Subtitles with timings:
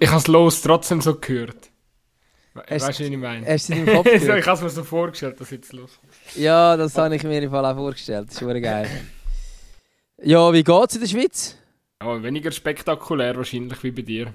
[0.00, 1.70] Ich habe es los trotzdem so gehört.
[2.54, 3.46] Weißt du, wie ich meine?
[3.46, 5.98] Hast du Kopf ich habe es mir so vorgestellt, dass jetzt los
[6.36, 8.28] Ja, das habe ich mir im Fall auch vorgestellt.
[8.28, 8.88] Das ist geil.
[10.22, 11.56] Ja, wie geht's in der Schweiz?
[11.98, 14.32] Aber weniger spektakulär wahrscheinlich wie bei dir.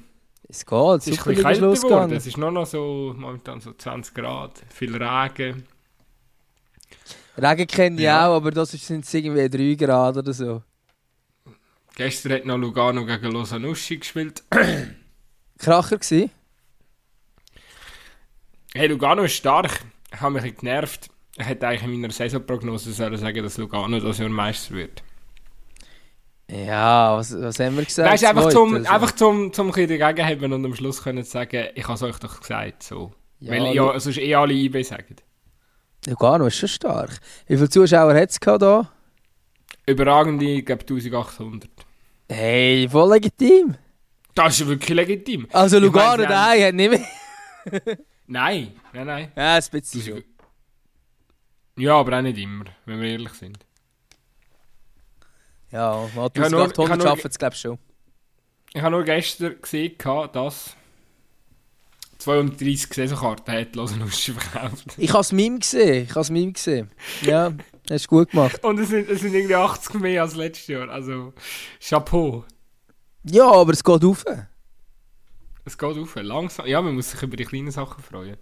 [0.50, 2.12] Es geht, Es ist ein bisschen kälter geworden.
[2.14, 5.66] Es ist nur noch so momentan so 20 Grad, viel Regen.
[7.38, 8.28] Regen kenne ich Ja.
[8.28, 10.64] auch, aber das sind es irgendwie 3 Grad oder so.
[11.96, 14.44] Gestern hat noch Lugano gegen Losanuschi gespielt.
[15.60, 16.30] Kracher gsi.
[18.74, 19.82] Hey, Lugano ist stark.
[20.12, 21.10] Ich habe mich ein genervt.
[21.38, 25.04] Ich hätte eigentlich in meiner Saisonprognose sollen sagen, dass Lugano das Jahr Meister wird.
[26.50, 28.10] Ja, was, was haben wir gesagt?
[28.10, 28.90] Weißt einfach Zweite, zum, also.
[28.90, 32.04] einfach zum, zum ein bisschen dagegen haben und am Schluss können sagen, ich habe es
[32.04, 32.84] euch doch gesagt.
[32.84, 33.12] So.
[33.40, 35.18] Ja, Weil ja, sonst eh alle IB sagen.
[36.08, 37.20] Lugano ist schon stark.
[37.48, 38.90] Wie viele Zuschauer hat es da?
[39.86, 41.70] Überragende, ich glaube 1800.
[42.30, 43.76] Hey, voll legitim.
[44.46, 45.48] Das ist wirklich legitim.
[45.52, 47.98] Also Ich Lugano weiss daheim hat nicht mehr.
[48.28, 49.32] Nein, nein, nein.
[49.36, 50.24] Ja, ein bisschen schon.
[51.78, 53.58] Ja, aber auch nicht immer, wenn wir ehrlich sind.
[55.72, 57.80] Ja, Ich ich habe 1800 nur- schaffen es glaube ich schon.
[58.74, 59.96] Ich habe nur gestern gesehen,
[60.32, 60.76] dass
[62.20, 64.86] 230 Saisonkarten hat Losanuschi verkauft.
[64.98, 66.04] Ich habe es Meme gesehen.
[66.04, 66.92] Ich habe es Meme gesehen.
[67.22, 67.52] Ja,
[67.90, 68.64] hast du gut gemacht.
[68.64, 70.90] Und es sind, es sind irgendwie 80 mehr als letztes Jahr.
[70.90, 71.34] Also,
[71.82, 72.46] Chapeau.
[73.24, 74.26] Ja, aber es geht auf.
[75.66, 76.66] Es geht auf, langsam.
[76.66, 78.38] Ja, man muss sich über die kleinen Sachen freuen.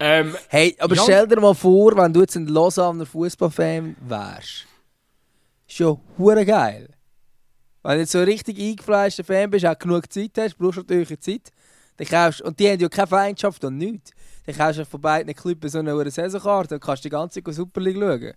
[0.00, 1.02] Ähm, Hey, aber Ja.
[1.02, 4.66] stell dir mal vor, wenn du jetzt ein Lausanner Fußballfan wärst.
[5.68, 6.88] Ist ja hure geil.
[7.82, 10.80] Wenn du jetzt so ein richtig eingefleischter Fan bist, auch genug Zeit hast, brauchst du
[10.82, 11.52] natürlich Zeit.
[11.96, 14.10] Dann kaufst, und die haben ja keine Feindschaft und nichts.
[14.46, 17.80] Dann kaufst du von beiden Clubs so eine Saisonkarte und kannst die ganze Zeit Super
[17.80, 18.34] League schauen.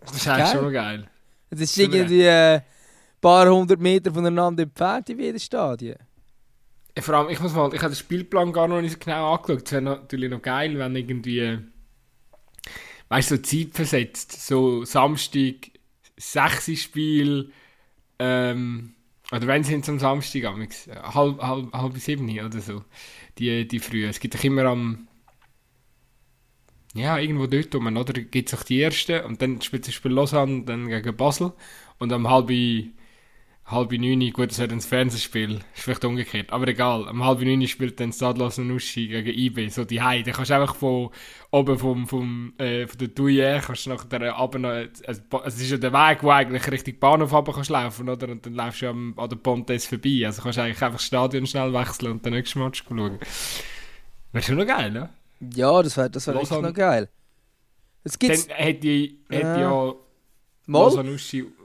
[0.00, 1.08] das ist eigentlich schon geil.
[1.50, 2.62] Das ist irgendwie ein
[3.22, 5.96] paar hundert Meter voneinander entfernt in jedem Stadion.
[6.94, 9.34] Ja, Vor allem, ich muss mal, ich habe den Spielplan gar noch nicht so genau
[9.34, 9.62] angeschaut.
[9.64, 11.58] Es wäre natürlich noch geil, wenn irgendwie,
[13.08, 14.46] weißt du, so Zeit versetzt.
[14.46, 15.70] So Samstag,
[16.18, 17.50] 6 Spiel,
[18.18, 18.94] ähm,
[19.32, 22.84] oder wenn sie am Samstag, amigs, halb, halb, halb sieben oder so.
[23.38, 24.04] Die, die früh.
[24.06, 25.08] Es gibt doch immer am,
[26.94, 28.12] ja, irgendwo dort rum, oder?
[28.12, 31.54] Gibt es auch die erste und dann spielt das Spiel Lausanne dann gegen Basel
[31.98, 32.92] und am halben
[33.64, 37.40] halb neun, gut, das wäre dann das Fernsehspiel, ist vielleicht umgekehrt, aber egal, am halb
[37.40, 40.74] neun spielt dann Stadlos und Uschi gegen IB, so die Heide, dann kannst du einfach
[40.74, 41.10] von
[41.50, 45.70] oben vom, vom, äh, von der Touille, kannst du nachher runter noch, also, es ist
[45.70, 48.88] ja der Weg, wo eigentlich Richtung Bahnhof runter kannst laufen, oder, und dann läufst du
[48.88, 52.26] am, an der Pontes vorbei, also kannst du eigentlich einfach das Stadion schnell wechseln und
[52.26, 53.18] den nächsten Match schauen.
[54.32, 55.10] Wäre schon noch geil, ne?
[55.54, 57.08] Ja, das wäre das wär echt noch geil.
[58.04, 59.60] Es gibt Dann hätte ich, hätte Ja.
[59.60, 59.94] ja
[60.66, 61.04] mal.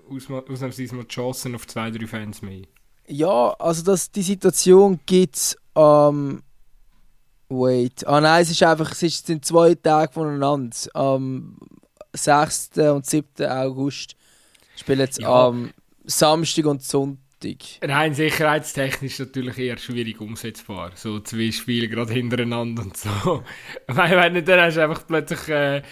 [0.09, 2.63] Ausnahmsweise mal die Chancen auf zwei, drei Fans mehr.
[3.07, 6.44] Ja, also das, die Situation gibt es am.
[7.50, 8.06] wait.
[8.06, 10.75] Ah nein, es ist einfach, es ist, sind zwei Tage voneinander.
[10.94, 11.57] Am
[12.13, 12.72] 6.
[12.78, 13.45] und 7.
[13.47, 14.16] August
[14.75, 15.47] spielen sie Ja.
[15.47, 15.72] am
[16.06, 17.19] Samstag und Sonntag.
[17.81, 20.91] Rein sicherheitstechnisch natürlich eher schwierig umsetzbar.
[20.95, 23.44] So zwei Spiele gerade hintereinander und so.
[23.88, 25.47] Weil, wenn dann hast du einfach plötzlich.
[25.47, 25.84] Äh,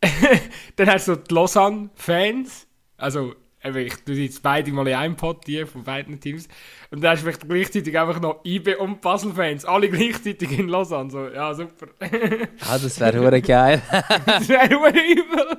[0.76, 2.67] dann hast du so die Lausanne-Fans.
[2.98, 6.48] Also, eben, ich tue jetzt beide mal in einem Pot, die von beiden Teams.
[6.90, 9.64] Und dann hast du vielleicht gleichzeitig einfach noch IB und Basel-Fans.
[9.64, 11.10] Alle gleichzeitig in Lausanne.
[11.10, 11.86] So, ja, super.
[12.68, 13.80] Ah, das wäre hure geil.
[14.26, 15.58] das wäre nur übel.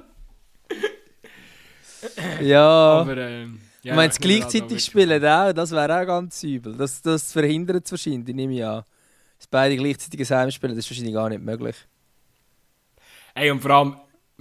[2.41, 2.61] ja.
[3.01, 6.43] Aber, ähm, ja, ich meine, bin gerade gleichzeitig auch spielen auch, das wäre auch ganz
[6.43, 6.75] übel.
[6.75, 8.83] Das, das verhindert es wahrscheinlich, nehme ich an.
[9.37, 11.75] Dass beide gleichzeitig ein Heim spielen, das ist wahrscheinlich gar nicht möglich.
[13.35, 13.95] Ey, und vor allem,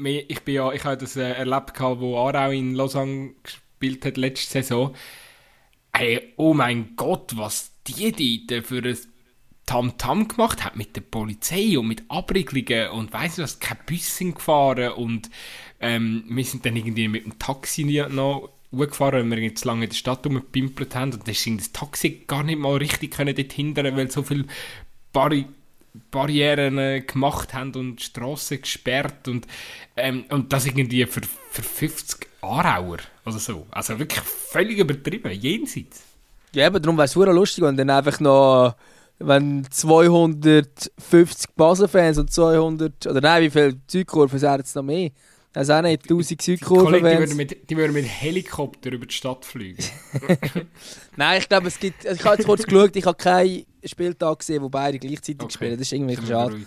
[0.04, 4.16] ich bin ja, ich habe das äh, erlebt, gehabt, wo Aarau in Lausanne gespielt hat
[4.16, 4.94] letzte Saison.
[5.92, 8.98] Ey, oh mein Gott, was die dort für ein
[9.66, 14.34] Tamtam gemacht hat mit der Polizei und mit Abriegelungen und weiss nicht was, kein Büssen
[14.34, 15.28] gefahren und
[15.80, 19.90] ähm, wir sind dann irgendwie mit dem Taxi noch gefahren, weil wir jetzt lange in
[19.90, 23.52] der Stadt rumgepimpelt haben und dann ist das Taxi gar nicht mal richtig können dort
[23.52, 24.46] hindern, weil so viele
[25.12, 25.44] Barri
[26.10, 29.46] Barrieren äh, gemacht haben und Strassen gesperrt und,
[29.96, 33.66] ähm, und das irgendwie für, für 50 Aarauer oder so.
[33.70, 36.02] Also wirklich völlig übertrieben, jenseits.
[36.54, 38.74] Ja, eben, darum wäre es lustig, wenn dann einfach noch,
[39.18, 45.10] wenn 250 Basel-Fans und 200, oder nein, wie viele Südkurven sind jetzt noch mehr?
[45.54, 49.44] Also auch nicht 1000 Kollege, die würden, mit, die würden mit Helikopter über die Stadt
[49.44, 49.82] fliegen.
[51.16, 54.38] Nein, ich glaube, es gibt, also ich habe jetzt kurz geschaut, ich habe keinen Spieltag
[54.38, 55.52] gesehen, wo beide gleichzeitig Okay.
[55.52, 55.72] spielen.
[55.72, 56.60] Das ist irgendwie schade.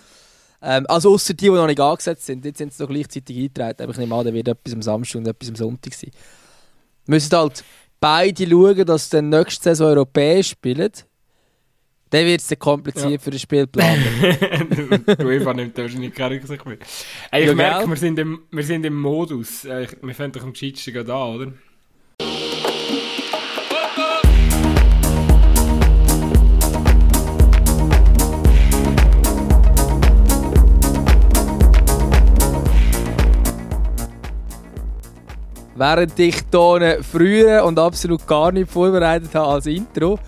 [0.60, 2.44] Ähm, also außer die, die noch nicht angesetzt sind.
[2.44, 3.82] Jetzt sind sie noch gleichzeitig eingetragen.
[3.82, 6.10] Aber ich nehme an, da wird etwas am Samstag und etwas am Sonntag sein.
[7.06, 7.64] Müssen halt
[7.98, 10.92] beide schauen, dass sie dann nächste Saison europäisch spielen,
[12.12, 13.18] dann wird es kompliziert Ja.
[13.18, 13.96] für den Spielplan.
[15.18, 16.76] du Eva nimmt wahrscheinlich keine Rücksicht mehr.
[17.30, 19.64] Ey, ich Ja, merke, wir sind, im, wir sind im Modus.
[19.64, 21.52] Äh, wir fangen doch am gescheitsten gerade an, oder?
[35.74, 40.18] Während ich hier früher und absolut gar nicht vorbereitet habe als Intro,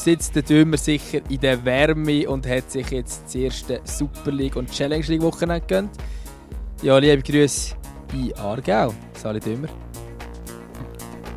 [0.00, 4.56] sitzt der Dümmer sicher in der Wärme und hat sich jetzt das erste Super League
[4.56, 5.90] und Challenge League Wochenende gegönnt.
[6.82, 7.74] Ja, liebe Grüße
[8.12, 8.92] in Aargau.
[9.14, 9.68] Sali Dümmer.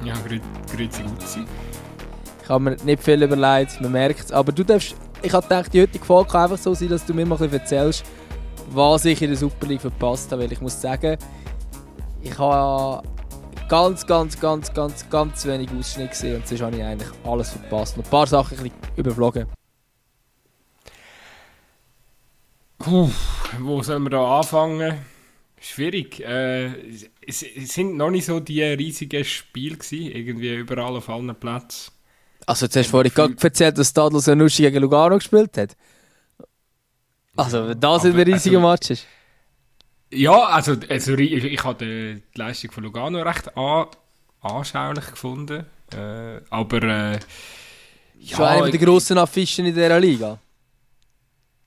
[0.03, 0.39] Ja, grü
[0.71, 1.39] grüezi Gutzi.
[2.43, 4.31] Ich habe mir nicht viel überlegt, man merkt es.
[4.31, 7.13] Aber du darfst, ich habe gedacht, die heutige Folge kann einfach so sein, dass du
[7.13, 8.05] mir mal ein bisschen erzählst,
[8.71, 10.43] was ich in der Super League verpasst habe.
[10.43, 11.17] Weil ich muss sagen,
[12.21, 13.07] ich habe
[13.67, 17.97] ganz, ganz, ganz, ganz, ganz wenig Ausschnitt gesehen und sonst habe ich eigentlich alles verpasst.
[17.97, 19.47] Und ein paar Sachen ein bisschen überflogen.
[22.79, 23.09] Puh,
[23.59, 24.99] wo sollen wir da anfangen?
[25.59, 26.19] Schwierig.
[26.19, 26.67] Äh,
[27.25, 31.91] es, es sind noch nicht so die riesigen Spiele gewesen, irgendwie überall auf allen Plätzen.
[32.45, 35.75] Also jetzt hast du vorhin gerade erzählt, dass Stadl Sanussi gegen Lugano gespielt hat.
[37.35, 39.05] Also, da sind wir riesige also- Matches.
[40.11, 43.87] Ja, also, also ich, ich habe die Leistung von Lugano recht an,
[44.41, 45.65] anschaulich gefunden.
[45.93, 47.19] Äh, aber äh,
[48.23, 50.39] Schon einer der grossen Affischen in dieser Liga.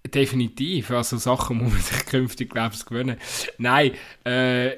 [0.07, 3.17] Definitiv, also Sachen muss man sich künftig, glaube ich, gewöhnen.
[3.59, 3.93] Nein,
[4.25, 4.71] äh,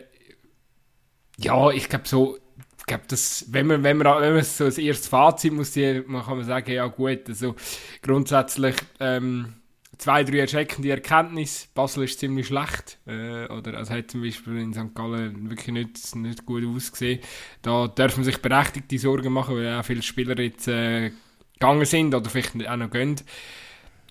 [1.39, 2.39] ja, ich glaube so,
[2.79, 6.25] ich glaube, das, wenn man, wenn man, wenn man so das erste Fazit muss, man
[6.25, 7.55] kann man sagen, ja gut, also
[8.03, 9.55] grundsätzlich ähm,
[10.03, 11.69] zwei, drei erschreckende Erkenntnisse.
[11.75, 14.95] Basel ist ziemlich schlecht, äh, oder also hat zum Beispiel in St.
[14.97, 17.21] Gallen wirklich nicht, nicht gut ausgesehen.
[17.63, 21.13] Da darf man sich berechtigte Sorgen machen, weil auch viele Spieler jetzt äh,
[21.55, 23.15] gegangen sind oder vielleicht auch noch gehen.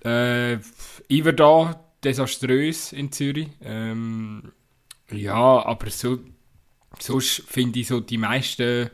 [0.02, 0.54] Äh,
[1.10, 3.48] Iver da, desaströs in Zürich.
[3.62, 4.50] Ähm,
[5.10, 6.20] ja, aber so,
[6.98, 8.88] sonst finde ich so die meisten.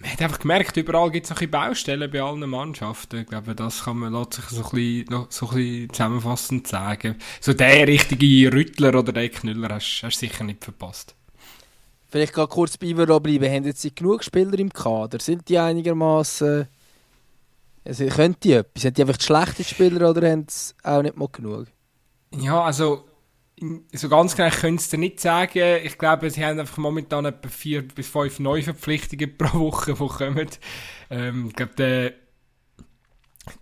[0.00, 3.20] Man hat einfach gemerkt, überall gibt es noch ein Baustellen bei allen Mannschaften.
[3.20, 6.66] Ich glaube, das kann man lässt sich so ein bisschen, noch so ein bisschen zusammenfassend
[6.68, 7.16] sagen.
[7.40, 11.16] So der richtige Rüttler oder der Knüller hast du sicher nicht verpasst.
[12.10, 13.52] Vielleicht gerade kurz bei Ivero bleiben.
[13.52, 15.18] Haben jetzt genug Spieler im Kader?
[15.18, 16.68] Sind die einigermaßen
[17.84, 18.82] Also, können die etwas?
[18.82, 21.66] Sind die einfach die schlechten Spieler oder haben sie auch nicht mal genug?
[22.38, 23.04] Ja, also
[23.92, 25.80] so ganz genau können sie dir nicht sagen.
[25.84, 30.48] Ich glaube, sie haben einfach momentan etwa vier bis fünf Neuverpflichtungen pro Woche, die kommen.
[31.10, 32.12] Ähm, ich glaube, der,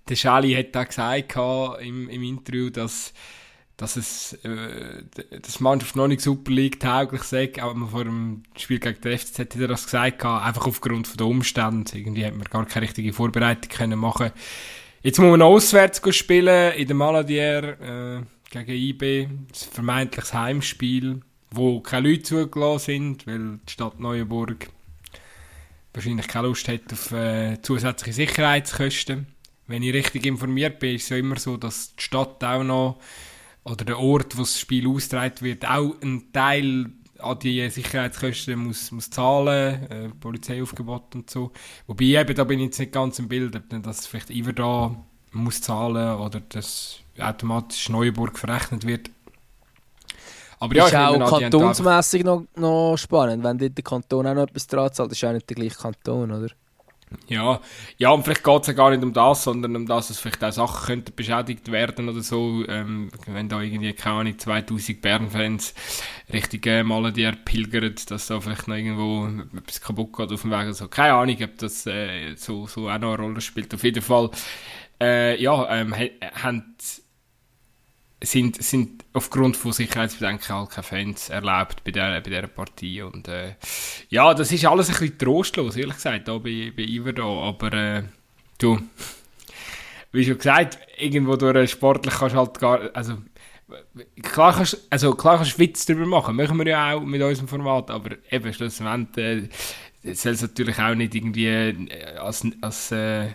[0.08, 1.36] der Schali hat da gesagt
[1.80, 3.12] im, im Interview, dass,
[3.76, 5.04] dass es äh,
[5.40, 9.38] dass Mannschaft noch nicht Super League tauglich sei, aber vor dem Spiel gegen den FCZ
[9.38, 11.96] hat er das gesagt einfach aufgrund der Umstände.
[11.96, 14.32] Irgendwie hat man gar keine richtige Vorbereitung können machen.
[15.02, 21.20] Jetzt muss man auswärts spielen in der Maladier äh, gegen IB, das vermeintliches Heimspiel,
[21.50, 24.68] wo keine Leute zugelassen sind, weil die Stadt Neuenburg
[25.92, 29.26] wahrscheinlich keine Lust hat auf äh, zusätzliche Sicherheitskosten.
[29.66, 32.98] Wenn ich richtig informiert bin, ist es ja immer so, dass die Stadt auch noch
[33.64, 36.86] oder der Ort, wo das Spiel ausgetragen wird, auch einen Teil
[37.18, 41.50] an die Sicherheitskosten muss, muss zahlen, äh, Polizeiaufgebot und so.
[41.86, 45.04] Wobei eben, da bin ich jetzt nicht ganz im Bild, ob das vielleicht Iver da
[45.32, 49.10] muss zahlen oder dass automatisch Neuburg verrechnet wird.
[50.58, 54.42] Aber ja, ist ich auch kantonsmässig noch, noch spannend, wenn dort der Kanton auch noch
[54.44, 55.10] etwas dran zahlt.
[55.10, 56.48] Das ist auch nicht der gleiche Kanton, oder?
[57.28, 57.60] Ja,
[57.98, 60.42] ja, und vielleicht geht es ja gar nicht um das, sondern um das, dass vielleicht
[60.42, 62.64] auch Sachen könnten beschädigt werden oder so.
[62.68, 65.72] Ähm, wenn da irgendwie, keine Ahnung, 2000 Bern-Fans
[66.32, 70.62] Richtung äh, Maladier pilgern, dass da vielleicht noch irgendwo etwas kaputt geht auf dem Weg
[70.64, 70.88] oder so.
[70.88, 73.72] Keine Ahnung, ob das äh, so, so auch noch eine Rolle spielt.
[73.72, 74.30] Auf jeden Fall,
[75.00, 76.74] äh, ja, ähm, ha- haben
[78.22, 83.02] sind, sind aufgrund von Sicherheitsbedenken halt keine Fans erlaubt bei dieser, bei dieser Partie.
[83.02, 83.56] Und äh,
[84.08, 87.24] ja, das ist alles ein bisschen trostlos, ehrlich gesagt, da bei, bei Iver da.
[87.24, 88.02] Aber äh,
[88.58, 88.80] du,
[90.12, 93.18] wie schon gesagt, irgendwo durch sportlich kannst du halt gar, also
[94.22, 97.48] klar kannst, also klar kannst du Witz darüber machen, machen wir ja auch mit unserem
[97.48, 99.50] Format, aber eben schlussendlich
[100.02, 103.28] äh, soll es natürlich auch nicht irgendwie äh, als, als äh,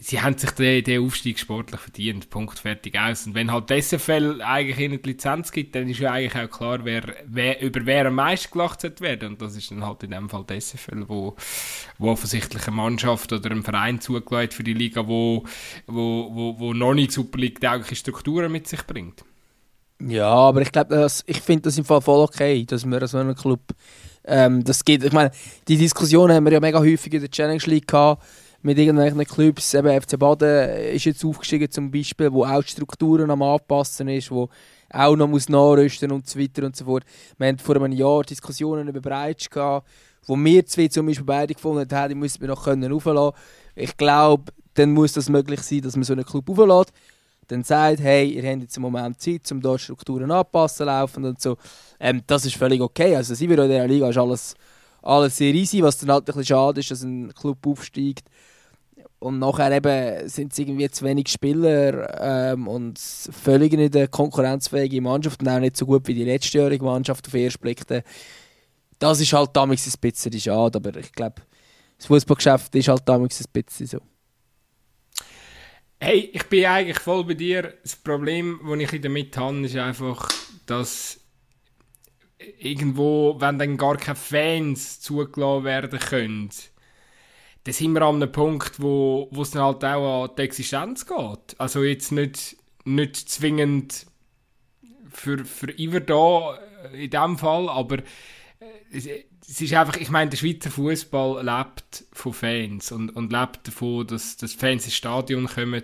[0.00, 2.30] sie haben sich den, den Aufstieg sportlich verdient.
[2.30, 3.26] Punkt, fertig, aus.
[3.26, 6.50] Und wenn halt die SFL eigentlich ihnen die Lizenz gibt, dann ist ja eigentlich auch
[6.50, 9.30] klar, wer, wer, über wer am meisten gelacht werden.
[9.30, 11.36] Und das ist dann halt in dem Fall die SFL, wo,
[11.98, 15.44] wo offensichtlich eine Mannschaft oder ein Verein zugelassen für die Liga, wo,
[15.86, 19.24] wo, wo, wo noch nicht Super League taugliche Strukturen mit sich bringt.
[20.00, 23.34] Ja, aber ich glaube, ich finde das im Fall voll okay, dass man so einen
[23.34, 23.60] Club
[24.26, 25.30] Ähm, das geht, ich meine,
[25.68, 28.24] die Diskussion haben wir ja mega häufig in der Challenge League gehabt,
[28.62, 33.30] mit irgendwelchen Clubs, eben FC Baden ist jetzt aufgestiegen zum Beispiel, wo auch die Strukturen
[33.30, 34.48] am Anpassen ist, wo
[34.90, 37.04] auch noch muss nachrüsten und so weiter und so fort.
[37.38, 39.86] Wir hatten vor einem Jahr Diskussionen über Breitsch gehabt,
[40.26, 43.32] wo wir zwei zum Beispiel beide gefunden haben, die müssen wir noch können.
[43.74, 46.92] Ich glaube, dann muss das möglich sein, dass man so einen Club auflässt,
[47.48, 51.40] dann sagt, hey, ihr habt jetzt einen Moment Zeit, um dort Strukturen anpassen, laufen und
[51.40, 51.56] so.
[52.00, 53.14] Ähm, das ist völlig okay.
[53.14, 54.54] Also sind wir in dieser Liga ist alles,
[55.02, 58.28] alles sehr easy, was dann halt ein bisschen schade ist, dass ein Club aufsteigt
[59.18, 65.00] und nachher eben sind es irgendwie zu wenig Spieler ähm, und völlig nicht eine konkurrenzfähige
[65.00, 68.02] Mannschaft und auch nicht so gut wie die letztjährige Mannschaft auf den.
[68.98, 71.42] Das ist halt damals ein bisschen schade, aber ich glaube,
[71.98, 73.98] das Fußballgeschäft ist halt damals ein bisschen so.
[75.98, 77.74] Hey, ich bin eigentlich voll bei dir.
[77.82, 80.28] Das Problem, das ich damit habe, ist einfach,
[80.66, 81.20] dass
[82.58, 86.50] irgendwo, wenn dann gar keine Fans zugelassen werden können,
[87.64, 91.06] dann sind wir an einem Punkt, wo, wo es dann halt auch an die Existenz
[91.06, 91.58] geht.
[91.58, 94.06] Also jetzt nicht, nicht zwingend
[95.10, 96.58] für, für Iver da
[96.92, 97.98] äh, in dem Fall, aber
[98.90, 103.66] äh, es ist einfach, ich meine, der Schweizer Fußball lebt von Fans und, und lebt
[103.66, 105.82] davon, dass, dass Fans ins Stadion kommen.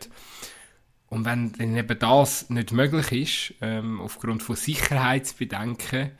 [1.08, 6.12] Und wenn, wenn eben das nicht möglich ist, ähm, aufgrund von Sicherheitsbedenken,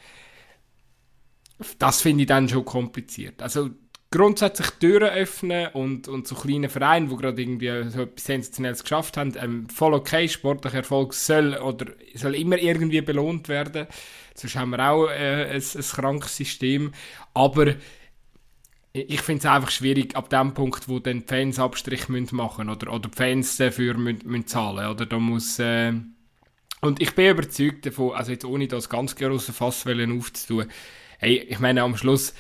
[1.79, 3.43] das finde ich dann schon kompliziert.
[3.43, 3.71] Also
[4.13, 9.17] grundsätzlich Türen öffnen und, und so kleine Vereine, die gerade irgendwie so etwas Sensationelles geschafft
[9.17, 13.87] haben, ähm, voll okay, sportlicher Erfolg soll oder soll immer irgendwie belohnt werden.
[14.35, 16.93] Sonst haben wir auch äh, ein, ein krankes System.
[17.35, 17.75] Aber
[18.93, 22.69] ich finde es einfach schwierig, ab dem Punkt, wo dann die Fans Abstrich müssen machen
[22.69, 25.59] oder, oder die Fans dafür müssen, müssen zahlen oder da muss...
[25.59, 25.95] Äh,
[26.83, 30.67] und ich bin überzeugt davon, also jetzt ohne das ganz große Fass aufzutun,
[31.23, 32.35] hey, ich meine am Schluss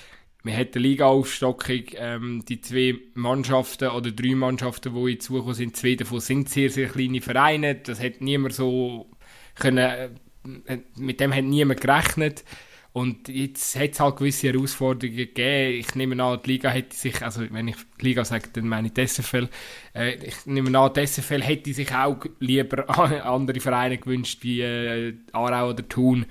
[0.44, 6.20] wir hatten Liga-Aufstockung, ähm, die zwei Mannschaften oder drei Mannschaften, die hinzugekommen sind, zwei davon
[6.20, 7.76] sind sehr, sehr kleine Vereine.
[7.76, 9.08] Das hat niemand so
[9.54, 12.44] können, äh, mit dem hat niemand gerechnet.
[12.92, 15.78] Und jetzt hat es halt gewisse Herausforderungen gegeben.
[15.78, 18.90] Ich nehme an, die Liga hätte sich, also wenn ich die Liga sage, dann meine
[18.94, 19.48] ich SFL.
[19.94, 22.90] Äh, ich nehme an, die SFL hätte sich auch lieber
[23.24, 26.26] andere Vereine gewünscht, wie äh, Aarau oder Thun,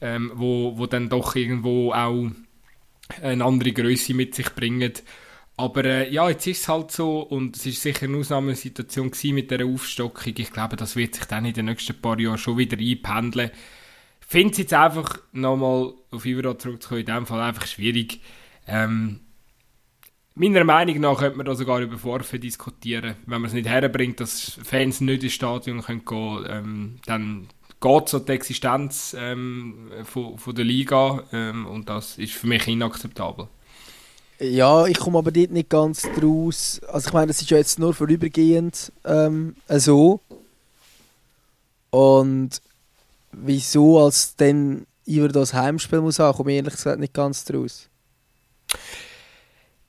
[0.00, 2.30] ähm, wo, wo dann doch irgendwo auch
[3.22, 4.92] eine andere Größe mit sich bringen.
[5.56, 9.50] Aber äh, ja, jetzt ist es halt so und es ist sicher eine Ausnahmesituation mit
[9.50, 10.32] der Aufstockung.
[10.36, 13.50] Ich glaube, das wird sich dann in den nächsten paar Jahren schon wieder einpendeln.
[14.20, 18.20] Ich finde es jetzt einfach nochmal auf Ivero zurückzukommen, in dem Fall einfach schwierig.
[18.66, 19.20] Ähm,
[20.34, 23.16] meiner Meinung nach könnte man da sogar über Vorwürfe diskutieren.
[23.26, 27.48] Wenn man es nicht herbringt, dass Fans nicht ins Stadion können gehen ähm, dann
[27.80, 32.68] geht so die Existenz ähm, von, von der Liga ähm, und das ist für mich
[32.68, 33.48] inakzeptabel.
[34.38, 36.80] Ja, ich komme aber dort nicht ganz draus.
[36.88, 40.20] Also ich meine, das ist ja jetzt nur vorübergehend ähm, so.
[41.90, 42.62] Und
[43.32, 47.88] wieso als dann über das Heimspiel muss haben, komme ich ehrlich gesagt nicht ganz draus.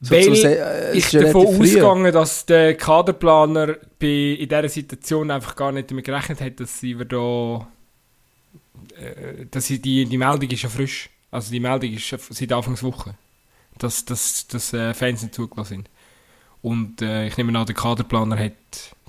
[0.01, 5.55] So Weil so äh, ich davon ausgegangen, dass der Kaderplaner bei, in dieser Situation einfach
[5.55, 7.67] gar nicht damit gerechnet hat, dass sie da
[9.01, 11.09] äh, dass die, die Meldung ist ja frisch.
[11.31, 13.15] Also die Meldung ist seit Anfangswoche,
[13.77, 15.89] dass, dass, dass äh, Fans nicht zugelassen sind.
[16.61, 18.53] Und äh, ich nehme an, der Kaderplaner hat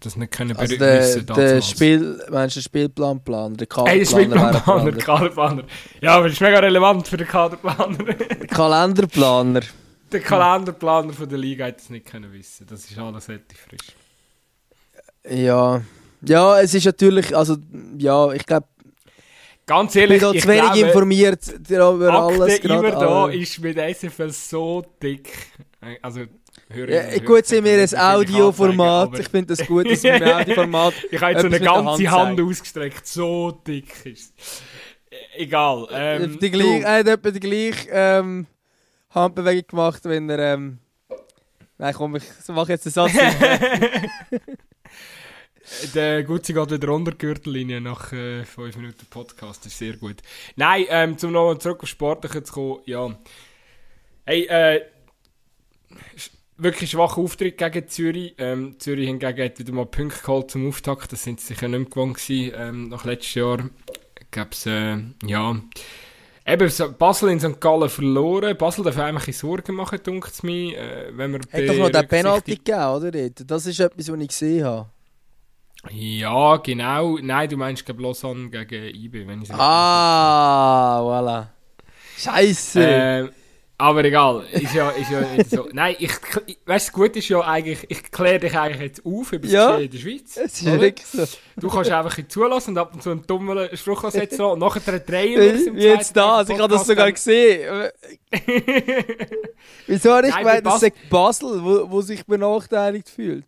[0.01, 3.57] das nicht können also der, der Spiel, meinst du den Spielplanplaner?
[3.57, 5.65] Der Kaderplaner, hey, der Spielplanplaner, Kaderplaner.
[6.01, 7.99] Ja, aber das ist mega relevant für den Kaderplaner.
[8.05, 9.61] der Kalenderplaner.
[10.11, 12.67] Der Kalenderplaner von der Liga hätte es nicht können wissen.
[12.69, 13.97] Das ist alles relativ frisch.
[15.31, 15.83] Ja.
[16.25, 17.57] Ja, es ist natürlich, also,
[17.99, 18.67] ja, ich glaube,
[19.67, 22.59] Ganz ehrlich, ich bin zu wenig glaube, informiert über alles.
[22.59, 25.33] Immer da ist mit SFL so dick.
[26.01, 26.23] Also,
[26.69, 29.19] höre ja, gut, sind wir ein Audioformat.
[29.21, 30.95] Ich finde das gut, dass wir ein Audioformat.
[31.11, 33.07] ich habe jetzt so eine ganze Hand, Hand ausgestreckt.
[33.07, 34.35] So dick ist
[35.37, 35.89] Egal.
[35.93, 38.47] Ähm, die gleich, er hat etwa die gleiche ähm,
[39.11, 40.55] Handbewegung gemacht, wenn er.
[40.55, 40.79] Ähm,
[41.79, 43.13] nein, komm, ich mache jetzt einen Satz.
[45.95, 49.65] Der Gutzi geht wieder unter die Gürtellinie nach 5 äh, Minuten Podcast.
[49.65, 50.17] Das ist sehr gut.
[50.57, 52.79] Nein, ähm, zum nochmal zurück auf Sportliche zu kommen.
[52.87, 53.19] Ja.
[54.25, 54.83] Hey, äh,
[56.57, 58.35] wirklich schwacher Auftritt gegen Zürich.
[58.39, 61.13] Ähm, Zürich hingegen hat wieder mal Punkte geholt zum Auftakt.
[61.13, 63.69] Das sind sie sicher nicht mehr gewohnt gewesen, ähm, nach letztes Jahr.
[64.31, 65.61] Gab es, äh, ja...
[66.45, 67.61] Eben, Basel in St.
[67.61, 68.57] Gallen verloren.
[68.57, 70.77] Basel darf eigentlich Sorgen machen, denkt es mir.
[70.77, 73.31] Äh, wenn man Hat doch noch den Penalty gegeben, oder?
[73.31, 74.89] Das ist etwas, was ich gesehen habe.
[75.91, 77.19] Ja, genau.
[77.21, 81.47] Nein, du meinst glaube Lausanne gegen IB, wenn ich Ah, voilà.
[82.17, 82.81] Scheiße.
[82.81, 83.29] Äh,
[83.79, 85.69] Aber egal, ist ja, ist ja nicht so.
[85.73, 86.13] Nein, ich,
[86.67, 89.71] weißt du, gut ist ja eigentlich, ich kläre dich eigentlich jetzt auf über das Ja.
[89.73, 90.37] Geschehen in der Schweiz.
[90.37, 91.25] Es ist wirklich so.
[91.57, 95.01] Du kannst einfach ein zulassen und ab und zu einen dummen Spruch setzen und nachher
[95.01, 97.91] drehen wir es im Wie jetzt also ich habe das sogar gesehen.
[99.89, 103.47] Wieso habe ich gemeint, es sagt Basel, wo, wo sich benachteiligt fühlt?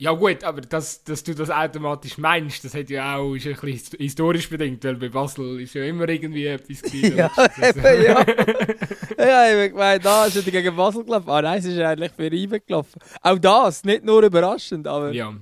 [0.00, 3.54] Ja gut, aber dass, dass du das automatisch meinst, das hat ja auch, ist ein
[3.54, 7.16] bisschen his- historisch bedingt, weil bei Basel ist ja immer irgendwie etwas gewesen.
[7.16, 7.30] Ja,
[7.68, 8.20] eben, ja.
[9.18, 11.28] ja, ich habe gemeint, da ist er gegen Basel gelaufen.
[11.30, 13.00] Ah nein, es ist eigentlich für Reiben gelaufen.
[13.22, 15.12] Auch das, nicht nur überraschend, aber...
[15.12, 15.34] ja.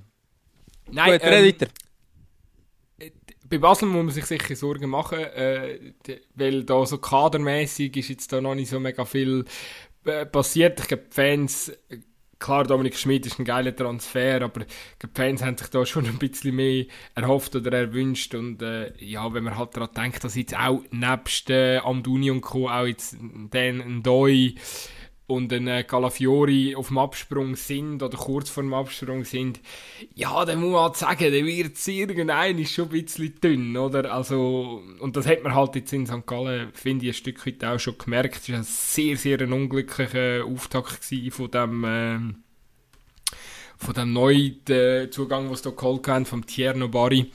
[0.90, 1.66] Nein, Gut, ähm, weiter.
[3.48, 5.92] bei Basel muss man sich sicher Sorgen machen, äh,
[6.34, 9.44] weil da so kadermäßig ist jetzt da noch nicht so mega viel
[10.04, 10.80] äh, passiert.
[10.80, 11.98] Ich glaube, die Fans, äh,
[12.38, 16.18] klar, Dominik Schmid ist ein geiler Transfer, aber die Fans haben sich da schon ein
[16.18, 18.34] bisschen mehr erhofft oder erwünscht.
[18.34, 22.40] Und äh, ja, wenn man halt daran denkt, dass jetzt auch nebst äh, Amduni und
[22.40, 22.68] Co.
[22.68, 24.54] auch jetzt ein Doi
[25.28, 29.60] und ein äh, Calafiori auf dem Absprung sind oder kurz vor dem Absprung sind,
[30.14, 34.12] ja, dann muss man halt sagen, der wird irgendein ist schon ein bisschen dünn, oder?
[34.12, 36.26] Also, und das hat man halt jetzt in St.
[36.26, 38.36] Gallen, finde ich, ein Stück weit auch schon gemerkt.
[38.36, 42.36] Es war ein sehr, sehr ein unglücklicher Auftakt von dem, ähm,
[43.78, 47.32] von dem neuen äh, Zugang, was sie da geholt haben, vom Tierno Bari,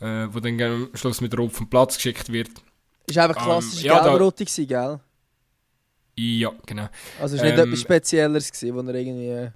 [0.00, 2.50] äh, wo dann am Schluss mit Rot vom Platz geschickt wird.
[3.06, 5.00] Ist einfach ähm, klassisch ja, da- gelb-rote gewesen, gell?
[6.18, 6.88] Ja, genau.
[7.20, 9.50] Also es war nicht Ähm, etwas Spezielleres, gewesen, was er irgendwie äh,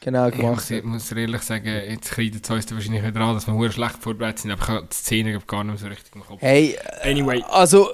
[0.00, 0.78] genau gemacht muss, hat.
[0.78, 4.40] ich muss ehrlich sagen, jetzt kreidet es uns wahrscheinlich wieder an, dass wir schlecht vorbereitet
[4.40, 6.40] sind, aber ich habe die Szene gar nicht mehr so richtig im Kopf.
[6.42, 7.42] Hey, Anyway.
[7.48, 7.90] also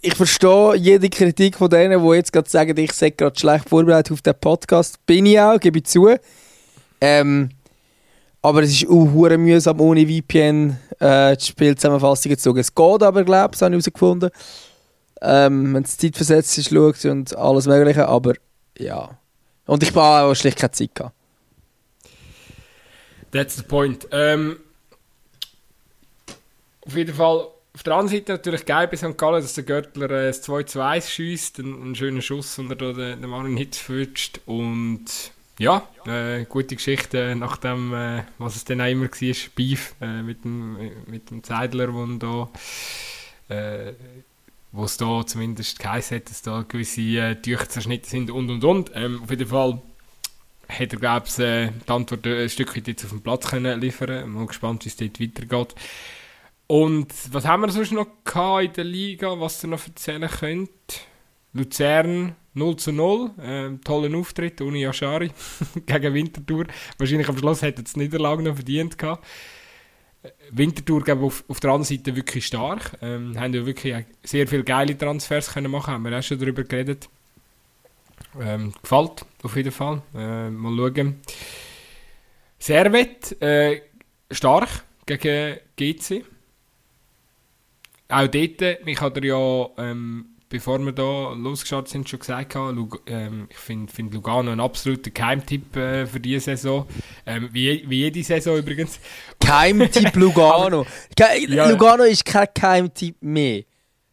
[0.00, 4.12] ich verstehe jede Kritik von denen, die jetzt gerade sagen, ich sei gerade schlecht vorbereitet
[4.12, 5.04] auf den Podcast.
[5.04, 6.08] Bin ich auch, gebe ich zu.
[7.00, 7.50] Ähm,
[8.42, 9.04] aber es ist auch
[9.36, 12.56] mühsam, ohne VPN äh, die Spielzusammenfassungen zu.
[12.56, 14.30] Es geht aber, glaube ich, das habe ich herausgefunden.
[15.22, 18.34] Ähm, wenn es zeitversetzt ist, schaut und alles Mögliche, aber
[18.78, 19.18] ja.
[19.66, 21.12] Und ich habe auch schlicht keine Zeit.
[23.30, 24.08] That's the point.
[24.10, 24.56] Ähm,
[26.84, 29.16] auf jeden Fall, auf der anderen Seite natürlich geil bei St.
[29.16, 32.70] Gallen, dass der Görtler äh, das 2 zu 1 schießt, einen, einen schönen Schuss und
[32.70, 34.40] er da den, den Marvin Hitz fürscht.
[34.46, 35.04] Und
[35.58, 40.22] ja, äh, gute Geschichte, nach dem, äh, was es dann auch immer war, Beef äh,
[40.22, 42.48] mit, dem, mit dem Zeidler, wo da.
[44.72, 48.50] Äh, wo es da zumindest geheißen hat, dass da gewisse äh, Tücher zerschnitten sind und
[48.50, 48.90] und und.
[48.94, 49.82] Ähm, auf jeden Fall
[50.68, 53.80] hat er, glaube ich, äh, die Antwort ein Stück weit jetzt auf den Platz können
[53.80, 55.74] liefern Mal gespannt, wie es dort weitergeht.
[56.66, 60.70] Und was haben wir sonst noch gehabt in der Liga, was ihr noch erzählen könnt?
[61.52, 65.32] Luzern 0 zu 0, ähm, tollen Auftritt ohne Yashari
[65.86, 66.66] gegen Winterthur.
[66.96, 69.26] Wahrscheinlich am Schluss hätte es die Niederlage noch verdient gehabt.
[70.50, 72.98] Winterthur auf, auf der anderen Seite wirklich stark.
[73.00, 76.64] Ähm, haben ja wirklich sehr viele geile Transfers können machen, haben wir auch schon darüber
[76.64, 77.08] geredet.
[78.40, 80.02] Ähm, gefällt auf jeden Fall.
[80.14, 81.20] Äh, mal schauen.
[82.58, 83.80] Servet äh,
[84.30, 86.24] stark gegen GC.
[88.08, 93.00] Auch dort, ich hatte ja, ähm, bevor wir da losgeschaut sind, schon gesagt, gehabt, Lug
[93.06, 96.86] ähm, ich finde find Lugano ein absoluter Geheimtipp äh, für diese Saison.
[97.24, 99.00] Ähm, wie, wie jede Saison übrigens.
[99.40, 100.84] Keimtipp Lugano.
[101.18, 101.68] Ja.
[101.70, 103.62] Lugano ist kein Keimtipp mehr.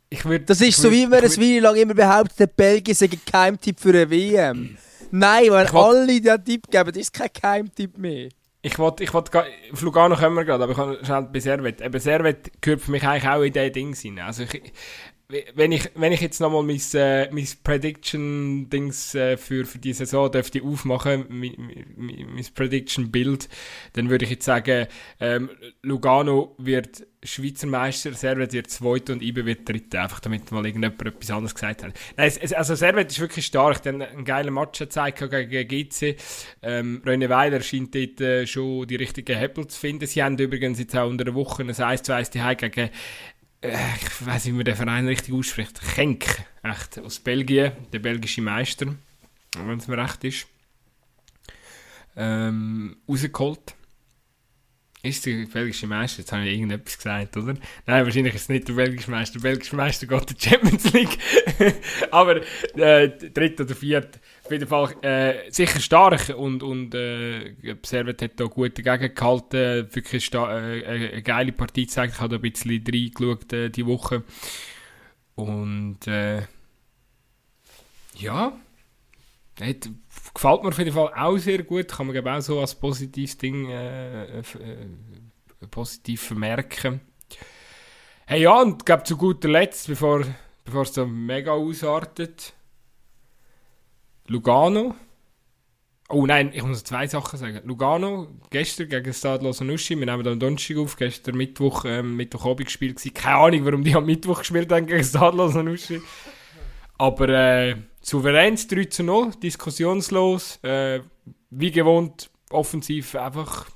[0.10, 3.08] Ich würd, Das ist so, würd- wie man es wie lang immer behauptet, Belgien sei
[3.08, 4.78] ein Keimtipp für eine WM.
[5.12, 8.30] Nein, wenn alle den Tipp geben, das ist kein Keimtipp mehr.
[8.62, 11.82] Ich wollte, ich wollte, auf Lugano kommen wir gerade, aber ich kann schnell bei Servet.
[11.82, 14.26] Eben Servet gehört für mich eigentlich auch in diesen Ding rein.
[14.26, 14.62] Also ich,
[15.56, 20.32] wenn ich, wenn ich jetzt nochmal mein, äh, mein Prediction-Dings äh, für, für die Saison
[20.32, 21.54] dürfte aufmachen, mein,
[21.98, 23.50] mein, mein Prediction-Bild,
[23.94, 24.88] dann würde ich jetzt sagen,
[25.20, 25.50] ähm,
[25.82, 30.04] Lugano wird Schweizer Meister, Servet wird Zweiter und Ibe wird Dritter.
[30.04, 31.94] Einfach damit mal irgendjemand etwas anderes gesagt hat.
[32.16, 33.82] Nein, es, also Servet ist wirklich stark.
[33.84, 36.16] Dann einen geilen Match gezeigt gegen GC.
[36.62, 40.06] Ähm, René Weiler scheint dort äh, schon die richtigen Hebel zu finden.
[40.06, 42.92] Sie haben übrigens jetzt auch unter der Woche ein 1 zu 1 Heim gegen
[43.62, 45.80] ich weiß nicht, wie man den Verein richtig ausspricht.
[45.96, 46.26] Genk,
[46.64, 48.96] echt, aus Belgien, der belgische Meister,
[49.56, 50.48] wenn es mir recht ist,
[52.16, 53.77] ähm, rausgeholt.
[55.08, 56.20] Ist der belgische Meister?
[56.20, 57.54] Jetzt habe ich irgendetwas gesagt, oder?
[57.86, 59.40] Nein, wahrscheinlich ist es nicht der belgische Meister.
[59.40, 61.18] Der belgische Meister geht in die Champions League.
[62.12, 62.42] Aber
[62.76, 64.20] äh, dritt oder viert.
[64.44, 69.88] Auf jeden Fall äh, sicher stark und, und äh, Servet hat da gut dagegen gehalten.
[69.94, 72.14] Wirklich sta- äh, eine, eine geile Partie gezeigt.
[72.16, 74.24] Ich habe da ein bisschen reingeschaut äh, die Woche.
[75.36, 76.42] Und äh,
[78.16, 78.52] ja,
[79.62, 79.90] hat,
[80.38, 81.88] gefällt mir auf jeden Fall auch sehr gut.
[81.88, 84.44] Kann man glaube auch so als positives Ding äh, äh,
[85.70, 87.02] positiv vermerken.
[88.28, 90.24] Hey ja, und glaube zu guter Letzt, bevor,
[90.64, 92.54] bevor es so mega ausartet,
[94.28, 94.96] Lugano.
[96.10, 97.62] Oh nein, ich muss zwei Sachen sagen.
[97.66, 103.02] Lugano, gestern gegen Stade Nuschi, wir nehmen am Donnerstag auf, gestern Mittwoch, ähm, Mittwochabend gespielt.
[103.14, 106.02] Keine Ahnung, warum die am Mittwoch gespielt haben gegen Stade Nuschi.
[106.98, 111.02] Aber äh, souveräns 3 zu 0, diskussionslos, äh,
[111.50, 113.68] wie gewohnt, offensiv einfach,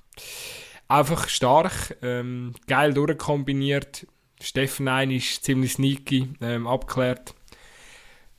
[0.88, 4.08] einfach stark, ähm, geil durchkombiniert.
[4.42, 7.36] Steffen ein ist ziemlich sneaky, ähm, abgeklärt.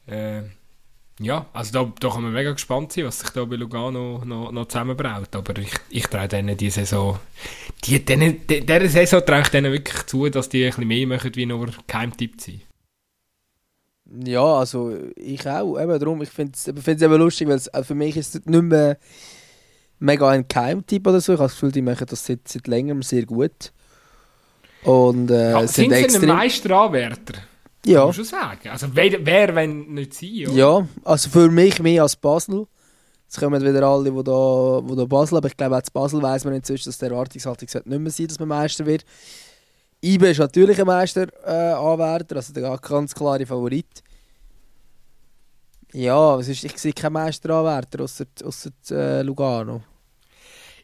[0.07, 0.42] Äh,
[1.21, 4.51] ja, also da, da kann man mega gespannt sein, was sich da bei Lugano noch,
[4.51, 5.35] noch zusammenbraut.
[5.37, 7.18] Aber ich, ich traue denen die Saison,
[7.85, 11.07] die, denen, die, dieser Saison traue ich denen wirklich zu, dass die ein bisschen mehr
[11.07, 12.62] machen, wie nur Keimtipp sein.
[14.25, 15.81] Ja, also ich auch.
[15.81, 18.98] Eben darum, ich finde es eben lustig, weil also für mich ist es nicht mehr
[19.98, 21.33] mega ein Keimtipp oder so.
[21.33, 23.72] Ich habe das Gefühl, die machen das seit, seit längerem sehr gut.
[24.85, 27.35] Und äh, ja, sind, sind sie ein Meisteranwärter?
[27.87, 28.05] Ja.
[28.05, 28.68] Man schon sagen.
[28.68, 30.57] Also wer, wer wenn nicht sie, oder?
[30.57, 32.66] Ja, also für mich mehr als Basel.
[33.25, 36.20] Jetzt kommen wieder alle, die da, wo da Basel, aber ich glaube auch zu Basel
[36.20, 39.05] weiss man inzwischen, dass der Erwartungshaltung nicht mehr sein dass man Meister wird.
[40.04, 44.02] IBE ist natürlich ein Meisteranwärter, äh, also der ganz klare Favorit.
[45.92, 49.82] Ja, was ist, ich sehe keinen Meisteranwärter außer, außer äh, Lugano.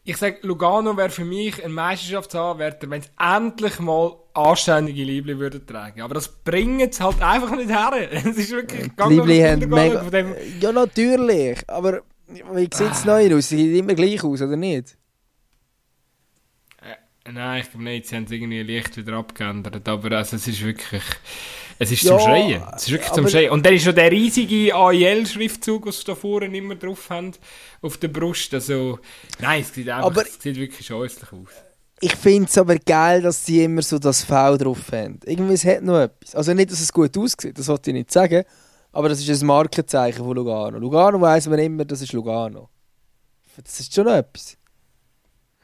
[0.05, 5.67] Ich sage, Lugano wäre für mich ein Meisterschaftsanwärter, wenn es endlich mal anständige Liebli würden
[5.67, 6.01] tragen.
[6.01, 8.09] Aber das bringt es halt einfach nicht her.
[8.13, 10.35] Es ist wirklich Die Liebli haben mega...
[10.61, 11.59] Ja, natürlich.
[11.69, 13.07] Aber wie sieht es ah.
[13.07, 13.49] neu aus?
[13.49, 14.98] Sie sieht immer gleich aus, oder nicht?
[17.33, 18.07] Nein, ich glaube nicht.
[18.07, 19.89] Sie haben es irgendwie leicht wieder abgeändert.
[19.89, 21.03] Aber also, es ist wirklich...
[21.81, 22.63] Es ist ja, zum Schreien.
[22.75, 23.51] Es ist wirklich zum Schreien.
[23.53, 27.33] Und dann ist schon der riesige AIL-Schriftzug, den sie da vorne immer drauf haben,
[27.83, 28.53] auf der Brust.
[28.53, 28.99] Also,
[29.39, 31.51] nein, es sieht, einfach, aber es sieht wirklich scheußlich aus.
[32.01, 35.21] Ich finde es aber geil, dass sie immer so das V drauf haben.
[35.25, 36.35] Irgendwie, es hat noch etwas.
[36.35, 38.45] Also nicht, dass es gut aussieht, das wollte ich nicht sagen.
[38.93, 40.79] Aber das ist ein Markenzeichen von Lugano.
[40.79, 42.69] Lugano weiss man immer, das ist Lugano.
[43.57, 44.57] Das ist schon etwas.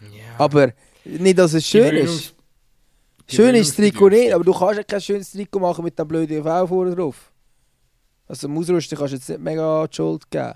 [0.01, 0.39] Ja.
[0.39, 0.73] Aber
[1.05, 2.35] nicht, dass es schön ist.
[3.27, 6.07] Schön ist das Trikot nicht, aber du kannst ja kein schönes Trikot machen mit dem
[6.07, 7.33] blöden V vorne drauf.
[8.27, 10.55] Also im Ausrüsten kannst du jetzt nicht mega die Schuld geben.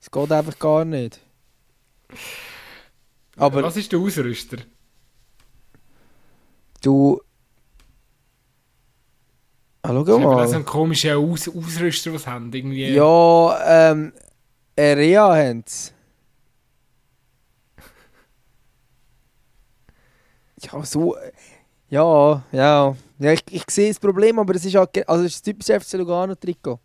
[0.00, 1.20] Es geht einfach gar nicht.
[3.36, 4.58] Aber Was ist der Ausrüster?
[6.82, 7.20] Du...
[9.82, 10.42] Ah, schau mal.
[10.42, 12.52] Das sind komische Aus Ausrüster, sie haben.
[12.52, 12.94] Irgendwie.
[12.94, 14.12] Ja, ähm...
[14.78, 15.90] Area haben sie.
[20.62, 21.16] Ja, so.
[21.88, 22.96] Ja, ja.
[23.18, 25.08] ja ich, ich sehe das Problem, aber es ist halt.
[25.08, 26.78] Also, es ist ein typisches FC Lugano-Trikot.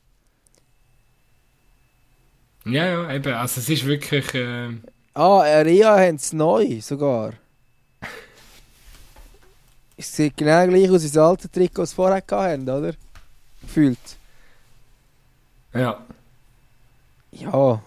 [2.66, 3.34] Ja, ja, eben.
[3.34, 4.34] Also, es ist wirklich.
[4.34, 4.70] Äh...
[5.14, 7.34] Ah, Area haben es neu sogar.
[9.98, 12.94] es sieht genau gleich aus wie das alte Trikot, das vorher hatten, oder?
[13.62, 14.18] Gefühlt.
[15.74, 16.06] Ja.
[17.32, 17.82] Ja.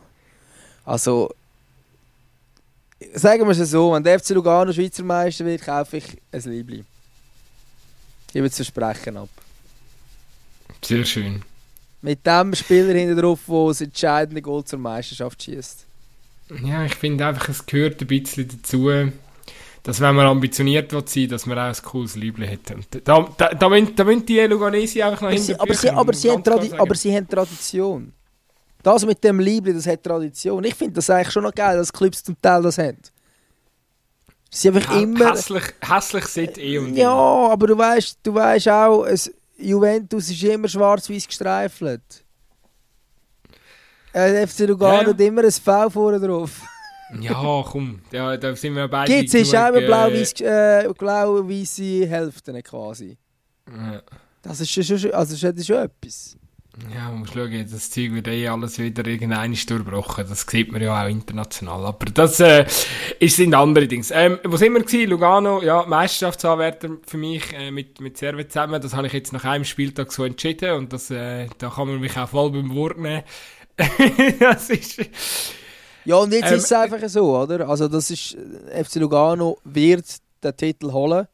[0.84, 1.30] Also,
[3.14, 6.84] sagen wir es so, wenn der FC Lugano Schweizer Meister wird, kaufe ich ein Liebling.
[8.26, 9.28] Ich gebe das Versprechen ab.
[10.82, 11.42] Sehr schön.
[12.02, 15.86] Mit dem Spieler hinten drauf, der das entscheidende Goal zur Meisterschaft schießt.
[16.62, 18.90] Ja, ich finde einfach, es gehört ein bisschen dazu,
[19.82, 22.60] dass wenn man ambitioniert wird sein, dass man auch ein cooles Liebling hat.
[23.04, 26.30] Da, da, da, müssen, da müssen die Luganesi einfach noch hinten aber, sie, aber, sie
[26.30, 26.42] haben
[26.78, 28.12] aber sie haben Tradition.
[28.82, 30.64] Das mit dem Liebling, das hat Tradition.
[30.64, 32.98] Ich finde das eigentlich schon noch geil, dass Clubs zum Teil das haben.
[34.50, 35.32] Sie einfach ja, immer...
[35.32, 40.42] Hässlich, hässlich seit eh und Ja, aber du weißt, du weißt auch, es, Juventus ist
[40.42, 42.24] immer schwarz-weiß gestreifelt.
[44.12, 45.06] Äh, FC Lugano ja.
[45.08, 46.62] hat immer ein V vorne drauf.
[47.20, 49.12] ja, komm, ja, da sind wir beide.
[49.12, 53.16] Gibt es auch immer blau-weiße äh, blau Hälften quasi.
[53.68, 54.02] Ja.
[54.42, 56.36] Das ist schon, also das ist schon etwas.
[56.94, 60.24] Ja, man muss schauen, das Zeug wird eh alles wieder irgendein durchbrochen.
[60.28, 61.84] Das sieht man ja auch international.
[61.84, 62.64] Aber das äh,
[63.20, 64.04] sind andere Dinge.
[64.12, 65.10] Ähm, wo sind wir gewesen?
[65.10, 68.80] Lugano, ja, Meisterschaftsanwärter für mich äh, mit, mit Servet zusammen.
[68.80, 72.00] Das habe ich jetzt nach einem Spieltag so entschieden und das, äh, da kann man
[72.00, 73.22] mich auch voll beim Wort nehmen.
[74.40, 75.00] das ist...
[76.04, 77.68] Ja, und jetzt ähm, ist es einfach so, oder?
[77.68, 78.36] Also das ist,
[78.72, 80.06] FC Lugano wird
[80.42, 81.26] den Titel holen.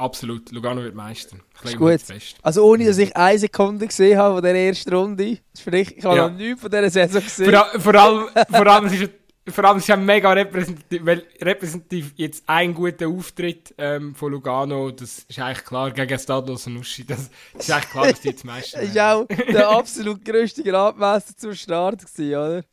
[0.00, 1.36] Absolut, Lugano wird Meister.
[1.62, 2.00] Ist gut.
[2.42, 5.38] Also ohne, dass ich eine Sekunde gesehen habe von der ersten Runde.
[5.58, 6.28] Sprich, ich habe ja.
[6.28, 7.52] noch nichts von dieser Saison gesehen.
[7.52, 9.10] Vor, vor allem, vor allem ist es
[9.52, 14.90] vor allem ist es mega repräsentativ, weil repräsentativ jetzt ein guter Auftritt ähm, von Lugano,
[14.90, 18.28] das ist eigentlich klar, gegen Stadlos und Uschi, das, das, ist eigentlich klar, dass die
[18.28, 22.64] jetzt Meister Das war auch der absolut grösste Gradmesser zum Start, gewesen, oder?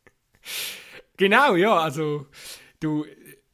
[1.16, 2.26] Genau, ja, also
[2.80, 3.04] du,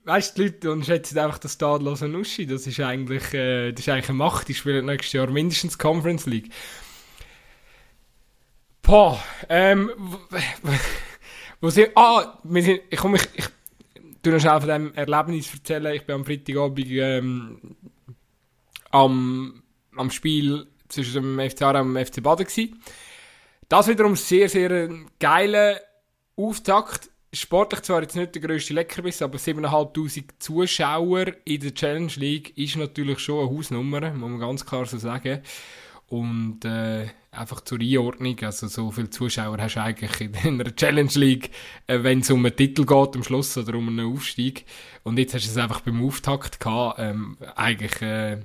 [0.04, 2.46] weißt, die Leute unterschätzen einfach das tadlose Nuschi.
[2.46, 4.48] Das ist eigentlich, äh, das ist eigentlich eine Macht.
[4.48, 6.50] Die spielen nächstes Jahr mindestens Conference League.
[8.82, 9.90] Boah, ähm,
[11.60, 13.46] wo sind, ah, wir sind, ich komme, ich, ich
[14.22, 15.94] tu noch schnell von dem Erlebnis erzählen.
[15.94, 17.76] Ich bin am Freitagabend, ähm,
[18.90, 19.62] am,
[19.96, 22.74] am Spiel zwischen dem FC Aarau und dem FC Baden gsi.
[23.68, 25.80] Das wiederum sehr, sehr ein geiler
[26.36, 27.10] Auftakt.
[27.34, 32.76] Sportlich zwar jetzt nicht der grösste Leckerbiss, aber 7'500 Zuschauer in der Challenge League ist
[32.76, 35.40] natürlich schon eine Hausnummer, muss man ganz klar so sagen.
[36.06, 41.10] Und äh, einfach zur Einordnung, also so viele Zuschauer hast du eigentlich in einer Challenge
[41.14, 41.50] League,
[41.88, 44.64] äh, wenn es um einen Titel geht am Schluss oder um einen Aufstieg.
[45.02, 48.00] Und jetzt hast du es einfach beim Auftakt gehabt, ähm, eigentlich...
[48.00, 48.42] Äh,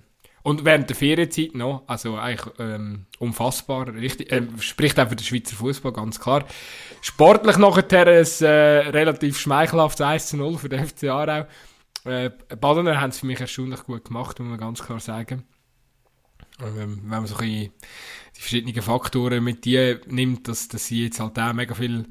[0.50, 5.24] und während der Ferienzeit noch, also eigentlich ähm, unfassbar, richtig, äh, spricht auch für den
[5.24, 6.44] Schweizer Fußball ganz klar.
[7.02, 11.46] Sportlich nachher ein äh, relativ schmeichelhaftes 1 zu 0 für den FC Aarau.
[12.04, 15.44] Äh, Badener haben es für mich erstaunlich gut gemacht, muss man ganz klar sagen.
[16.62, 17.72] Ähm, wenn man so ein
[18.36, 22.08] die verschiedenen Faktoren mit dir nimmt, dass, dass sie jetzt halt auch mega viel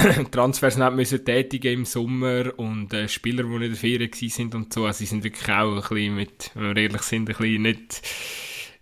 [0.30, 4.54] Transfers nicht müssen tätigen im Sommer und äh, Spieler, die nicht in der Ferien sind
[4.54, 7.36] und so, also sie sind wirklich auch ein bisschen mit, wenn wir ehrlich sind, ein
[7.36, 8.02] bisschen nicht,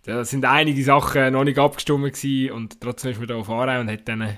[0.03, 3.81] da sind einige Sachen noch nicht abgestimmt gewesen und trotzdem ist man da auf Aarau
[3.81, 4.37] und hat dann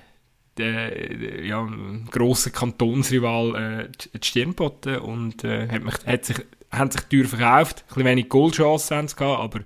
[0.58, 6.38] der, ja, einen grossen Kantonsrival äh, die Stirn geboten und äh, hat, mich, hat sich,
[6.72, 7.84] haben sich teuer verkauft.
[7.84, 9.62] Ein bisschen wenig Goalchancen haben sie gehabt, aber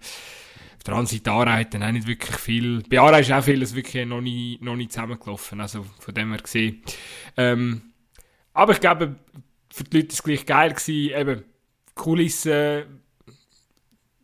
[0.85, 4.21] Seite Aarau hat dann auch nicht wirklich viel, bei Aarau ist auch vieles wirklich noch
[4.21, 6.81] nie, noch nie zusammengelaufen, also von dem her gesehen.
[7.37, 7.81] Ähm,
[8.53, 9.15] aber ich glaube,
[9.71, 11.43] für die Leute war es gleich geil gewesen, eben,
[11.95, 13.01] Kulissen,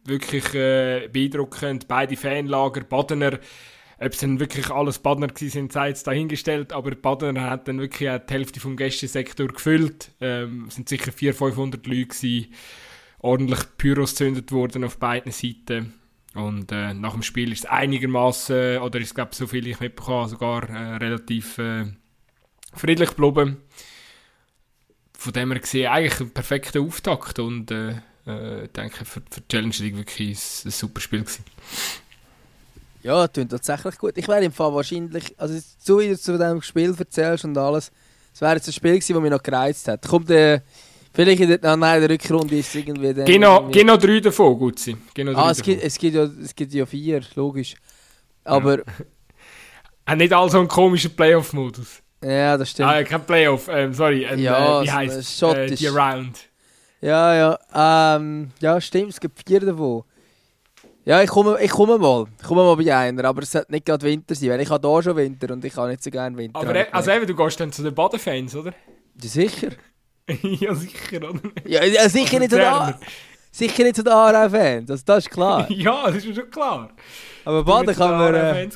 [0.04, 3.40] wirklich äh, beeindruckend, beide Fanlager, Badener,
[4.02, 8.10] ob es dann wirklich alles gewesen sind, sei jetzt dahingestellt, aber Badner hat dann wirklich
[8.10, 10.12] auch die Hälfte vom Gästesektor gefüllt.
[10.20, 12.54] Ähm, es sind sicher 400, 500 Leute gewesen.
[13.20, 15.94] Ordentlich Pyros gezündet worden auf beiden Seiten.
[16.34, 20.30] Und äh, nach dem Spiel ist es einigermaßen oder ist glaube so viel ich mitbekommen,
[20.30, 21.86] sogar äh, relativ äh,
[22.74, 23.58] friedlich geblieben.
[25.18, 29.48] Von dem her gesehen eigentlich ein perfekter Auftakt und äh, äh, denke für, für die
[29.50, 31.44] Challenge League wirklich ein, ein super Spiel gewesen.
[33.04, 34.18] Ja, klingt tatsächlich gut.
[34.18, 37.92] Ich wäre im Fall wahrscheinlich, also so wie du zu diesem Spiel erzählst und alles,
[38.34, 40.08] es wäre jetzt ein Spiel gewesen, das mich noch gereizt hat.
[40.08, 40.62] Kommt der,
[41.14, 43.26] vielleicht in der, ah, nein, in der Rückrunde ist es irgendwie dann...
[43.26, 44.98] Genau, irgendwie- genau drei davon, Gutzi.
[45.14, 47.76] Genau Ah, es gibt, es, gibt ja, es gibt ja vier, logisch.
[48.44, 48.80] Aber,
[50.08, 52.02] Haben nicht alle so einen komischen Playoff-Modus.
[52.24, 52.90] ja, das stimmt.
[52.90, 54.26] Ah, kein Playoff, ähm, sorry.
[54.26, 55.38] Ein, Ja, äh, wie heisst es?
[55.38, 55.72] Schottisch.
[55.72, 56.40] Äh, die Round.
[57.02, 57.34] Ja,
[57.74, 60.04] ja, ähm, ja, stimmt, es gibt vier davon.
[61.04, 62.28] Ja, ich komme, ich komme mal.
[62.40, 64.88] Ich komme mal bei einer, aber es sollte nicht gerade Winter sein, weil ich habe
[64.88, 66.60] hier schon Winter und ich habe nicht so gerne Winter.
[66.60, 68.72] Aber ich also eben, du gehst dann zu den Baden-Fans, oder?
[68.72, 69.70] ja, sicher.
[70.60, 71.40] ja, sicher, oder?
[71.66, 73.00] Ja, ja sicher, nicht zu den, A-
[73.52, 75.70] sicher nicht zu den Aarau-Fans, also, das ist klar.
[75.72, 76.90] ja, das ist mir schon klar.
[77.46, 78.36] Aber Baden kann man...
[78.36, 78.70] Äh,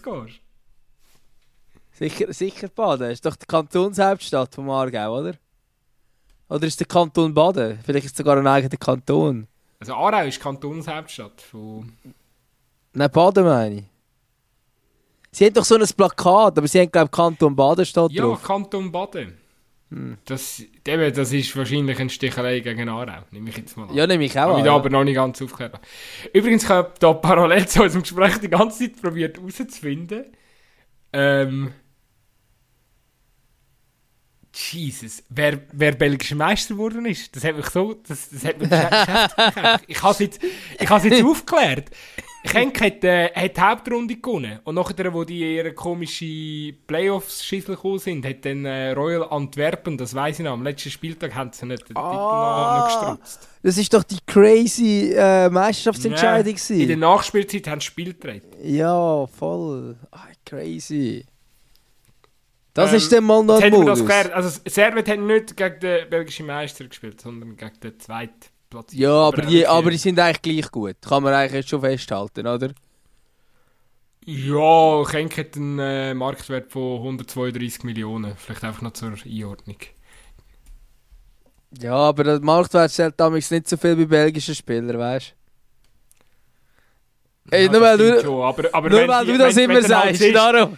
[1.92, 5.34] sicher, sicher Baden, ist doch die Kantonshauptstadt vom Aargau, oder?
[6.50, 7.80] Oder ist der Kanton Baden?
[7.84, 9.48] Vielleicht ist es sogar ein eigener Kanton.
[9.80, 11.92] Also Aarau ist Kantonshauptstadt von...
[12.94, 13.84] Nein, Baden meine ich.
[15.32, 18.24] Sie haben doch so ein Plakat, aber sie haben, glaube ich, Kanton Baden steht Ja,
[18.24, 18.42] drauf.
[18.42, 19.38] Kanton Baden.
[19.92, 20.18] Hm.
[20.26, 23.96] Das, eben, das ist wahrscheinlich eine Stichelei gegen Aarau, nehme ich jetzt mal an.
[23.96, 24.60] Ja, nehme ich auch an.
[24.60, 24.76] ich ja.
[24.76, 25.80] aber noch nicht ganz aufgeklärt.
[26.34, 30.26] Übrigens, ich habe da parallel zu unserem Gespräch die ganze Zeit probiert herauszufinden.
[31.14, 31.72] Ähm.
[34.56, 38.70] Jesus, wer, wer belgischer Meister geworden ist, das hat mich so, das, das hat mich
[38.70, 39.84] beschäftigt.
[39.88, 40.40] Ich habe es jetzt,
[40.80, 41.90] ich habe es jetzt aufgeklärt.
[42.44, 48.00] Genk hat, äh, hat die Hauptrunde gewonnen und nachher, wo die ihre komische Playoffs-Schissel gekommen
[48.00, 51.66] sind, hat dann äh, Royal Antwerpen, das weiß ich noch, am letzten Spieltag haben sie
[51.66, 53.50] nicht den Titel noch, noch gestrutzt.
[53.64, 56.56] Das ist doch die crazy äh, Meisterschaftsentscheidung.
[56.56, 56.98] Ja, In der.
[56.98, 58.44] Nachspielzeit haben sie Spiel gedreht.
[58.64, 59.98] Ja, voll.
[60.12, 61.26] Ah, crazy.
[62.76, 64.02] Das Ähm, ist dann mal noch ein Modus.
[64.10, 68.92] Also Servet hat nicht gegen den belgischen Meister gespielt, sondern gegen den Zweitplatz.
[68.94, 70.98] Ja, aber die, aber die sind eigentlich gleich gut.
[71.02, 72.72] Kann man eigentlich jetzt schon festhalten, oder?
[74.26, 78.36] Ja, Genk hat einen äh, Marktwert von 132 Millionen.
[78.36, 79.78] Vielleicht einfach noch zur Einordnung.
[81.80, 85.34] Ja, aber der Marktwert zählt damals nicht so viel bei belgischen Spielern, weißt
[87.48, 87.56] du?
[87.56, 89.76] Ey, Ja, nur weil du- schon, aber, aber Nur weil die- du das wenn- immer
[89.76, 90.76] wenn halt sagst, siehst, darum.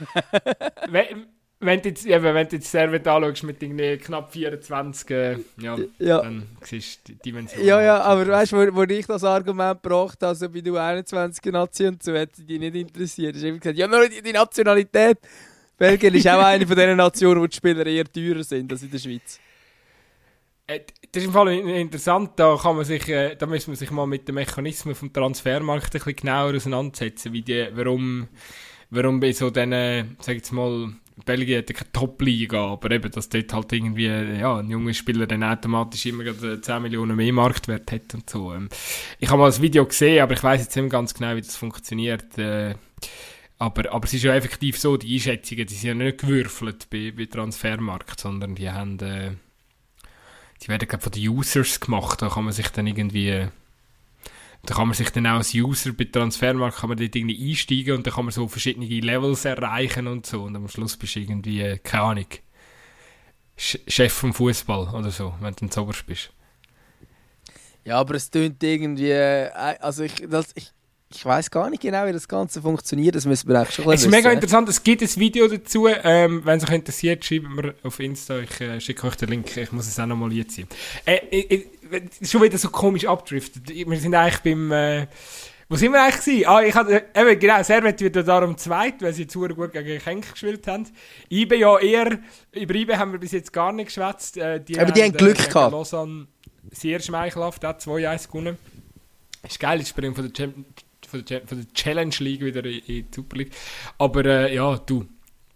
[0.90, 1.26] wenn,
[1.60, 5.76] wenn du jetzt, eben, wenn du jetzt Servet anschaust mit irgendwie knapp 24, äh, ja,
[6.00, 6.22] Ja.
[6.22, 7.66] dann siehst du die Dimension.
[7.66, 8.06] Ja, ja, halt.
[8.06, 11.88] aber weißt du, wo, wo ich das Argument gebracht habe, also bei du 21 Nazi
[11.88, 13.36] und so, hat sie die nicht interessiert.
[13.36, 15.18] Ich habe gesagt, ja, nur die, die Nationalität.
[15.78, 18.90] Belgien ist auch eine von diesen Nationen, wo die Spieler eher teurer sind als in
[18.92, 19.40] der Schweiz.
[20.68, 23.76] Äh, Das ist im Fall in- interessant, da kann man sich, äh, da muss man
[23.76, 28.28] sich mal mit den Mechanismen vom Transfermarkt ein bisschen genauer auseinandersetzen, wie die, warum
[28.90, 29.72] warum bei so diesen,
[30.20, 30.94] sag ich jetzt mal,
[31.26, 35.26] Belgien hat ja keine Top-Liga, aber eben, dass dort halt irgendwie, ja, ein junger Spieler
[35.26, 38.54] dann automatisch immer gerade 10 Millionen mehr Marktwert hat und so.
[38.54, 38.70] Ähm,
[39.20, 41.56] ich habe mal das Video gesehen, aber ich weiß jetzt nicht ganz genau, wie das
[41.56, 42.38] funktioniert.
[42.38, 42.76] Äh,
[43.58, 47.12] aber, aber es ist ja effektiv so, die Einschätzungen, die sind ja nicht gewürfelt bei,
[47.16, 49.32] bei Transfermarkt, sondern die haben, äh,
[50.62, 53.48] die werden glaube von den Users gemacht, da kann man sich dann irgendwie
[54.66, 57.98] da kann man sich dann auch als User bei Transfermarkt kann man dort irgendwie einsteigen
[57.98, 61.20] und dann kann man so verschiedene Levels erreichen und so und am Schluss bist du
[61.22, 62.28] irgendwie, äh, keine Ahnung,
[63.56, 66.32] Chef vom Fußball oder so, wenn du dann oberst bist.
[67.86, 70.72] Ja, aber es tönt irgendwie, äh, also ich, das, ich,
[71.10, 73.16] ich weiß gar nicht genau, wie das Ganze funktioniert.
[73.16, 74.68] Das müssen wir eigentlich schon Es ist mega interessant.
[74.68, 75.88] Es gibt ein Video dazu.
[75.88, 78.40] Ähm, wenn es euch interessiert, schreibt mir auf Insta.
[78.40, 79.56] Ich äh, schicke euch den Link.
[79.56, 80.68] Ich muss es auch nochmal ziehen.
[81.06, 81.66] Äh, äh,
[82.22, 83.70] schon wieder so komisch abdriftet.
[83.70, 84.72] Wir sind eigentlich beim...
[84.72, 85.08] Äh,
[85.70, 86.48] wo sind wir eigentlich gewesen?
[86.48, 90.32] Ah, ich hatte, eben, genau, Servet wird darum zweit, weil sie jetzt gut gegen Genk
[90.32, 90.88] gespielt haben.
[91.30, 92.20] IBE ja eher,
[92.54, 94.38] über IBE haben wir bis jetzt gar nicht geschwätzt.
[94.38, 95.74] Äh, die Aber die haben, haben Glück äh, gehabt.
[95.74, 96.28] Lausanne
[96.72, 98.58] sehr schmeichelhaft, auch 2-1 gewonnen.
[99.44, 100.50] Ist geil, ich springe von der,
[101.08, 103.52] von der, von der Challenge League wieder in, in die Super League.
[103.98, 105.06] Aber äh, ja, du,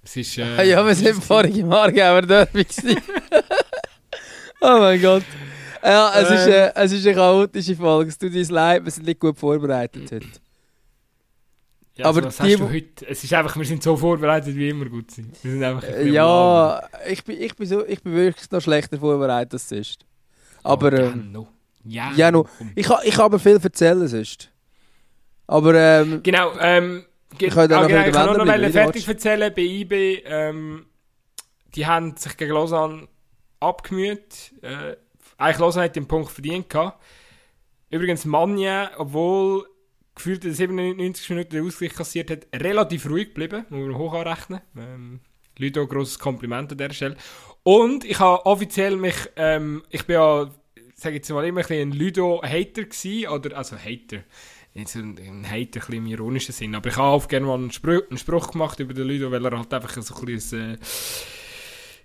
[0.04, 0.38] es ist...
[0.38, 2.66] Äh, ja, wir sind vorige Margauer Derby
[4.62, 5.24] Oh mein Gott.
[5.84, 8.10] Ja, es, ist, äh, es ist eine chaotische Folge.
[8.10, 10.28] Es tut uns leid, wir sind nicht gut vorbereitet heute.
[11.96, 13.08] Ja, aber also, die, heute?
[13.08, 15.36] Es ist einfach, wir sind so vorbereitet, wie immer gut sind.
[15.44, 18.98] Wir sind einfach ein ja, ich bin, ich, bin so, ich bin wirklich noch schlechter
[18.98, 20.06] vorbereitet als sonst.
[20.64, 20.94] Aber...
[20.94, 21.48] Oh, ähm, no.
[21.84, 22.48] Ja, ja no.
[22.76, 24.50] Ich, ich habe viel erzählen sonst.
[25.48, 27.06] Aber ähm, Genau, ähm...
[27.40, 30.86] Ich kann, ah, genau, ich kann noch mal fertig erzählen, bei IB, ähm,
[31.76, 33.08] die haben sich gegen Lausanne
[33.62, 34.98] abgemüht, äh,
[35.42, 37.02] eigentlich Lausanne hat den Punkt verdient gehabt.
[37.90, 39.66] Übrigens, Manja, obwohl
[40.16, 44.62] gefühlt in 97 Minuten den Ausgleich kassiert hat, relativ ruhig geblieben, muss man hoch anrechnen.
[44.78, 45.20] Ähm,
[45.58, 47.18] Ludo, grosses Kompliment an der Stelle.
[47.64, 50.50] Und ich habe offiziell mich, ähm, ich bin ja,
[50.96, 54.24] sage jetzt mal, immer ein, ein Ludo-Hater gewesen, oder, also Hater,
[54.74, 57.72] jetzt ein, ein Hater ein im ironischen Sinn, aber ich habe oft gerne mal einen
[57.72, 60.78] Spruch, einen Spruch gemacht über den Ludo, weil er halt einfach so ein bisschen, äh,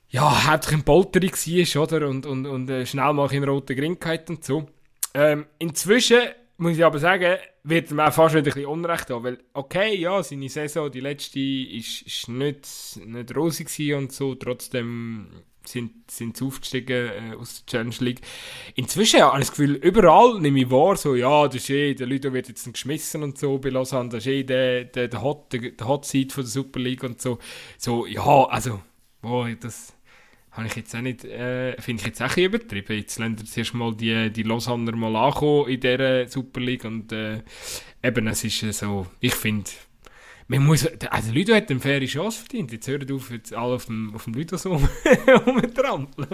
[0.09, 2.09] ja, hauptsächlich ein Polteri war, oder?
[2.09, 4.67] Und, und, und äh, schnell mal in roten Gring und so.
[5.15, 6.21] Ähm, inzwischen,
[6.59, 9.97] muss ich aber sagen, wird mir auch fast wieder ein bisschen Unrecht haben, weil, okay,
[9.97, 12.67] ja, seine Saison, die letzte, ist, ist nicht,
[13.05, 15.29] nicht rosig und so, trotzdem
[15.65, 18.21] sind, sind sie aufgestiegen äh, aus der Challenge League.
[18.77, 22.07] Inzwischen habe ich das Gefühl, überall nehme ich wahr, so, ja, das ist eh, der
[22.07, 25.53] Leute wird jetzt geschmissen und so bei Lausanne, das ist eh der, der, der, Hot,
[25.53, 27.39] der, der Hot Seat von der Super League und so.
[27.79, 28.81] So, ja, also,
[29.21, 29.96] boah, das
[30.57, 32.97] habe ich jetzt auch nicht, äh, finde ich jetzt auch ein übertrieben.
[32.97, 37.13] Jetzt lernt ihr zuerst mal die, die Lausanner mal ankommen in dieser Super League und
[37.13, 37.43] äh,
[38.03, 39.71] eben, es ist so, ich finde,
[40.49, 42.73] man muss, also Ludo hat eine faire Chance verdient.
[42.73, 44.81] Jetzt hört auf, jetzt alle auf dem, auf dem Ludo so
[45.47, 46.29] rumtrampeln.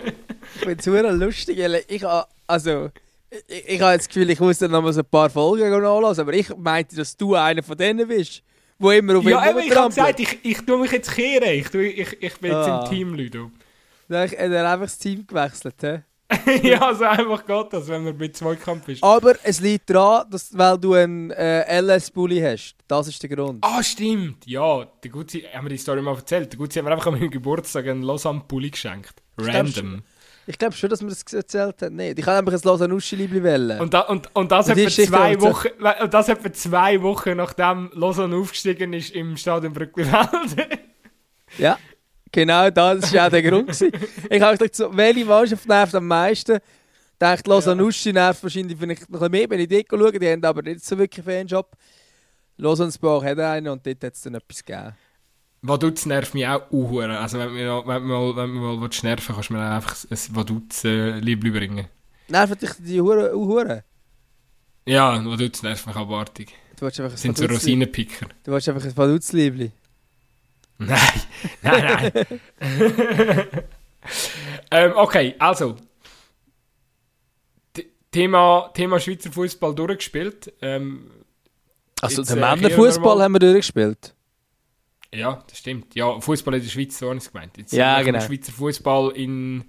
[0.55, 1.59] ich finde es super lustig,
[1.89, 2.91] ich habe, also,
[3.49, 6.23] ich, ich habe das Gefühl, ich muss dann noch mal so ein paar Folgen nachlassen,
[6.23, 8.43] aber ich meinte, dass du einer von denen bist,
[8.79, 11.49] wo immer auf Ja, aber ich habe gesagt, ich, ich tue mich jetzt kehren.
[11.49, 12.85] Ich, ich, ich bin jetzt ah.
[12.85, 13.51] im Team, Ludo.
[14.13, 16.03] Dann hat er einfach das Team gewechselt, hä?
[16.63, 19.03] ja, also einfach geht das, wenn man bei Zweikampf ist.
[19.03, 22.77] Aber es liegt daran, dass, weil du einen äh, LS-Bully hast.
[22.89, 23.59] Das ist der Grund.
[23.63, 24.47] Ah, stimmt.
[24.47, 26.53] Ja, der Gutzi, haben wir die Story mal erzählt.
[26.53, 29.23] Der Gutzi hat mir einfach an meinem Geburtstag einen Lausanne-Pulli geschenkt.
[29.39, 30.03] Random.
[30.47, 31.97] Ich glaube schon, dass wir das erzählt haben.
[31.97, 33.81] Nein, ich kann einfach ein Lausanne-Uschi-Liebli wählen.
[33.81, 35.69] Und, da, und, und das, etwa zwei Wochen,
[36.03, 40.79] und das etwa zwei Wochen nachdem Lausanne aufgestiegen ist im Stadion Brückli-Welde.
[41.59, 41.79] ja.
[42.33, 43.67] Genau, das war auch der Grund.
[43.67, 43.93] Gewesen.
[44.31, 46.57] Ich habe gedacht, so, welche Mannschaft nervt am meisten?
[46.57, 48.15] Ich dachte, Lausanne-Uschi ja.
[48.15, 50.19] nervt wahrscheinlich vielleicht noch ein bisschen mehr, wenn ich dort schaue.
[50.19, 51.77] Die haben aber nicht so wirklich Fanshop.
[52.57, 54.95] Lausanne-Sport hat einen und dort hat es dann etwas gegeben.
[55.61, 57.19] Vaduz nervt mich auch uhuere.
[57.19, 60.85] Also wenn du wenn mal, wenn mal willst nerven kannst du mir einfach ein Vaduz
[60.85, 61.87] äh, Liebli bringen.
[62.29, 63.33] Nerven dich die Uhuren?
[63.33, 63.83] Uhuren?
[64.87, 66.53] Ja, Vaduz nervt mich abartig.
[66.77, 68.27] Du willst einfach ein Sind so Rosinenpicker.
[68.43, 69.71] Du willst einfach ein Vaduz-Liebli?
[70.87, 70.99] Nein,
[71.63, 72.27] nein, nein.
[74.71, 75.77] ähm, okay, also.
[78.11, 80.53] Thema, Thema Schweizer Fußball durchgespielt.
[80.61, 81.11] Ähm,
[82.03, 84.15] also, den äh, Männerfußball haben wir durchgespielt.
[85.15, 85.95] Ja, das stimmt.
[85.95, 87.57] Ja, Fußball in der Schweiz, so habe ich es gemeint.
[87.57, 88.21] Jetzt ja, genau.
[88.21, 89.65] Schweizer Fußball in,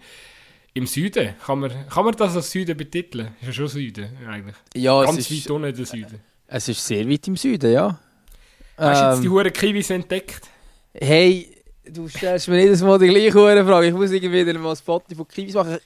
[0.74, 1.36] im Süden.
[1.46, 3.36] Kann man, kann man das als Süden betiteln?
[3.42, 4.56] Ist ja schon Süden, eigentlich.
[4.74, 6.22] Ja, Ganz es ist, weit unten der Süden.
[6.48, 8.00] Es ist sehr weit im Süden, ja.
[8.78, 10.50] Hast du ähm, jetzt die Huren Kiwis entdeckt?
[10.94, 11.50] Hey,
[11.90, 13.88] du stellst mir jedes Mal die gleiche Frage.
[13.88, 15.78] Ich muss irgendwie wieder mal ein Foto von Kiwis machen.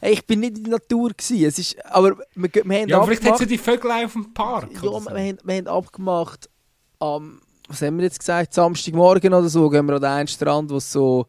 [0.00, 1.44] Hey, ich bin nicht in der Natur gewesen.
[1.46, 4.68] Es ist, aber wir, wir haben Ja, vielleicht hat sie die Vögel auf dem Park.
[4.74, 6.50] Ja, wir, haben, wir haben abgemacht
[6.98, 10.76] am was haben wir jetzt gesagt, Samstagmorgen oder so, gehen wir an den Strand, wo
[10.76, 11.26] es so,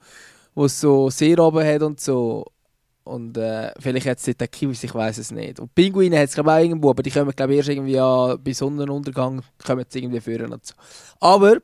[0.54, 2.46] wo so See oben hat und so.
[3.04, 5.60] Und äh, vielleicht hat es dort auch Kiwis, ich weiß es nicht.
[5.60, 8.00] Und Pinguine hat es glaube ich auch irgendwo, aber die kommen glaube ich erst irgendwie
[8.00, 10.74] an, bei Sonnenuntergang kommen sie irgendwie führen und so.
[11.20, 11.58] Aber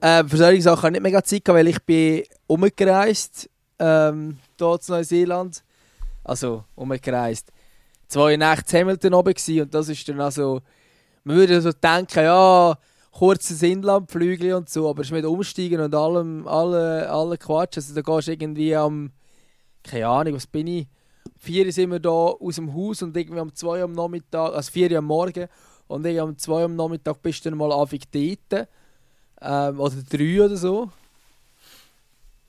[0.00, 4.92] äh, für solche Sachen ich nicht mega Zeit weil ich bin umgereist, ähm, hier zu
[4.92, 5.62] Neuseeland.
[6.24, 7.52] Also umgereist.
[8.08, 10.60] Zwei Nächte in Hamilton oben gewesen, und das ist dann also,
[11.24, 12.76] man würde so denken, ja,
[13.10, 17.76] kurzes Inlandflügel und so, aber es ist mit Umsteigen und allem, alle, alle Quatsch.
[17.76, 19.10] Also da gehst du irgendwie am
[19.86, 20.86] keine Ahnung, was bin ich?
[21.38, 24.90] 4 sind wir da aus dem Haus und irgendwie um 2 am Nachmittag, also 4
[24.90, 25.48] Uhr am Morgen
[25.86, 28.68] und irgendwie um 2 am Nachmittag bist du dann mal anfang dort.
[29.40, 30.90] Ähm, oder 3 oder so.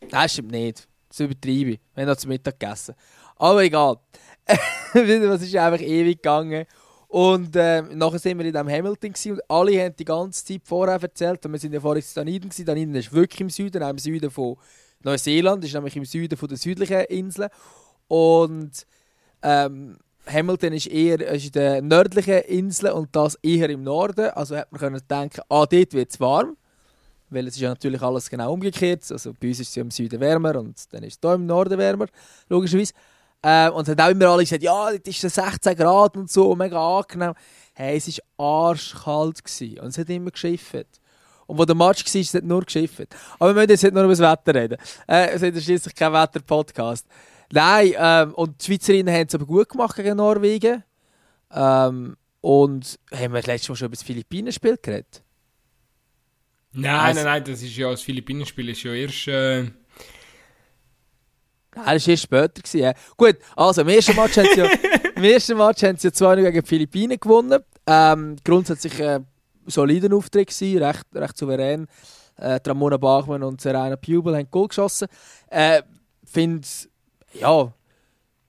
[0.09, 0.87] Nein, stimmt nicht.
[1.09, 1.79] Das übertreibe ich.
[1.95, 2.95] Wir haben noch zum Mittag gegessen.
[3.35, 3.97] Aber egal.
[4.93, 6.65] es ist einfach ewig gegangen.
[7.07, 10.61] Und äh, nachher sind wir in diesem Hamilton gewesen, und alle haben die ganze Zeit
[10.65, 12.65] vorher erzählt, und wir sind ja vorher in gewesen.
[12.65, 14.57] Dunedin ist wirklich im Süden, im Süden von
[15.03, 17.49] Neuseeland ist nämlich im Süden von der südlichen Insel
[18.07, 18.85] und
[19.43, 24.29] ähm, Hamilton ist eher ist in der nördlichen Insel und das eher im Norden.
[24.31, 26.57] Also hat man können denken, ah, dort wird es warm.
[27.29, 29.03] Weil es ist ja natürlich alles genau umgekehrt.
[29.11, 31.45] Also bei uns ist es ja im Süden wärmer und dann ist es hier im
[31.45, 32.07] Norden wärmer,
[32.49, 32.93] logischerweise.
[33.43, 36.55] Ähm, und hat auch immer alle gesagt, ja, dort ist es 16 Grad und so,
[36.55, 37.33] mega angenehm.
[37.73, 39.79] Hey, es war arschkalt gewesen.
[39.79, 41.01] und es hat immer geschifft.
[41.45, 43.07] Und wo der Match war, es nur geschifft.
[43.39, 44.77] Aber wir müssen jetzt nicht nur über das Wetter reden.
[45.07, 47.05] Äh, es ist schließlich kein Wetter-Podcast.
[47.51, 50.83] Nein, ähm, und die Schweizerinnen haben es aber gut gemacht gegen Norwegen.
[51.51, 55.23] Ähm, und haben wir das letzte Mal schon über das Philippinen-Spiel geredet?
[56.73, 59.27] Nein, nein, nein, das ist ja das Philippinen-Spiel ist ja erst.
[59.27, 59.63] Äh...
[59.63, 59.71] Nein,
[61.75, 62.61] das war erst später.
[62.61, 62.93] Gewesen, ja.
[63.15, 64.69] Gut, also im ersten Match haben sie ja,
[65.15, 67.63] im ersten Match haben sie ja 2 gegen die Philippinen gewonnen.
[67.85, 69.19] Ähm, grundsätzlich äh,
[69.65, 71.87] solider Auftritt gewesen, recht, recht souverän.
[72.37, 75.07] Äh, Ramona Bachmann und Serena Pubel haben Goal geschossen.
[75.49, 75.81] Äh,
[76.23, 76.67] finde,
[77.33, 77.73] ja,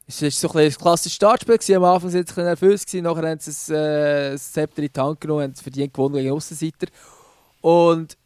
[0.07, 1.59] es war so ein, ein klassisches Startspiel.
[1.59, 1.77] Gewesen.
[1.77, 5.01] Am Anfang waren sie nervös, gewesen, nachher haben sie das, äh, das Zepter in die
[5.01, 6.87] Hand genommen und verdient gewonnen gegen Aussenseiter.
[7.61, 8.17] Und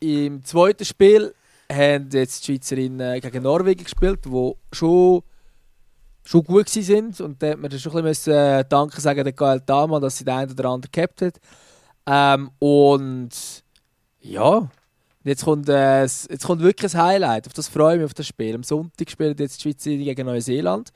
[0.00, 1.34] im zweiten Spiel
[1.70, 5.22] haben jetzt die Schweizerinnen gegen Norwegen gespielt, die schon,
[6.24, 7.14] schon gut waren.
[7.26, 10.24] Und da hat man schon ein bisschen äh, Danke sagen der Gael Dama, dass sie
[10.24, 11.40] den einen oder anderen gehabt hat.
[12.06, 13.30] Ähm, und
[14.20, 14.68] ja,
[15.24, 17.46] jetzt kommt, äh, jetzt kommt wirklich ein Highlight.
[17.46, 18.54] Auf das freue ich mich, auf das Spiel.
[18.54, 20.90] Am Sonntag spielt jetzt die Schweiz gegen Neuseeland.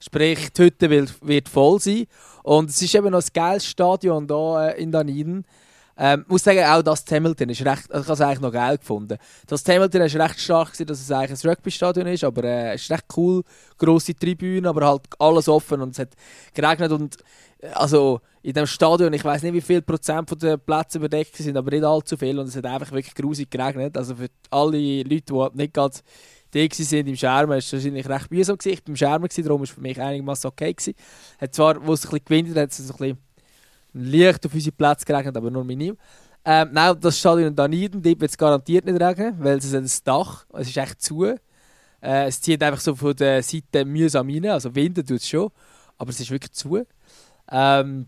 [0.00, 2.06] Sprich, die Hütte wird, wird voll sein.
[2.42, 5.44] Und es ist eben noch ein geiles Stadion hier äh, in Dunedin.
[6.00, 8.78] Ähm, muss sagen, auch das Hamilton ist recht, also ich habe es eigentlich noch geil
[8.78, 9.18] gefunden.
[9.48, 12.82] Das Hamilton ist recht stark gewesen, dass es eigentlich ein Rugby-Stadion ist, aber äh, es
[12.82, 13.42] ist recht cool,
[13.76, 16.10] grosse Tribünen, aber halt alles offen und es hat
[16.54, 17.16] geregnet und
[17.60, 21.34] äh, also in dem Stadion, ich weiß nicht, wie viel Prozent von den Plätzen überdeckt
[21.34, 23.96] sind, aber nicht allzu viel und es hat einfach wirklich grusig geregnet.
[23.96, 25.96] Also für alle Leute, die nicht gerade
[26.54, 28.56] die sind im Schermen, war es wahrscheinlich recht mühsam.
[28.64, 30.94] Ich war im Schermen, darum war es für mich einigermaßen okay gewesen.
[31.38, 33.18] Hat zwar, wo es ein bisschen gewinnt hat, es ein bisschen
[33.98, 35.96] leicht auf unsere Plätze geregnet, aber nur minim.
[36.44, 39.88] Ähm, nein, das Stadion in Dunedin, dort wird es garantiert nicht regnen, weil es ein
[40.04, 41.24] Dach, es ist echt zu.
[41.24, 41.36] Äh,
[42.00, 45.50] es zieht einfach so von der Seite mühsam rein, also Winden tut es schon,
[45.98, 46.84] aber es ist wirklich zu.
[47.50, 48.06] Ähm,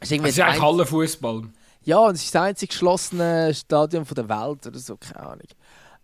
[0.00, 1.42] es ist, es ist eigentlich Hallenfußball.
[1.82, 5.46] Ja, und es ist das einzige geschlossene Stadion von der Welt oder so, keine Ahnung.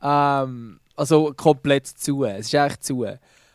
[0.02, 2.24] Ähm, also komplett zu.
[2.24, 3.06] Es ist echt zu.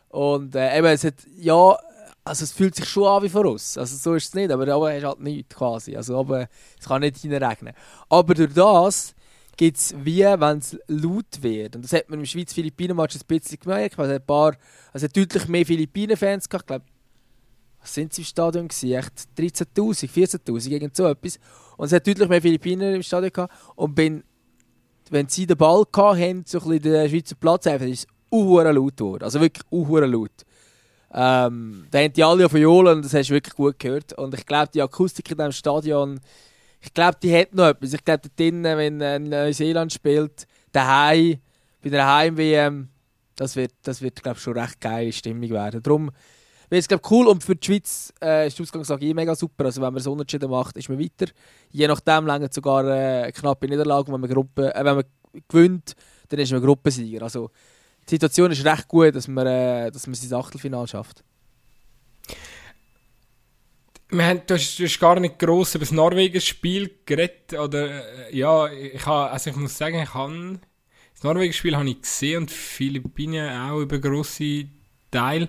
[0.10, 1.78] Und äh, eben, es hat, ja,
[2.24, 3.78] also es fühlt sich schon an wie vor uns.
[3.78, 5.96] Also so ist es nicht, aber oben hast halt nichts quasi.
[5.96, 6.48] Also oben,
[6.80, 7.74] es kann nicht regnen.
[8.10, 9.16] Aber durch das
[9.58, 11.76] gibt es wie, wenn es laut wird.
[11.76, 13.98] Und das hat man im Schweiz-Philippinen-Match ein bisschen gemerkt.
[13.98, 14.56] Also ein paar,
[14.94, 16.68] also deutlich mehr Philippinen-Fans gehabt.
[16.68, 16.86] Glaube,
[17.80, 18.94] was sind sie im Stadion gewesen?
[18.94, 21.40] Echt 13'000, 14'000, irgend so etwas.
[21.78, 23.54] Und es hat deutlich mehr Philippiner im Stadion gehabt.
[23.76, 24.24] Und wenn,
[25.10, 28.98] wenn sie den Ball hatten, so ein bisschen den Schweizer Platz, einfach, ist es laut
[28.98, 29.24] geworden.
[29.24, 30.46] Also wirklich laut.
[31.14, 34.14] Ähm, da haben die alle auf Violen und das hast du wirklich gut gehört.
[34.14, 36.20] Und ich glaube, die Akustik in diesem Stadion,
[36.80, 37.94] ich glaube, die hat noch etwas.
[37.94, 41.38] Ich glaube, drinnen, wenn äh, Neuseeland spielt, daheim,
[41.84, 42.88] bei der Heim-WM,
[43.36, 45.82] das wird, das wird glaube schon recht geile Stimmung werden.
[45.82, 46.12] Darum
[46.70, 49.66] wäre es glaube cool und für die Schweiz äh, ist die Ausgangslage eh mega super.
[49.66, 51.32] Also wenn man so unentschieden macht, ist man weiter.
[51.72, 54.12] Je nachdem länger sogar äh, knappe Niederlage.
[54.12, 55.06] Wenn man, Gruppe, äh, wenn man
[55.48, 55.96] gewinnt,
[56.30, 57.24] dann ist man Gruppensieger.
[57.24, 57.50] Also
[58.12, 61.24] die Situation ist recht gut, dass man, äh, dass man sein Achtelfinale schafft.
[64.12, 67.54] Haben, du, hast, du hast gar nicht gross über das Norwegen-Spiel geredet.
[67.54, 70.60] Oder, äh, ja, ich, ha, also ich muss sagen, ich habe
[71.14, 74.66] das Norwegen-Spiel habe ich gesehen und die Philippinen auch über grosse
[75.10, 75.48] Teile.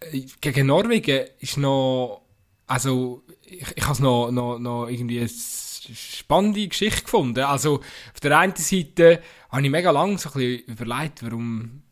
[0.00, 2.22] Äh, gegen Norwegen ist noch,
[2.66, 7.40] also ich, ich habe es noch, noch, noch irgendwie spannende Geschichte gefunden.
[7.40, 7.76] Also,
[8.14, 11.82] auf der einen Seite habe ich mega lange so ein bisschen überlegt, warum,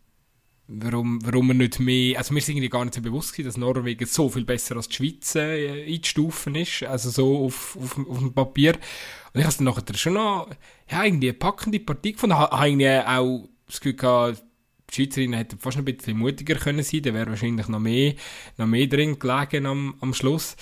[0.69, 3.57] warum, warum wir nicht mehr, also mir ist irgendwie gar nicht so bewusst gewesen, dass
[3.57, 8.19] Norwegen so viel besser als die Schweiz äh, einzustufen ist, also so auf, auf, auf
[8.19, 8.75] dem Papier.
[9.33, 10.49] Und ich habe dann nachher schon noch,
[10.91, 14.43] ja, irgendwie eine packende Partie gefunden, habe irgendwie auch das Gefühl gehabt,
[14.91, 18.15] die Schweizerinnen hätten fast ein bisschen mutiger können sein, da wäre wahrscheinlich noch mehr,
[18.57, 20.57] noch mehr drin gelegen am, am Schluss.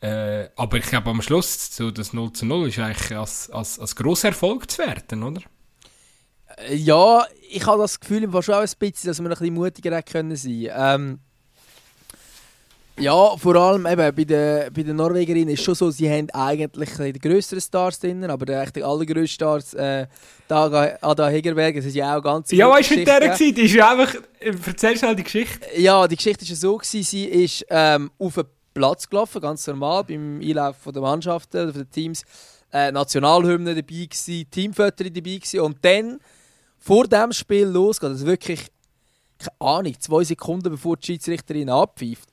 [0.00, 3.78] Äh, aber ich glaube, am Schluss, so das 0 zu 0 ist eigentlich als, als,
[3.78, 5.42] als grosser Erfolg zu werten, oder?
[6.56, 9.30] Äh, ja, ich habe das Gefühl im Fall schon auch ein bisschen, dass wir ein
[9.30, 10.68] bisschen mutiger hätten können sein.
[10.74, 11.18] Ähm,
[12.98, 16.30] ja, vor allem eben bei den, bei den Norwegerinnen ist es schon so, sie haben
[16.30, 20.06] eigentlich die grösseren Stars drin, aber der echt allergrößte Stars, äh,
[20.48, 23.54] Daga, Ada Hegerberg, das ist ja auch ganz Ja, weißt du, mit der gewesen?
[23.54, 25.60] Die ist ja einfach, erzähl schnell die Geschichte.
[25.76, 30.04] Ja, die Geschichte ist so gewesen, sie ist ähm, auf den Platz gelaufen, ganz normal,
[30.04, 32.24] beim Einlauf der Mannschaften, der Teams,
[32.72, 36.18] äh, Nationalhymne dabei gewesen, Teamfotos dabei gewesen und dann,
[36.86, 38.60] vor dem Spiel losgeht, also wirklich,
[39.38, 42.28] keine Ahnung, zwei Sekunden bevor die Schiedsrichterin abpfeift,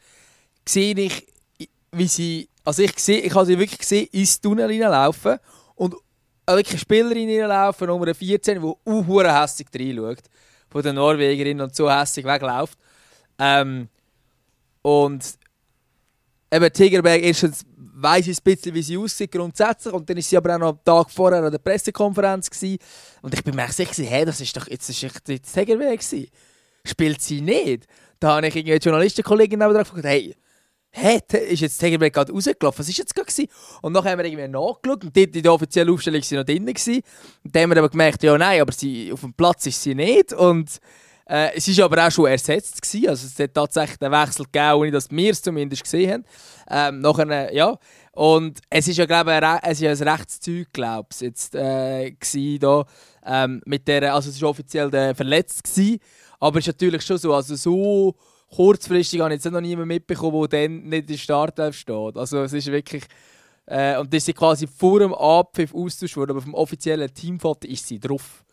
[0.63, 1.25] sehe ich,
[1.91, 5.39] wie sie, also ich sehe, ich habe sie wirklich gesehen, ins Tunnel reinlaufen
[5.73, 5.95] und
[6.45, 10.23] wirklich eine Spielerin reinlaufen, Nummer 14, die uh, hässig reinschaut,
[10.69, 12.77] von der Norwegerin und so hässig wegläuft.
[13.39, 13.89] Ähm,
[14.83, 15.33] und
[16.51, 17.65] eben Tigerberg erstens
[18.19, 20.83] ich ein bisschen, wie sie aussieht grundsätzlich und dann ist sie aber auch noch am
[20.83, 22.77] Tag vorher an der Pressekonferenz gewesen.
[23.21, 26.27] und ich bin mir sicher, hey, das ist doch jetzt, ist jetzt Tigerberg gewesen.
[26.85, 27.87] Spielt sie nicht?
[28.19, 30.35] Da habe ich irgendwie eine Journalistenkollegin gefragt, hey,
[30.93, 32.79] hä, ist jetzt Tegerberg gerade rausgelaufen?
[32.79, 33.47] Was ist jetzt gerade?
[33.81, 36.43] Und dann haben wir irgendwie nachgeschaut und dort in der offiziellen Aufstellung war sie noch
[36.43, 36.65] drin.
[36.65, 37.01] Gewesen.
[37.43, 39.95] Und dann haben wir aber gemerkt, ja nein, aber sie, auf dem Platz ist sie
[39.95, 40.33] nicht.
[40.33, 40.79] Und
[41.25, 42.81] äh, es war aber auch schon ersetzt.
[42.81, 43.09] Gewesen.
[43.09, 46.25] Also es hat tatsächlich einen Wechsel gegeben, ohne dass wir es zumindest gesehen haben.
[46.69, 47.77] Ähm, nachher, äh, ja.
[48.11, 52.13] Und es ist ja, glaube ich, es ist ein Rechtszeug, glaube ich, jetzt äh,
[52.59, 52.85] da,
[53.25, 55.99] ähm, mit der, also es war offiziell der verletzt gewesen,
[56.39, 58.15] aber es ist natürlich schon so, also so
[58.53, 62.17] kurzfristig habe ich jetzt noch niemanden mitbekommen, der dann nicht in Startelf steht.
[62.17, 63.03] Also es ist wirklich...
[63.65, 67.87] Äh, und das ist quasi vor dem Abpfiff austauscht worden, aber vom offiziellen Teamfoto ist
[67.87, 68.43] sie drauf.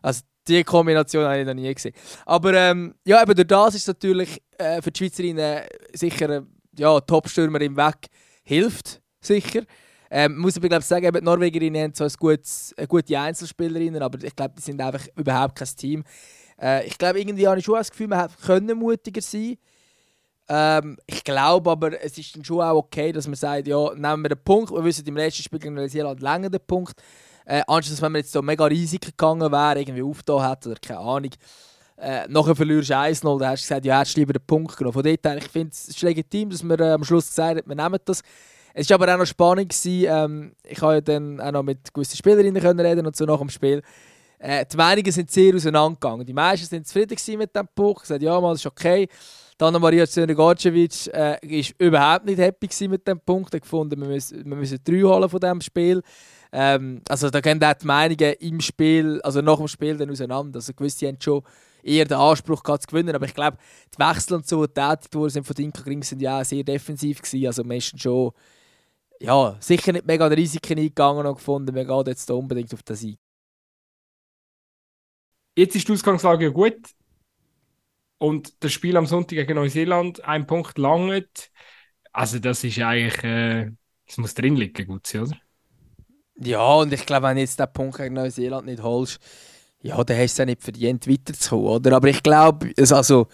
[0.00, 1.94] Also diese Kombination habe ich noch nie gesehen.
[2.26, 5.62] Aber ähm, ja, eben durch das ist natürlich äh, für die Schweizerinnen
[5.92, 6.42] sicher äh,
[6.78, 8.08] ja, Top-Stürmer im Weg
[8.42, 9.62] hilft, sicher.
[10.10, 14.54] Ähm, muss aber glaube sagen, die Norwegerinnen haben zwar ein gute Einzelspielerinnen, aber ich glaube,
[14.58, 16.04] die sind einfach überhaupt kein Team.
[16.60, 19.56] Äh, ich glaube, irgendwie habe ich schon das Gefühl, man hätte mutiger sein
[20.48, 24.22] ähm, Ich glaube aber, es ist dann schon auch okay, dass man sagt, ja, nehmen
[24.22, 24.70] wir den Punkt.
[24.70, 27.00] Wir wissen, im letzten Spiel gegen Neuseeland länger den Punkt.
[27.44, 31.00] Äh, anstatt wenn man jetzt so mega Risiken gegangen wäre, irgendwie aufgetan hätte oder keine
[31.00, 31.30] Ahnung.
[31.96, 34.94] Äh, nachher verlierst du 1-0, dann hast du gesagt, ja, hättest lieber den Punkt genommen.
[34.94, 37.76] Von dort her, ich finde es legitim, dass wir äh, am Schluss gesagt haben, wir
[37.76, 38.22] nehmen das.
[38.74, 39.68] Es war aber auch noch spannend.
[39.68, 43.24] Gewesen, ähm, ich habe ja dann auch noch mit gewissen Spielerinnen können reden und so
[43.24, 43.82] nach dem Spiel.
[44.38, 46.26] Äh, die Meinungen sind sehr auseinandergegangen.
[46.26, 49.06] Die meisten sind zufrieden mit dem Punkt, gesagt, ja, mal, ist okay.
[49.56, 53.54] Dann Maria Zöner-Gorcevic äh, ist überhaupt nicht happy mit dem Punkt.
[53.54, 56.02] Er gefunden, wir müssen, wir müssen drei holen von diesem Spiel.
[56.52, 60.58] Ähm, also da gehen auch die Meinungen im Spiel, also nach dem Spiel dann auseinander.
[60.58, 61.42] Also gewisse haben schon
[61.82, 63.56] eher den Anspruch gehabt zu gewinnen, aber ich glaube,
[63.94, 66.62] die Wechsel und so, die tätig wurden sind von Dinka Gring sind ja auch sehr
[66.62, 67.46] defensiv gewesen.
[67.46, 68.32] Also meistens schon,
[69.20, 72.96] ja, sicher nicht mega Risiken eingegangen und gefunden, wir gehen jetzt da unbedingt auf den
[72.96, 73.18] Sieg.
[75.56, 76.78] Jetzt ist die Ausgangslage gut.
[78.18, 81.50] Und das Spiel am Sonntag gegen Neuseeland, ein Punkt langt.
[82.12, 83.70] Also, das ist eigentlich, äh,
[84.16, 85.36] muss drin liegen, gut oder?
[86.36, 89.18] Ja, und ich glaube, wenn du jetzt den Punkt gegen Neuseeland nicht holst,
[89.82, 91.96] ja, dann hast du es ja nicht verdient, weiterzukommen, oder?
[91.96, 93.26] Aber ich glaube, also,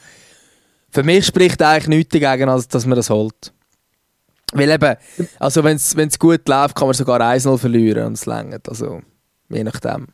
[0.90, 3.52] für mich spricht eigentlich nichts dagegen, als dass man das holt.
[4.52, 4.96] Weil eben,
[5.38, 8.66] also wenn es gut läuft, kann man sogar 1-0 verlieren und es längert.
[8.68, 9.02] Also,
[9.50, 10.08] je nachdem.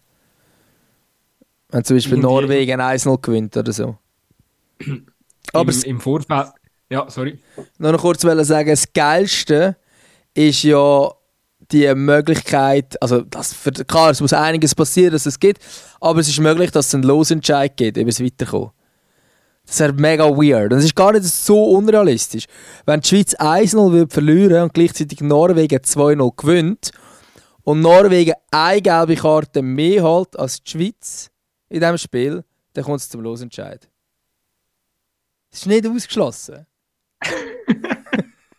[1.68, 3.96] Wenn zum Beispiel Norwegen 1-0 gewinnt oder so.
[5.52, 6.48] Aber Im, im Vorfeld.
[6.90, 7.38] Ja, sorry.
[7.78, 9.76] Noch noch kurz sagen, das Geilste
[10.34, 11.10] ist ja
[11.72, 15.58] die Möglichkeit, also das, für, klar, es muss einiges passieren, dass es geht,
[16.00, 18.70] aber es ist möglich, dass es einen Losentscheid gibt, über das Weiterkommen.
[19.66, 20.72] Das wäre mega weird.
[20.72, 22.44] Und es ist gar nicht so unrealistisch.
[22.84, 26.90] Wenn die Schweiz 1-0 verlieren und gleichzeitig Norwegen 2-0 gewinnt
[27.62, 31.30] und Norwegen eine gelbe Karte mehr hat als die Schweiz,
[31.70, 32.44] in diesem Spiel,
[32.74, 33.88] dann kommt es zum Losentscheid.
[35.50, 36.66] Das ist nicht ausgeschlossen.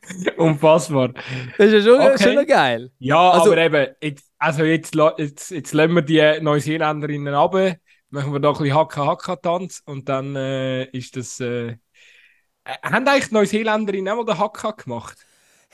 [0.38, 1.14] Unfassbar.
[1.58, 2.36] Das ist ja schon, okay.
[2.36, 2.92] schon geil.
[3.00, 7.54] Ja, also, aber eben, jetzt, also jetzt, jetzt, jetzt lassen wir die Neuseeländerinnen ab,
[8.10, 11.40] machen wir da ein bisschen Haka-Haka-Tanz und dann äh, ist das.
[11.40, 11.78] Äh, äh
[12.84, 15.18] haben eigentlich die Neuseeländerinnen auch mal den Haka gemacht?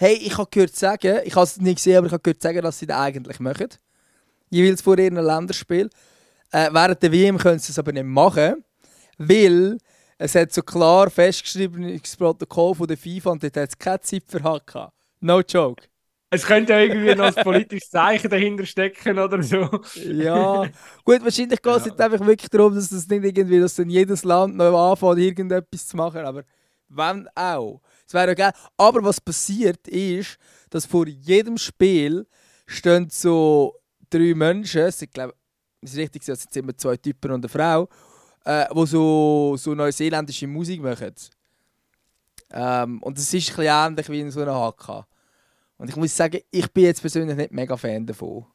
[0.01, 2.61] hey, ich habe gehört sagen, ich habe es nicht gesehen, aber ich habe gehört sagen,
[2.63, 3.67] dass sie das eigentlich machen.
[4.49, 5.91] Jeweils vor ihrem Länderspiel.
[6.51, 8.65] Äh, während der WM können sie es aber nicht machen,
[9.19, 9.77] weil
[10.22, 14.24] es hat so klar festgeschriebenes Protokoll von der FIFA und dort hat es keine Zeit
[14.28, 14.91] für HK.
[15.19, 15.84] No joke.
[16.30, 19.67] Es könnte ja irgendwie noch ein politisches Zeichen dahinter stecken oder so.
[19.95, 20.61] Ja,
[21.03, 21.95] gut, wahrscheinlich geht es ja.
[21.95, 25.97] einfach wirklich darum, dass das nicht irgendwie, dass dann jedes Land noch anfängt, irgendetwas zu
[25.97, 26.43] machen, aber
[26.88, 27.82] wenn auch.
[28.07, 28.53] Es wäre ja geil.
[28.78, 30.38] Aber was passiert ist,
[30.69, 32.28] dass vor jedem Spiel
[32.67, 33.76] stehen so
[34.09, 35.34] drei Menschen, ich glaube,
[35.82, 37.89] es ist richtig, es sind immer zwei Typen und eine Frau,
[38.45, 41.13] äh, die so, so neuseeländische Musik machen.
[42.51, 45.05] Ähm, und das ist ein bisschen ähnlich wie in so einer HK.
[45.77, 48.45] Und ich muss sagen, ich bin jetzt persönlich nicht mega Fan davon.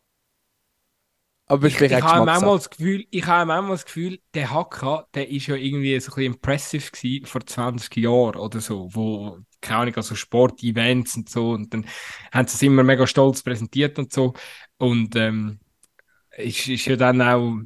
[1.49, 5.07] Aber ich, ich, ich habe manchmal das Gefühl, ich habe manchmal das Gefühl, der Hacker,
[5.15, 9.39] der ist ja irgendwie so ein bisschen impressive gewesen vor 20 Jahren oder so, wo,
[9.61, 11.87] keine Ahnung, also Sportevents und so, und dann
[12.33, 14.35] haben sie es immer mega stolz präsentiert und so.
[14.79, 15.61] Und ähm,
[16.37, 17.61] ist, ist ja dann auch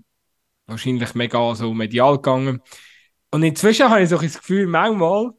[0.71, 2.61] wahrscheinlich mega so medial gegangen.
[3.31, 5.33] Und inzwischen habe ich so das Gefühl, manchmal,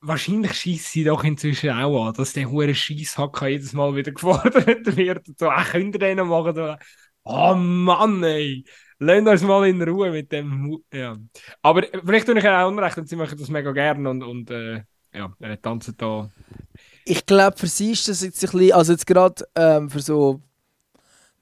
[0.00, 4.96] wahrscheinlich schießt sie doch inzwischen auch an, dass der hure Schießhacker jedes Mal wieder gefordert
[4.96, 5.28] wird.
[5.28, 6.76] Und so, ach, könnt ihr den noch machen?
[7.24, 8.64] Oh Mann, ey!
[8.98, 10.78] Lasst uns mal in Ruhe mit dem.
[10.92, 11.16] Ja.
[11.60, 14.82] Aber vielleicht tue ich auch unrecht und sie machen das mega gerne und, und äh,
[15.12, 16.30] ja, tanzt da.
[17.04, 20.40] Ich glaube, für sie ist das jetzt ein bisschen, also jetzt gerade ähm, für so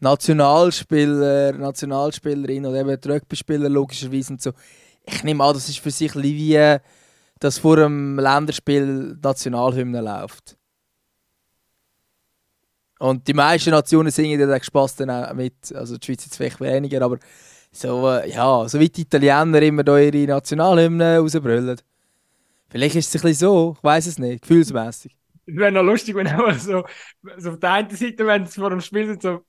[0.05, 4.53] Nationalspieler, Nationalspielerinnen oder eben Rugby-Spieler logischerweise und so.
[5.03, 6.79] Ich nehme an, das ist für sich wie
[7.41, 10.57] dass vor dem Länderspiel Nationalhymne läuft.
[12.99, 15.75] Und die meisten Nationen singen den Spaß dann auch mit.
[15.75, 17.19] Also die Schweiz jetzt vielleicht weniger, aber
[17.73, 21.81] so, äh, ja, so wie die Italiener immer da ihre Nationalhymne rausbrüllen.
[22.71, 25.15] Vielleicht ist es ein bisschen so, ich weiß es nicht, gefühlsmäßig.
[25.47, 26.85] Es wäre noch lustig, wenn auch so,
[27.37, 29.45] so auf der einen Seite, wenn es vor dem Spiel so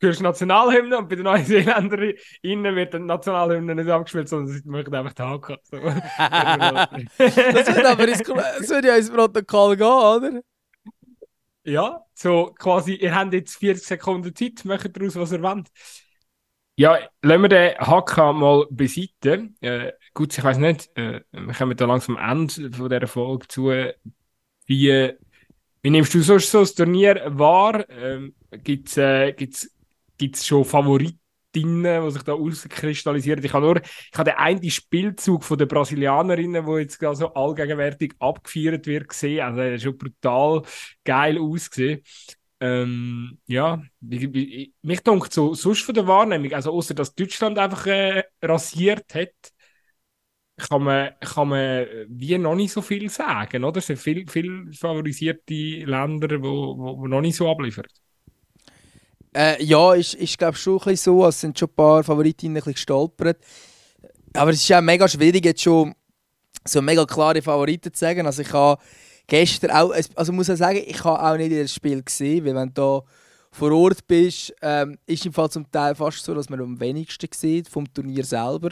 [0.00, 4.94] hörst Nationalhymne und bei den Neuseeländern innen wird die Nationalhymne nicht abgespielt, sondern sie machen
[4.94, 5.58] einfach die Haka.
[5.62, 5.76] So.
[7.18, 10.40] das wird aber ins, das wird ja ins Protokoll gehen, oder?
[11.64, 15.68] Ja, so quasi, ihr habt jetzt 40 Sekunden Zeit, macht daraus, was ihr wollt.
[16.76, 19.50] Ja, lassen wir den Haka mal beiseite.
[19.60, 23.48] Äh, gut, ich weiß nicht, äh, wir kommen da langsam am Ende von dieser Folge
[23.48, 23.72] zu.
[24.66, 25.12] Wie,
[25.82, 27.84] wie nimmst du sonst so das Turnier wahr?
[27.90, 29.32] Ähm, Gibt es äh,
[30.18, 33.44] gibt es schon Favoritinnen, die sich da auskristallisieren.
[33.44, 38.14] Ich habe nur ich habe den einen Spielzug von der Brasilianerinnen, wo jetzt so allgegenwärtig
[38.18, 39.40] abgefeiert wird, gesehen.
[39.40, 40.62] Also, er ist schon brutal
[41.04, 42.02] geil ausgesehen.
[42.60, 48.24] Ähm, ja, mich denkt so, sonst von der Wahrnehmung, also außer dass Deutschland einfach äh,
[48.42, 49.30] rasiert hat,
[50.56, 53.78] kann man, kann man wie noch nicht so viel sagen, oder?
[53.78, 57.86] Es sind viele viel favorisierte Länder, die wo, wo, wo noch nicht so abliefern.
[59.34, 61.26] Äh, ja, ist, ist glaube schon ein bisschen so.
[61.26, 63.38] Es sind schon ein paar Favoritinnen ein bisschen gestolpert.
[64.34, 65.94] Aber es ist ja mega schwierig, jetzt schon
[66.64, 68.26] so mega klare Favoriten zu sagen.
[68.26, 68.80] Also ich habe
[69.26, 72.74] gestern auch, also muss ich sagen, ich habe auch nicht das Spiel gesehen, weil wenn
[72.74, 73.02] du
[73.50, 77.28] vor Ort bist, ähm, ist im Fall zum Teil fast so, dass man am wenigsten
[77.32, 78.70] sieht vom Turnier selber.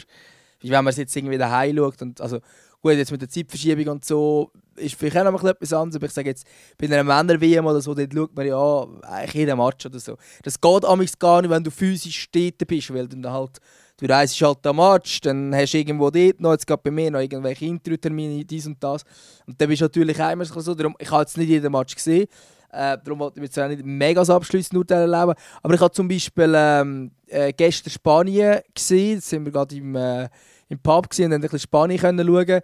[0.60, 2.40] Wie wenn man es jetzt irgendwie daheim schaut und also
[2.82, 6.12] gut, jetzt mit der Zeitverschiebung und so ist vielleicht auch noch etwas anderes, aber ich
[6.12, 6.46] sage jetzt,
[6.78, 10.16] bei einer Männer-WM oder so, dort schaut man ja eigentlich jeden Match oder so.
[10.42, 13.58] Das geht amigs gar nicht, wenn du physisch steht bist, weil du dann halt,
[13.98, 17.10] du reist halt am Match, dann hast du irgendwo dort noch, jetzt gerade bei mir
[17.10, 19.02] noch irgendwelche Interviewtermine, dies und das.
[19.46, 22.26] Und dann bist du natürlich einmal so, darum, ich habe jetzt nicht jeden Match gesehen,
[22.72, 26.08] äh, darum wollte ich mir zwar nicht mega abschließend urteilen erleben, aber ich habe zum
[26.08, 30.28] Beispiel ähm, äh, gestern Spanien gesehen, da sind wir gerade im, äh,
[30.68, 32.60] im Pub gesehen und dann ein bisschen Spanien können schauen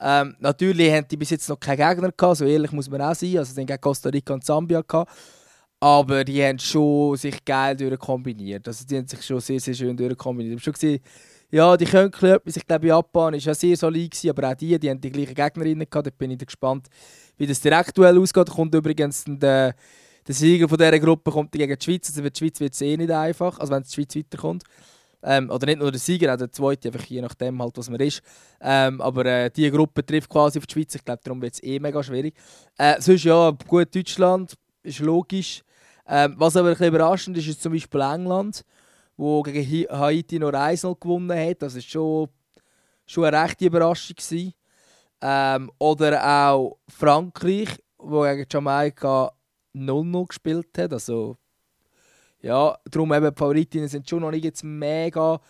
[0.00, 3.14] ähm, natürlich haben die bis jetzt noch keinen Gegner gehabt, so ehrlich muss man auch
[3.14, 3.38] sein.
[3.38, 5.12] Also dann gegen Costa Rica und Zambia gehabt.
[5.80, 8.66] Aber die haben schon sich geil durchkombiniert.
[8.66, 10.54] Also die haben sich schon sehr, sehr schön durchkombiniert.
[10.54, 11.00] Ich habe schon gesehen,
[11.50, 12.56] ja, die können etwas.
[12.56, 15.34] Ich glaube, Japan war ja sehr solid, gewesen, aber auch die, die haben die gleichen
[15.34, 16.06] Gegnerinnen gehabt.
[16.06, 16.88] Da bin ich gespannt,
[17.36, 18.48] wie das direkt ausgeht.
[18.48, 19.76] Da kommt übrigens der,
[20.26, 22.08] der Sieger von dieser Gruppe kommt gegen die Schweiz.
[22.08, 24.64] Also für die Schweiz wird es eh nicht einfach, also wenn die Schweiz weiterkommt.
[25.26, 27.98] Ähm, oder nicht nur der Sieger, auch der zweite, einfach je nachdem, halt, was man
[28.00, 28.20] ist.
[28.60, 30.94] Ähm, aber äh, diese Gruppe trifft quasi auf die Schweiz.
[30.94, 32.34] Ich glaube, darum wird es eh mega schwierig.
[32.76, 35.62] Äh, sonst ja, gut, Deutschland ist logisch.
[36.06, 38.64] Ähm, was aber ein bisschen überraschend ist, ist zum Beispiel England,
[39.16, 41.62] wo gegen Haiti noch 1 gewonnen hat.
[41.62, 42.28] Das war schon,
[43.06, 44.16] schon eine rechte Überraschung.
[45.22, 49.32] Ähm, oder auch Frankreich, wo gegen Jamaika
[49.74, 50.92] 0-0 gespielt hat.
[50.92, 51.38] Also
[52.44, 55.40] ja, darum eben die Favoritinnen sind schon noch nicht jetzt mega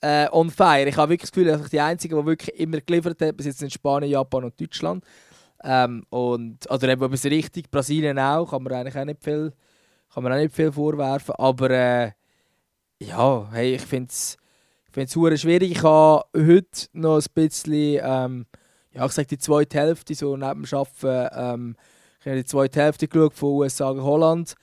[0.00, 0.88] äh, on fire.
[0.88, 3.46] Ich habe wirklich das Gefühl, dass ich die Einzigen, die wirklich immer geliefert haben, bis
[3.46, 5.04] jetzt sind Spanien, Japan und Deutschland.
[5.62, 9.52] Ähm, und, oder eben es richtig, Brasilien auch, kann man eigentlich auch nicht viel,
[10.12, 11.36] kann man auch nicht viel vorwerfen.
[11.38, 12.10] Aber äh,
[12.98, 14.36] ja, hey, ich finde es
[14.96, 15.70] ich schwierig.
[15.70, 18.46] Ich habe heute noch ein bisschen, ähm,
[18.90, 21.76] ja, ich sage die zweite Hälfte, so neben dem Arbeiten, ähm,
[22.18, 24.56] ich habe die zweite Hälfte geschaut von USA gegen Holland.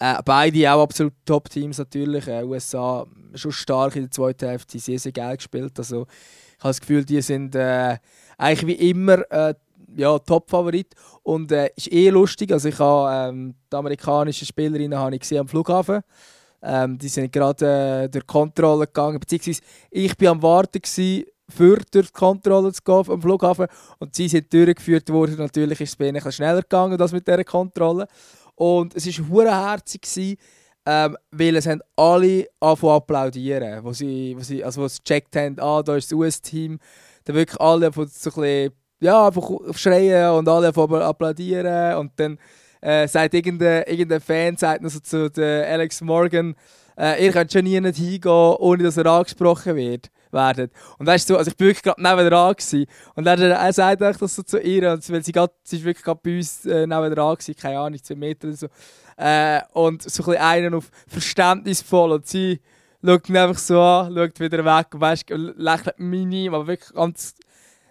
[0.00, 2.26] Äh, beide auch absolut Top-Teams natürlich.
[2.26, 5.78] Äh, USA schon stark in der zweiten Hälfte, sehr, sehr geil gespielt.
[5.78, 6.06] Also,
[6.58, 7.98] ich habe das Gefühl, die sind äh,
[8.38, 9.54] eigentlich wie immer äh,
[9.96, 10.94] ja, Top-Favorit.
[11.22, 12.52] Und äh, ist eh lustig.
[12.52, 16.00] Also ich habe ähm, die amerikanischen Spielerinnen habe ich gesehen am Flughafen.
[16.62, 21.24] Ähm, die sind gerade äh, durch die Kontrolle gegangen, beziehungsweise ich war am Warten gewesen,
[21.48, 23.66] für durch die Kontrolle zu gehen am Flughafen
[23.98, 25.36] und sie sind durchgeführt worden.
[25.38, 28.06] Natürlich ist es ein bisschen schneller gegangen, das mit dieser Kontrolle.
[28.60, 29.78] Und es war hure
[30.84, 35.34] ähm, weil es haben alle angefangen applaudieren, wo sie, wo sie, also wo sie gecheckt
[35.34, 36.78] haben, ah, da ist das US-Team,
[37.24, 41.96] dann wirklich alle so ein bisschen, ja, einfach schreien und alle von applaudieren.
[41.96, 42.38] Und dann
[42.82, 46.54] äh, sagt irgendein, irgendein Fan sagt noch so zu Alex Morgan,
[46.98, 50.70] äh, ihr könnt schon nie hingehen, ohne dass er angesprochen wird werden.
[50.98, 52.86] Und weißt du, also ich bin wirklich gerade neben dran gewesen.
[53.14, 56.20] Und dann, er sagt das so zu ihr, weil sie, grad, sie ist wirklich gerade
[56.22, 58.66] bei uns äh, neben dran gewesen, keine Ahnung, zwei Meter oder so.
[59.16, 62.60] Äh, und so ein bisschen einen auf verständnisvoll und sie
[63.04, 67.34] schaut ihn einfach so an, schaut wieder weg und weißt, lächelt minim, aber wirklich ganz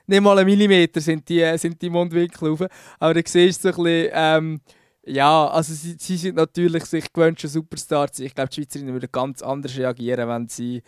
[0.10, 2.66] nicht mal einen Millimeter sind die, sind die Mundwinkel rauf.
[3.00, 4.62] Aber du siehst so ein bisschen, ähm,
[5.06, 8.10] ja, also sie, sie sind natürlich sich gewöhnt, schon Superstar.
[8.18, 10.82] Ich glaube, die Schweizerinnen würden ganz anders reagieren, wenn sie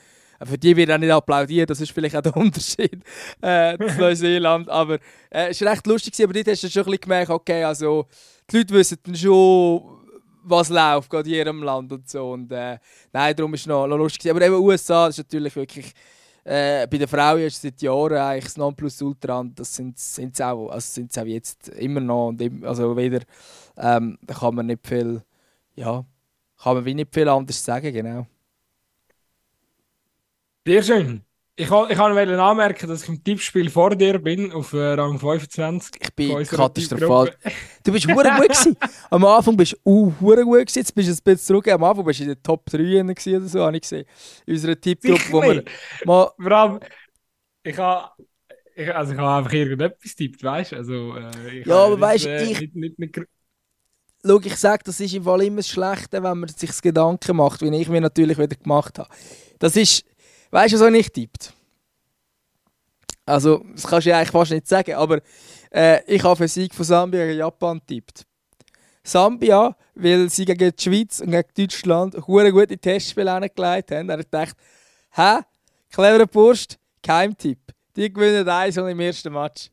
[0.46, 3.04] für die wird auch nicht applaudiert, das ist vielleicht auch der Unterschied
[3.42, 4.70] äh, zu Neuseeland.
[4.70, 4.96] Aber
[5.30, 8.06] äh, es war recht lustig, aber dort hast du schon ein bisschen gemerkt, okay, also
[8.50, 9.82] die Leute wissen dann schon,
[10.44, 12.32] was läuft gerade in ihrem Land und so.
[12.32, 12.78] Und, äh,
[13.14, 14.32] nein, darum war es noch, noch lustig.
[14.32, 15.94] Aber eben USA, ist natürlich wirklich...
[16.44, 20.70] Äh, bei den Frauen ist seit Jahren eigentlich das Nonplusultra und das sind es auch,
[20.70, 23.20] also auch jetzt immer noch und im, also wieder,
[23.78, 25.22] ähm, da kann man nicht viel,
[25.76, 26.04] ja,
[26.58, 28.26] kann man wie nicht viel anders sagen, genau.
[30.66, 31.26] Sehr schön.
[31.56, 35.92] Ich, ich wollte anmerken, dass ich im Tippspiel vor dir bin, auf äh, Rang 25.
[36.02, 37.36] Ich bin katastrophal.
[37.84, 38.78] Du bist hure gut gewesen.
[39.10, 40.80] Am Anfang bist du hure gut gewesen.
[40.80, 41.68] Jetzt bist du ein bisschen zurück.
[41.68, 44.06] Am Anfang bist du in der Top 3 oder so, habe ich gesehen.
[44.46, 45.64] In unserer Tippgruppe, wo wir
[46.06, 46.32] mal...
[46.40, 46.80] Vor allem,
[47.64, 48.10] ich habe...
[48.74, 50.76] Ich, also ich habe einfach irgendetwas tippt, weißt du?
[50.78, 52.74] Also, äh, ja, aber weißt du, äh, ich...
[52.74, 53.20] Nicht, nicht,
[54.24, 57.62] Schau, ich sage, das ist im Fall immer das Schlechte, wenn man sich Gedanken macht,
[57.62, 59.10] wie ich mir natürlich wieder gemacht habe.
[59.58, 60.06] Das ist
[60.52, 61.54] Weißt du, was ich tippt?
[63.26, 65.22] Also, das kannst du ja eigentlich fast nicht sagen, aber
[65.74, 68.26] äh, ich habe für Sieg von Sambia gegen Japan tippt.
[69.04, 74.18] Sambia, weil sie gegen die Schweiz und gegen Deutschland hure gute Testspiele angelegt haben, er
[74.18, 74.56] hat gedacht,
[75.12, 75.40] hä,
[75.90, 77.60] cleverer Burst, Keimtipp.
[77.96, 79.70] Die gewinnen eins im ersten Match.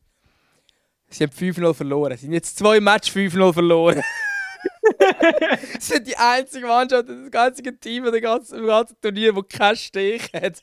[1.09, 2.17] Sie haben 5-0 verloren.
[2.17, 4.01] Sie haben jetzt zwei Matches 5-0 verloren.
[5.79, 10.61] Sind die einzige Mannschaft, das einzige Team im ganzen, ganzen Turnier, das keinen Stich hat.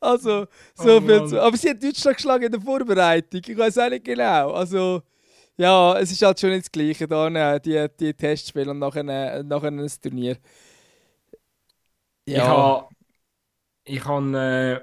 [0.00, 1.42] also, so oh, viel zu.
[1.42, 3.40] Aber sie hat Deutschland geschlagen in der Vorbereitung.
[3.46, 4.52] Ich weiß auch nicht genau.
[4.52, 5.02] Also,
[5.56, 9.02] ja, es ist halt schon nicht das Gleiche, da, ne, die, die Testspiele und nachher,
[9.42, 10.38] nachher ein Turnier.
[12.26, 12.88] Ja.
[13.84, 14.34] Ich habe.
[14.34, 14.34] Ich.
[14.34, 14.80] Äh,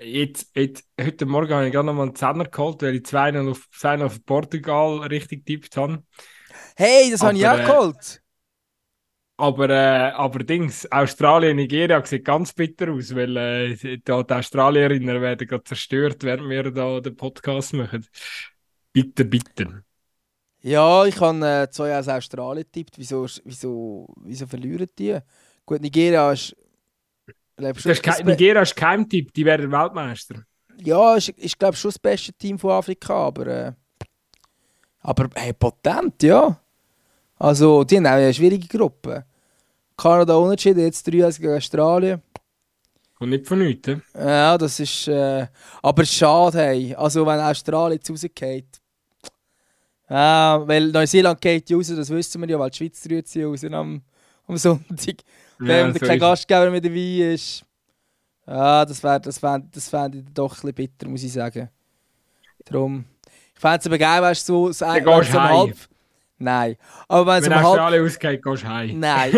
[0.00, 3.40] jetzt, jetzt, heute Morgen habe ich gerade noch mal einen Zehner geholt, weil ich 2
[3.40, 6.02] auf, auf Portugal richtig getippt habe.
[6.80, 8.22] Hey, das habe ich auch äh, geholt.
[9.36, 15.20] Aber, äh, aber Dings, Australien, Nigeria sieht ganz bitter aus, weil äh, da die Australierinnen
[15.20, 18.06] werden gerade zerstört, während wir da den Podcast machen.
[18.92, 19.82] Bitter, bitter.
[20.60, 22.96] Ja, ich habe äh, zwei aus Australien getippt.
[22.96, 25.18] Wieso, wieso, wieso verlieren die?
[25.66, 26.54] Gut, Nigeria ist.
[27.56, 30.44] Das ist kein, Nigeria ist kein Tipp, die werden Weltmeister.
[30.80, 33.46] Ja, ist, ist glaube schon das beste Team von Afrika, aber.
[33.48, 33.72] Äh,
[35.00, 36.60] aber hey, potent, ja.
[37.38, 39.24] Also, die haben auch eine schwierige Gruppe.
[39.96, 42.22] Kanada unentschieden, jetzt 3 gegen Australien.
[43.20, 45.08] Und nicht von nichts, Ja, das ist...
[45.08, 45.46] Äh,
[45.82, 46.94] aber schade, hey.
[46.94, 48.80] Also, wenn Australien jetzt rausgeht...
[50.10, 53.62] Ja, weil Neuseeland geht raus, das wissen wir ja, weil die Schweiz rührt sie raus
[53.64, 54.00] am,
[54.46, 55.16] am Sonntag.
[55.60, 57.62] Ja, wenn so kein Gastgeber mit dabei ist.
[58.46, 61.68] Ja, das wäre das wär, das wär doch ein bisschen bitter, muss ich sagen.
[62.64, 63.04] Darum...
[63.54, 65.76] Ich fände es aber geil, weißt du, so, so, so halb...
[66.38, 66.76] Nein.
[67.08, 68.06] Aber wenn, wenn Australien halb...
[68.06, 69.00] ausgeht, gehst du heim.
[69.00, 69.32] Nein.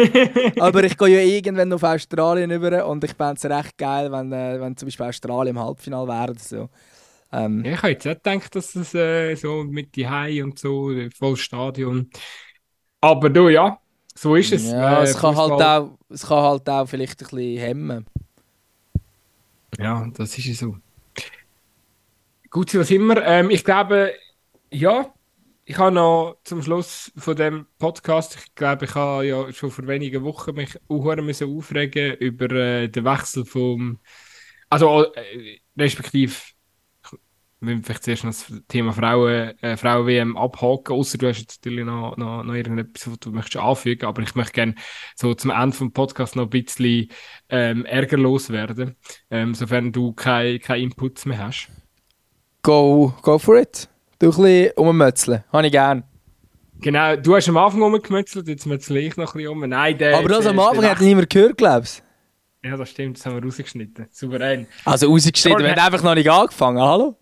[0.60, 4.32] aber ich gehe ja irgendwann auf Australien über und ich fände es recht geil, wenn,
[4.32, 6.34] äh, wenn zum Beispiel Australien im Halbfinale wäre.
[6.38, 6.68] So.
[7.32, 10.58] Ähm, ja, ich habe jetzt auch gedacht, dass es äh, so mit die Hai und
[10.58, 12.10] so, voll Stadion.
[13.00, 13.78] Aber du, ja,
[14.14, 14.70] so ist es.
[14.70, 18.06] Ja, äh, es, kann halt auch, es kann halt auch vielleicht ein bisschen hemmen.
[19.78, 20.76] Ja, das ist so.
[22.50, 23.24] Gut, was immer.
[23.24, 24.12] Ähm, ich glaube,
[24.70, 25.12] Ja,
[25.70, 29.86] ich habe noch zum Schluss von dem Podcast, ich glaube, ich habe ja schon vor
[29.86, 34.00] wenigen Wochen mich auch müssen aufregen über äh, den Wechsel vom,
[34.68, 36.34] also äh, respektive
[37.60, 41.64] wir müssen vielleicht zuerst noch das Thema Frauen, äh, Frauen-WM abhaken, außer du hast jetzt
[41.64, 44.74] natürlich noch, noch, noch irgendetwas, was du möchtest anfügen, aber ich möchte gerne
[45.14, 47.12] so zum Ende vom Podcast noch ein bisschen
[47.48, 48.96] ähm, ärgerlos werden,
[49.30, 51.68] ähm, sofern du keine kein Inputs mehr hast.
[52.62, 53.89] Go, go for it.
[54.20, 55.44] Du ein bisschen ummützeln.
[55.50, 56.04] Habe ich gern.
[56.82, 59.60] Genau, du hast am Anfang umgemützelt, jetzt mützle ich noch ein bisschen um.
[59.68, 62.02] Nein, der, Aber das der, am Anfang der hat niemand gehört, glaubst
[62.62, 64.08] Ja, das stimmt, das haben wir rausgeschnitten.
[64.10, 64.66] Souverän.
[64.84, 67.18] Also rausgeschnitten, wir haben einfach noch nicht angefangen, hallo?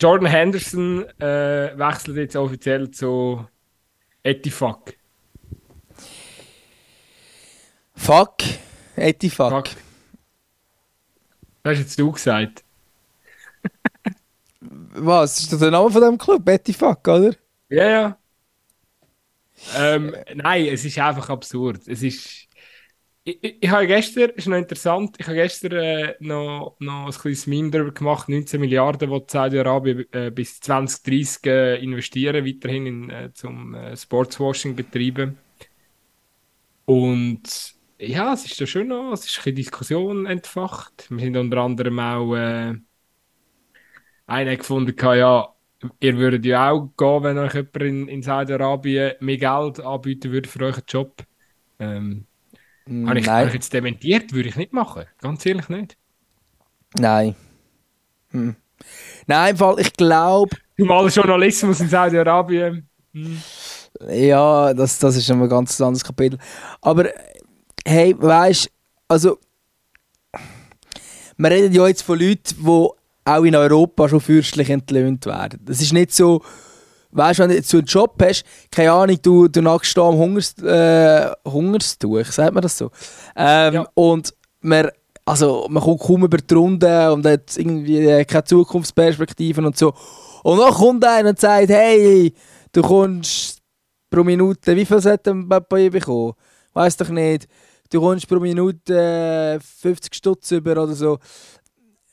[0.00, 3.44] Jordan Henderson äh, wechselt jetzt offiziell zu
[4.22, 4.96] Etifak.
[7.96, 8.36] Fuck.
[8.96, 9.68] Etifak.
[9.68, 9.76] Fuck.
[11.64, 12.64] Das hast jetzt du gesagt.
[14.94, 15.40] Was?
[15.40, 16.48] Ist das der Name von dem Club?
[16.48, 17.34] Etifak, oder?
[17.68, 18.18] Ja, ja.
[19.74, 21.86] Ähm, nein, es ist einfach absurd.
[21.86, 22.48] Es ist.
[23.24, 27.12] Ich, ich, ich habe gestern, ist noch interessant, ich habe gestern äh, noch, noch ein
[27.12, 33.10] kleines Meme darüber gemacht, 19 Milliarden, die Saudi-Arabien äh, bis 2030 äh, investieren, weiterhin in,
[33.10, 35.38] äh, zum äh, Sportswashing betreiben.
[36.84, 41.06] Und ja, es ist da schon noch, es ist eine Diskussion entfacht.
[41.10, 42.34] Wir sind unter anderem auch
[44.26, 45.48] einer gefunden, ja,
[46.00, 50.48] ihr würdet ja auch gehen, wenn euch jemand in, in Saudi-Arabien mehr Geld anbieten würde
[50.48, 51.22] für euren Job.
[51.78, 52.26] Ähm,
[53.06, 55.04] habe ich, habe ich jetzt dementiert, würde ich nicht machen.
[55.20, 55.96] Ganz ehrlich nicht.
[56.98, 57.34] Nein.
[58.30, 58.56] Hm.
[59.26, 60.56] Nein, im Fall, ich glaube.
[60.78, 62.88] Zumal Journalismus in Saudi-Arabien.
[63.12, 63.42] Hm.
[64.08, 66.38] Ja, das, das ist ein ganz anderes Kapitel.
[66.80, 67.08] Aber
[67.86, 68.70] hey, weißt
[69.08, 69.38] also.
[71.36, 72.88] Wir reden ja jetzt von Leuten, die
[73.24, 75.60] auch in Europa schon fürstlich entlöhnt werden.
[75.64, 76.42] Das ist nicht so,
[77.12, 80.16] weißt du, wenn du jetzt einen Job hast, keine Ahnung, du, du nagst da am
[80.16, 82.90] Hungers, äh, Hungerstuch, sagt man das so?
[83.36, 83.86] Ähm, Ja.
[83.94, 84.90] Und man,
[85.24, 89.94] also, man kommt kaum über die Runde und hat irgendwie äh, keine Zukunftsperspektiven und so.
[90.42, 92.34] Und dann kommt einer und sagt, hey,
[92.72, 93.60] du kommst
[94.10, 96.34] pro Minute, wie viel sollte ein Papier bekommen?
[96.74, 97.48] Weiß doch nicht.
[97.90, 101.18] Du kommst pro Minute äh, 50 Stutz über oder so.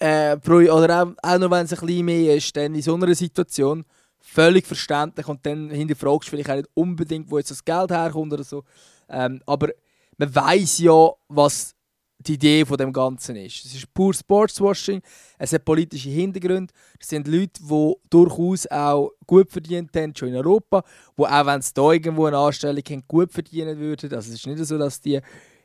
[0.01, 3.13] Äh, oder auch, auch noch wenn es ein bisschen mehr ist, dann in so einer
[3.13, 3.85] Situation
[4.19, 8.33] völlig verständlich und dann hinterfragst du vielleicht auch nicht unbedingt, wo jetzt das Geld herkommt
[8.33, 8.63] oder so.
[9.09, 9.69] Ähm, aber
[10.17, 11.75] man weiß ja, was
[12.17, 13.63] die Idee von dem Ganzen ist.
[13.63, 15.01] Es ist pur Sportswashing,
[15.37, 16.73] es hat politische Hintergründe.
[16.99, 20.83] Es sind Leute, die durchaus auch gut verdient haben, schon in Europa,
[21.15, 24.11] wo auch wenn sie da irgendwo eine Anstellung haben, gut verdienen würden.
[24.13, 25.19] Also es ist nicht so, dass die,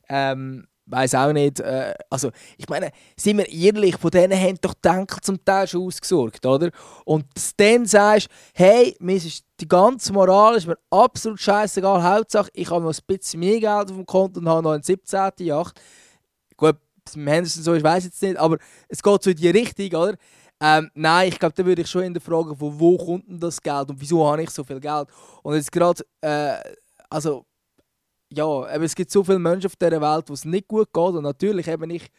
[0.09, 4.75] ähm, weiß auch nicht, äh, also ich meine, sind wir ehrlich, von denen haben doch
[4.75, 6.71] die Enkel zum Teil schon ausgesorgt, oder?
[7.05, 12.03] Und dass du dann sagst, hey, mir ist die ganze Moral ist mir absolut scheißegal,
[12.03, 14.83] Hauptsache ich habe noch ein bisschen mehr Geld auf dem Konto und habe noch einen
[14.83, 15.31] 17.
[15.41, 15.81] Yacht.
[16.57, 16.77] Gut,
[17.15, 18.59] mit Henderson so ist, weiß ich jetzt nicht, aber
[18.89, 20.15] es geht so in die Richtung, oder?
[20.61, 23.39] Ähm, nein, ich glaube, da würde ich schon in der Frage, von wo kommt denn
[23.39, 25.09] das Geld und wieso habe ich so viel Geld?
[25.43, 26.57] Und jetzt gerade, äh,
[27.11, 27.45] also,
[28.33, 31.15] ja, aber es gibt so viele Menschen auf dieser Welt, wo es nicht gut geht
[31.15, 32.11] und natürlich eben ich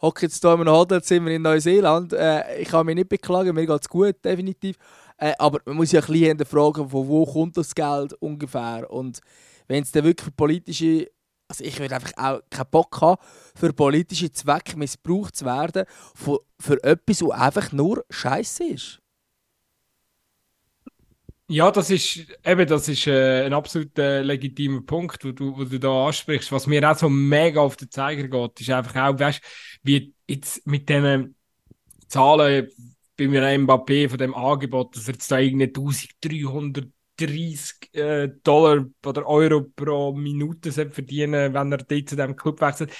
[0.00, 3.66] hocke jetzt hier in einem Hotelzimmer in Neuseeland, äh, ich kann mich nicht beklagen, mir
[3.66, 4.76] geht es gut, definitiv.
[5.16, 9.20] Äh, aber man muss ja ein bisschen hinterfragen, von wo kommt das Geld ungefähr und
[9.68, 11.08] wenn es dann wirklich politische
[11.46, 13.20] also ich würde einfach auch keinen Bock haben,
[13.54, 15.84] für politische Zwecke missbraucht zu werden,
[16.14, 19.03] für, für etwas, was einfach nur Scheiße ist.
[21.46, 25.64] Ja, das ist eben, das ist äh, ein absolut äh, legitimer Punkt, wo du, wo
[25.64, 26.50] du da ansprichst.
[26.52, 29.42] Was mir auch so mega auf den Zeiger geht, ist einfach auch, weißt,
[29.82, 31.36] wie jetzt mit diesen
[32.08, 32.68] Zahlen
[33.16, 39.26] bei mir Mbappé von dem Angebot, dass er jetzt da irgendwie 1330 äh, Dollar oder
[39.26, 42.90] Euro pro Minute verdienen, wenn er dort zu diesem Club wechselt.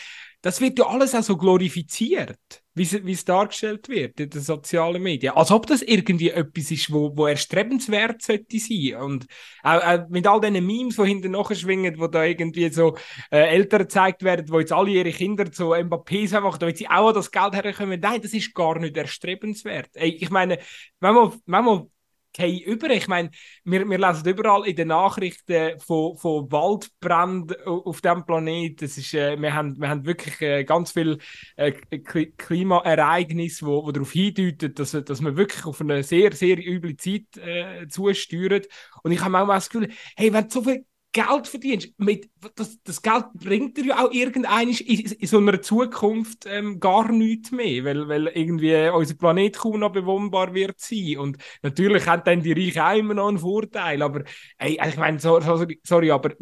[0.44, 2.36] Das wird ja alles auch so glorifiziert,
[2.74, 5.32] wie es, dargestellt wird in den sozialen Medien.
[5.32, 8.96] Als ob das irgendwie etwas ist, wo, wo erstrebenswert sollte sein.
[8.96, 9.26] Und
[9.62, 12.94] auch, auch mit all diesen Memes, die hinten nachschwingen, wo da irgendwie so
[13.30, 17.12] äh, Eltern gezeigt werden, wo jetzt alle ihre Kinder zu Mbappés machen, damit sie auch
[17.12, 17.98] das Geld herkommen.
[17.98, 19.88] Nein, das ist gar nicht erstrebenswert.
[19.94, 20.58] Ey, ich meine,
[21.00, 21.90] wenn man, wenn man
[22.34, 22.90] gehen über.
[22.90, 23.30] Ich meine,
[23.64, 28.76] wir, wir lesen überall in den Nachrichten von, von Waldbränden auf diesem Planeten.
[28.84, 31.18] Das ist, äh, wir, haben, wir haben wirklich äh, ganz viele
[31.56, 36.96] äh, Klimaereignisse, wo, wo darauf hindeuten, dass, dass wir wirklich auf eine sehr, sehr üble
[36.96, 38.62] Zeit äh, zusteuern.
[39.02, 42.82] Und ich habe auch mal das Gefühl, hey, wenn so viel Geld verdienst, mit, das,
[42.82, 47.52] das Geld bringt dir ja auch irgendein in, in so einer Zukunft ähm, gar nichts
[47.52, 51.18] mehr, weil, weil irgendwie unser Planet kaum noch bewohnbar wird sein.
[51.18, 54.24] Und natürlich haben dann die Reichen auch immer noch einen Vorteil, aber
[54.58, 56.32] ey, ich meine, sorry, sorry aber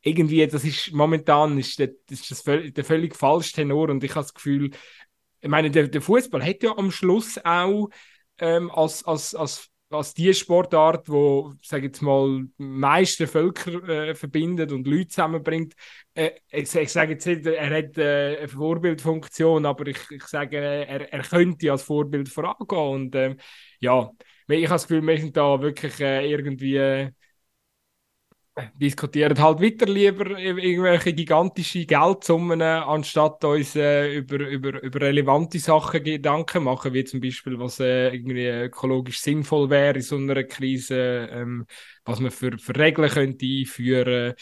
[0.00, 4.10] irgendwie, das ist momentan ist das, ist das völlig, der völlig falsche Tenor und ich
[4.12, 4.70] habe das Gefühl,
[5.40, 7.90] ich meine, der, der Fußball hat ja am Schluss auch
[8.38, 14.72] ähm, als, als, als als die Sportart, wo, sage jetzt mal, meiste Völker äh, verbindet
[14.72, 15.74] und Leute zusammenbringt.
[16.14, 20.56] Äh, ich, ich sage jetzt nicht, er hat äh, eine Vorbildfunktion, aber ich, ich sage,
[20.58, 22.78] er, er könnte als Vorbild vorangehen.
[22.78, 23.36] Und ähm,
[23.80, 24.10] ja,
[24.48, 27.10] ich habe das Gefühl, wir sind da wirklich äh, irgendwie
[28.80, 36.02] diskutieren halt weiter lieber irgendwelche gigantische Geldsummen, anstatt uns äh, über, über, über relevante Sachen
[36.02, 41.28] Gedanken machen, wie zum Beispiel, was äh, irgendwie ökologisch sinnvoll wäre in so einer Krise,
[41.30, 41.66] ähm,
[42.04, 44.34] was man für, für Regeln könnte einführen,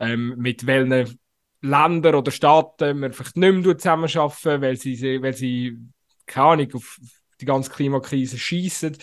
[0.00, 1.18] ähm, mit welchen
[1.62, 5.78] Ländern oder Staaten man vielleicht nicht mehr zusammenarbeiten, weil sie, weil sie
[6.26, 6.98] keine Ahnung, auf
[7.40, 8.96] die ganze Klimakrise schießen.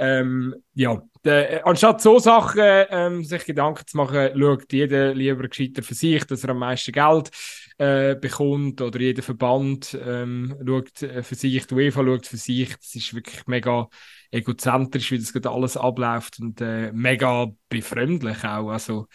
[0.00, 5.48] Ähm, ja, de, äh, anstatt so Sachen ähm, sich Gedanken zu machen, schaut jeder lieber
[5.48, 7.30] gescheiter für sich, dass er am meisten Geld
[7.78, 12.76] äh, bekommt oder jeder Verband ähm, schaut äh, für sich, die UEFA schaut für sich.
[12.76, 13.88] Das ist wirklich mega
[14.30, 18.70] egozentrisch, wie das gerade alles abläuft und äh, mega befremdlich auch.
[18.70, 19.08] Also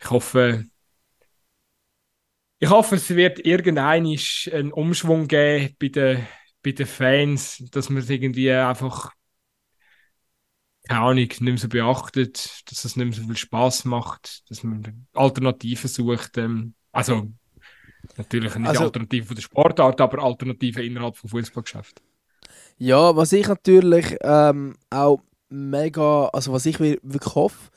[0.00, 0.64] ich hoffe,
[2.58, 4.04] ich hoffe, es wird irgendein
[4.52, 6.26] einen Umschwung geben bei den,
[6.62, 9.12] bei den Fans, dass man es irgendwie einfach
[10.88, 14.62] keine Ahnung, nicht mehr so beachtet, dass es nicht mehr so viel Spaß macht, dass
[14.62, 16.38] man Alternativen sucht.
[16.38, 17.28] Ähm, also
[18.16, 22.00] natürlich nicht also, Alternativen von der Sportart, aber Alternativen innerhalb vom Fußballgeschäft.
[22.78, 25.20] Ja, was ich natürlich ähm, auch
[25.50, 27.70] mega, also was ich wirklich hoffe,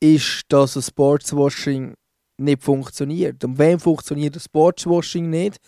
[0.00, 1.94] ist, dass das Sportswashing
[2.36, 3.44] nicht funktioniert.
[3.44, 5.58] Und wem funktioniert das Sportswashing nicht?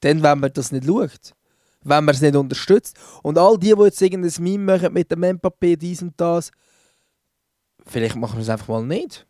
[0.00, 1.34] Dann, wenn man das nicht schaut
[1.84, 2.96] wenn man es nicht unterstützt.
[3.22, 6.50] Und all die, die jetzt irgendein Meme machen mit dem Mbappé, dies und das,
[7.86, 9.26] vielleicht machen wir es einfach mal nicht.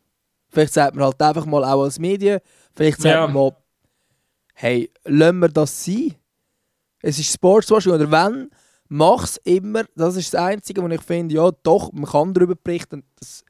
[0.48, 2.40] Vielleicht sagt man halt einfach mal auch als Medien,
[2.74, 3.26] vielleicht sagt ja.
[3.26, 3.56] man mal,
[4.54, 6.14] hey, lassen wir das sein.
[7.02, 8.50] Es ist Sportswashing oder wenn,
[8.88, 9.84] mach es immer.
[9.94, 13.02] Das ist das Einzige, wo ich finde, ja doch, man kann darüber berichten.
[13.16, 13.44] Das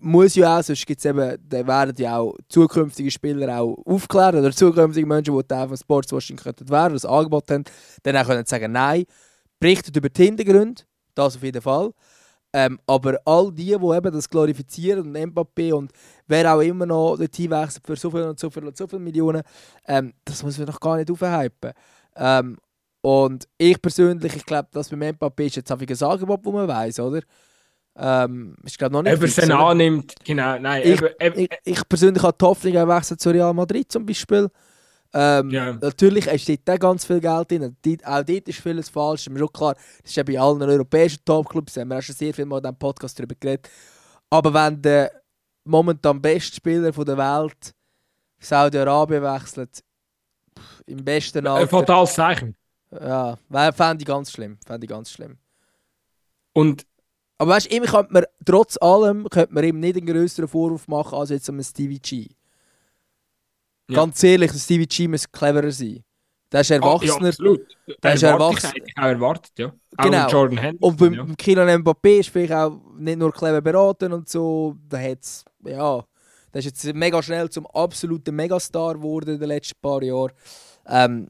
[0.00, 4.52] muss ja auch, sonst gibt's eben, dann werden ja auch zukünftige Spieler auch aufklären oder
[4.52, 7.64] zukünftige Menschen, die Teil von Sportswashing könnten werden, das Angebot haben,
[8.02, 9.04] dann auch können sagen, nein,
[9.58, 10.82] berichtet über die Hintergründe,
[11.14, 11.90] das auf jeden Fall.
[12.52, 15.90] Ähm, aber all die, die eben das glorifizieren und Mbappé und
[16.28, 19.02] wer auch immer noch dorthin wechselt für so viel und so viel und so viele
[19.02, 19.42] Millionen,
[19.88, 21.72] ähm, das muss man noch gar nicht aufhypen.
[22.14, 22.56] Ähm,
[23.00, 26.68] und ich persönlich, ich glaube, dass beim Mbappé ist jetzt einfach ein Angebot, wo man
[26.68, 27.22] weiß, oder?
[27.96, 29.14] Ähm, ist glaube noch nicht.
[29.14, 30.58] Ob er es dann annimmt, genau.
[30.58, 33.90] Nein, ich, eben, eben, ich, ich, persönlich habe die Hoffnung, er wechselt zu Real Madrid
[33.90, 34.50] zum Beispiel.
[35.12, 35.72] Ähm, ja.
[35.74, 37.76] Natürlich steht da ganz viel Geld drin.
[38.04, 39.28] Auch dort ist vieles falsch.
[39.28, 41.76] Ist schon klar, das ist ja bei allen europäischen Topclubs.
[41.76, 43.70] Haben wir auch schon sehr viel mal in diesem Podcast darüber geredet.
[44.28, 45.12] Aber wenn der
[45.62, 47.74] momentan beste Spieler der Welt
[48.40, 49.84] Saudi-Arabien wechselt,
[50.86, 51.62] im besten Alter...
[51.62, 52.56] Ein fatales Zeichen.
[52.90, 53.38] Ja,
[53.72, 54.58] fände ich ganz schlimm.
[54.66, 55.38] Fände ich ganz schlimm.
[56.52, 56.86] Und
[57.38, 60.86] aber weißt du, ihm könnte man, trotz allem könnte man ihm nicht einen größeren Vorwurf
[60.88, 62.28] machen als jetzt einem Stevie G.
[63.88, 63.96] Ja.
[63.96, 66.04] Ganz ehrlich, Stevie G muss cleverer sein.
[66.52, 67.14] Der ist Erwachsener.
[67.16, 67.60] Ah, ja, absolut.
[68.02, 68.72] Der ist erwachsen.
[68.96, 69.72] auch erwartet, ja.
[69.98, 70.26] Genau.
[70.26, 71.34] Auch Jordan Henderson, und beim ja.
[71.36, 74.76] Kylian Mbappé ist vielleicht auch nicht nur clever beraten und so.
[74.88, 76.04] Da hat's, ja,
[76.52, 80.32] der ist jetzt mega schnell zum absoluten Megastar geworden in den letzten paar Jahren.
[80.86, 81.28] Ähm,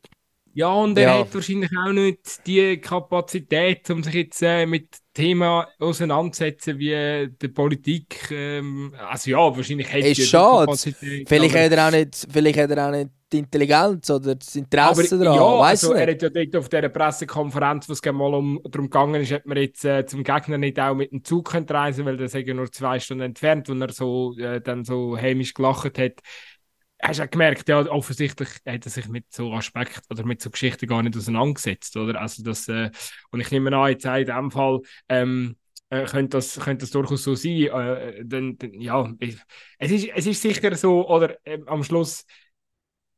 [0.55, 1.19] ja, und er ja.
[1.19, 7.29] hat wahrscheinlich auch nicht die Kapazität, um sich jetzt äh, mit Thema auseinandersetzen wie äh,
[7.29, 8.31] der Politik.
[8.31, 10.77] Ähm, also ja, wahrscheinlich hätte er schade.
[11.27, 15.17] Vielleicht hat er auch nicht, vielleicht hat er auch nicht die Intelligenz oder das Interesse
[15.17, 15.39] aber, daran.
[15.39, 19.23] Ja, also er hat ja dort auf dieser Pressekonferenz, wo es mal um, darum gegangen
[19.23, 22.17] ist, ob man jetzt äh, zum Gegner nicht auch mit dem Zug könnte reisen, weil
[22.17, 26.21] der ja nur zwei Stunden entfernt, wo er so äh, dann so hämisch gelacht hat
[27.03, 30.87] hast du gemerkt, ja, offensichtlich hat er sich mit so Aspekten oder mit so Geschichten
[30.87, 32.21] gar nicht auseinandergesetzt, oder?
[32.21, 32.91] Also das, äh,
[33.31, 35.57] und ich nehme an, jetzt in diesem Fall, ähm,
[35.91, 37.67] äh, könnte, das, könnte das durchaus so sein.
[37.67, 39.13] Äh, dann, dann, ja,
[39.79, 42.25] es ist, es ist sicher so, oder äh, am Schluss,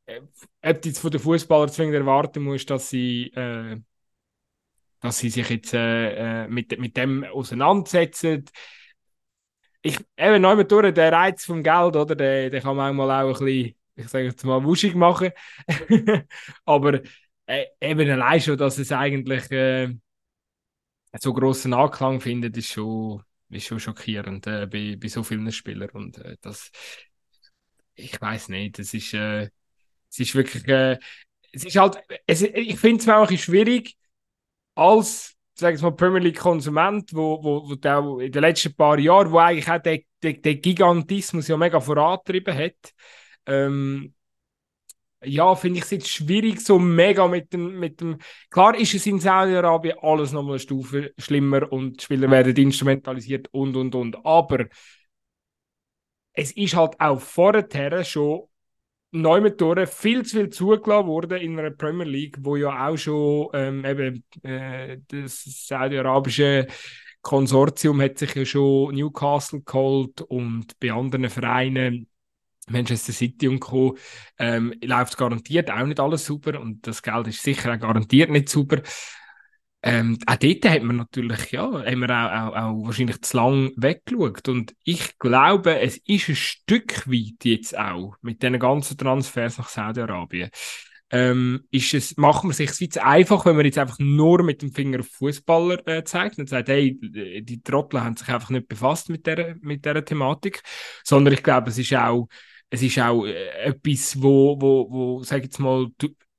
[0.06, 0.20] äh,
[0.62, 3.80] ob du jetzt von den Fußballern zwingend erwarten musst, dass sie, äh,
[5.00, 8.44] dass sie sich jetzt äh, äh mit, mit dem auseinandersetzen
[9.86, 13.44] ich, eben neu durch, der Reiz vom Geld, oder, der, der kann manchmal auch ein
[13.46, 15.30] bisschen, ich sage jetzt mal, wuschig machen.
[16.64, 17.00] Aber
[17.46, 19.94] äh, eben allein schon, dass es eigentlich äh,
[21.18, 25.90] so grossen Anklang findet, ist schon, ist schon schockierend äh, bei, bei so vielen Spielern.
[25.90, 26.70] Und äh, das,
[27.94, 29.50] ich weiß nicht, das ist, äh,
[30.10, 30.98] es ist wirklich, äh,
[31.52, 33.96] es ist halt, es, ich finde es auch schwierig,
[34.74, 39.30] als sag ich mal, Premier League-Konsument, wo, wo, wo der in den letzten paar Jahren,
[39.30, 42.92] wo eigentlich auch den, den, den Gigantismus ja mega vorantrieben hat,
[43.46, 44.12] ähm,
[45.24, 48.18] ja, finde ich es jetzt schwierig, so mega mit dem, mit dem.
[48.50, 53.48] Klar ist es in Saudi-Arabien alles nochmal eine Stufe schlimmer und die Spieler werden instrumentalisiert
[53.52, 54.24] und und und.
[54.24, 54.66] Aber
[56.32, 58.48] es ist halt auch vorher schon
[59.12, 62.96] neu mit durch viel zu viel zugelassen worden in einer Premier League, wo ja auch
[62.96, 66.66] schon ähm, eben äh, das saudi-arabische
[67.22, 72.08] Konsortium hat sich ja schon Newcastle geholt und bei anderen Vereinen
[72.68, 73.96] Manchester City und Co.
[74.38, 78.48] Ähm, läuft garantiert auch nicht alles super und das Geld ist sicher auch garantiert nicht
[78.48, 78.82] super.
[79.82, 84.48] Ähm, auch dort hat man natürlich, ja, haben wir auch, wahrscheinlich zu lang weggeschaut.
[84.48, 89.68] Und ich glaube, es ist ein Stück weit jetzt auch mit diesen ganzen Transfers nach
[89.68, 90.50] Saudi-Arabien.
[91.10, 94.72] Ähm, ist es, macht man sich es einfach, wenn man jetzt einfach nur mit dem
[94.72, 99.08] Finger auf Fußballer äh, zeigt und sagt, hey, die Trottel haben sich einfach nicht befasst
[99.08, 100.62] mit der, mit der Thematik,
[101.04, 102.26] sondern ich glaube, es ist auch
[102.70, 105.86] es ist auch äh, etwas, wo, wo, wo sag jetzt mal,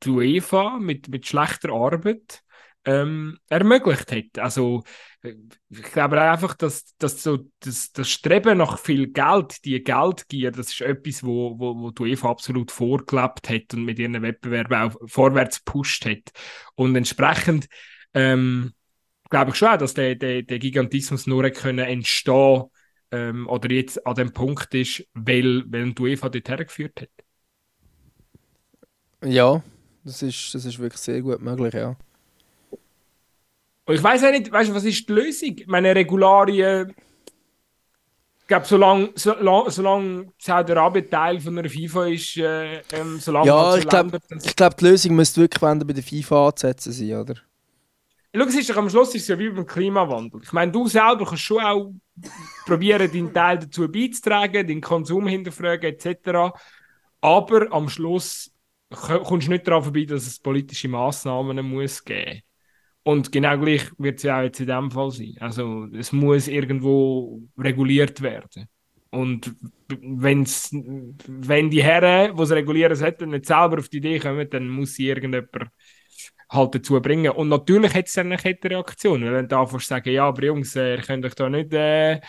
[0.03, 2.43] die UEFA mit, mit schlechter Arbeit
[2.87, 4.39] ähm, ermöglicht hat.
[4.39, 4.83] Also
[5.21, 5.33] äh,
[5.69, 10.69] ich glaube einfach, dass, dass so das, das Streben nach viel Geld, die Geldgier, das
[10.69, 14.95] ist etwas, wo, wo, wo die UEFA absolut vorgelebt hat und mit ihren Wettbewerben auch
[15.05, 16.31] vorwärts gepusht hat.
[16.75, 17.67] Und entsprechend
[18.13, 18.73] ähm,
[19.29, 22.63] glaube ich schon auch, dass der, der, der Gigantismus nur können entstehen
[23.11, 27.09] ähm, oder jetzt an dem Punkt ist, weil, weil die UEFA dort hergeführt hat.
[29.25, 29.61] Ja,
[30.05, 31.97] das ist, das ist wirklich sehr gut möglich, ja.
[33.87, 35.55] Und ich weiß auch nicht, weißt du, was ist die Lösung?
[35.65, 36.93] Meine Regularien,
[38.41, 43.77] ich glaube, solange, solange, solange Saudi-Arabien Teil von einer FIFA ist, äh, ähm, solange Ja,
[43.77, 44.19] ich glaube,
[44.55, 47.35] glaub, die Lösung müsste wirklich wenn bei der FIFA anzusetzen sein, oder?
[48.35, 50.41] Schau, es ist doch am Schluss ist es ja wie beim Klimawandel.
[50.43, 51.93] Ich meine, du selber kannst schon auch
[52.65, 56.53] probieren, deinen Teil dazu beizutragen, den Konsum hinterfragen etc.
[57.21, 58.51] Aber am Schluss
[58.89, 62.41] kommst du nicht darauf vorbei, dass es politische Massnahmen muss geben
[63.07, 65.35] und genau gleich wird es ja auch jetzt in dem Fall sein.
[65.39, 68.67] Also es muss irgendwo reguliert werden.
[69.11, 69.55] Und
[69.87, 74.67] wenn's, wenn die Herren, die es regulieren sollten, nicht selber auf die Idee kommen, dann
[74.67, 75.71] muss sie irgendjemand
[76.49, 77.31] halt dazu bringen.
[77.31, 81.01] Und natürlich hat es dann eine Kettenreaktion, darfst du sagen, ja, aber Jungs, äh, ihr
[81.01, 82.19] könnt euch da nicht äh,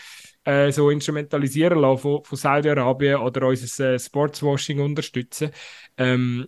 [0.44, 5.50] äh, so instrumentalisieren lassen von, von Saudi-Arabien oder unser äh, Sportswashing unterstützen.
[5.96, 6.46] Ähm,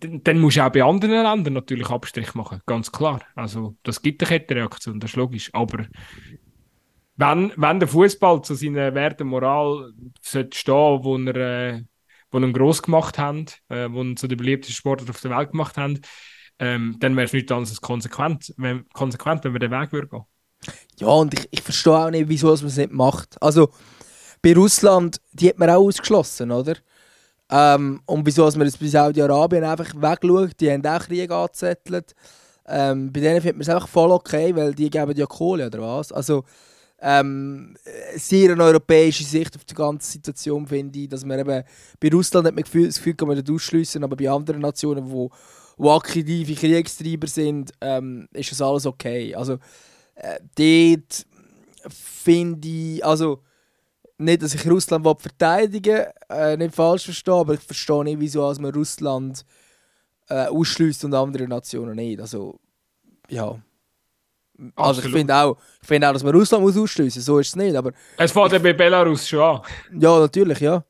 [0.00, 3.20] dann musst du auch bei anderen Ländern natürlich Abstrich machen, ganz klar.
[3.34, 5.50] Also, das gibt eine Kettenreaktion, das ist logisch.
[5.52, 5.86] Aber
[7.16, 11.82] wenn, wenn der Fußball zu seiner Werte Moral sollte stehen, wo er, äh,
[12.30, 15.52] wo ihn gross gemacht haben, äh, wo ihn zu den beliebtesten Sportlern auf der Welt
[15.52, 16.00] gemacht haben,
[16.58, 20.10] ähm, dann wäre es nichts anderes als konsequent, wenn, konsequent, wenn wir den Weg würden
[20.10, 20.24] gehen.
[20.98, 23.40] Ja, und ich, ich verstehe auch nicht, wieso man es nicht macht.
[23.42, 23.70] Also,
[24.42, 26.76] bei Russland, die hat man auch ausgeschlossen, oder?
[27.50, 32.14] Ähm, und wieso man das bei Saudi-Arabien einfach wegschaut, die haben auch Krieg angezettelt.
[32.66, 35.80] Ähm, bei denen findet man es einfach voll okay, weil die geben ja Kohle, oder
[35.82, 36.10] was?
[36.12, 36.44] Also,
[37.00, 37.76] ähm,
[38.16, 41.62] sehr eine europäische Sicht auf die ganze Situation, finde ich, dass man eben,
[42.00, 45.30] bei Russland hat man das Gefühl, kann man das ausschliessen, aber bei anderen Nationen, wo,
[45.76, 49.34] wo aktive Kriegstreiber sind, ähm, ist das alles okay.
[49.34, 49.58] Also,
[50.14, 51.26] äh, dort
[51.90, 53.42] finde ich, also,
[54.18, 58.52] nicht, dass ich Russland verteidigen will, äh, nicht falsch verstehe, aber ich verstehe nicht, wieso
[58.60, 59.44] man Russland
[60.28, 62.20] äh, ausschließt und andere Nationen nicht.
[62.20, 62.58] Also,
[63.28, 63.58] ja.
[64.76, 67.74] Also ich finde auch, find auch, dass man Russland muss ausschließen so ist es nicht.
[67.74, 69.62] Aber es fängt ja bei Belarus schon an.
[69.98, 70.84] Ja, natürlich, ja.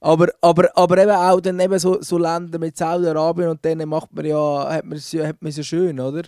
[0.00, 4.12] Aber, aber, aber eben auch dann eben so, so Länder mit Saudi-Arabien und denen macht
[4.12, 6.22] man ja, hat man es ja, hat man ja schön, oder?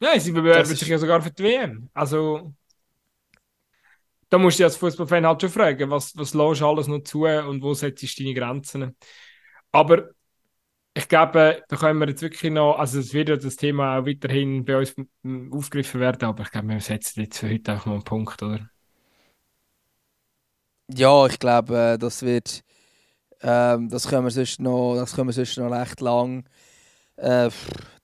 [0.00, 1.90] Ja, sie bewerben sich ja sogar für die WM.
[1.92, 2.52] Also
[4.30, 7.62] da musst du als Fußballfan halt schon fragen, was, was lässt alles noch zu und
[7.62, 8.96] wo setzt du deine Grenzen?
[9.72, 10.10] Aber
[10.94, 14.06] ich glaube, da können wir jetzt wirklich noch, also es wird ja das Thema auch
[14.06, 14.94] weiterhin bei uns
[15.52, 18.68] aufgegriffen werden, aber ich glaube, wir setzen jetzt für heute auch mal einen Punkt, oder?
[20.90, 22.62] Ja, ich glaube, äh, das wird,
[23.42, 26.44] ähm, das können wir sonst noch, das können wir sonst noch recht lang
[27.16, 27.50] äh,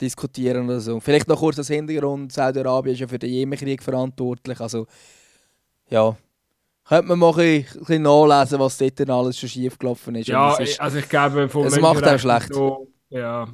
[0.01, 1.01] diskutieren oder so.
[1.01, 4.87] Vielleicht noch kurz das Hintergrund, Saudi-Arabien ist ja für den Jemenkrieg verantwortlich, also
[5.95, 6.17] ja,
[6.87, 10.27] könnte man mal ein bisschen nachlesen, was dort alles schon schief gelaufen ist.
[10.27, 12.53] Ja, also ich glaube, von Es macht auch schlecht.
[12.53, 13.47] So, ja,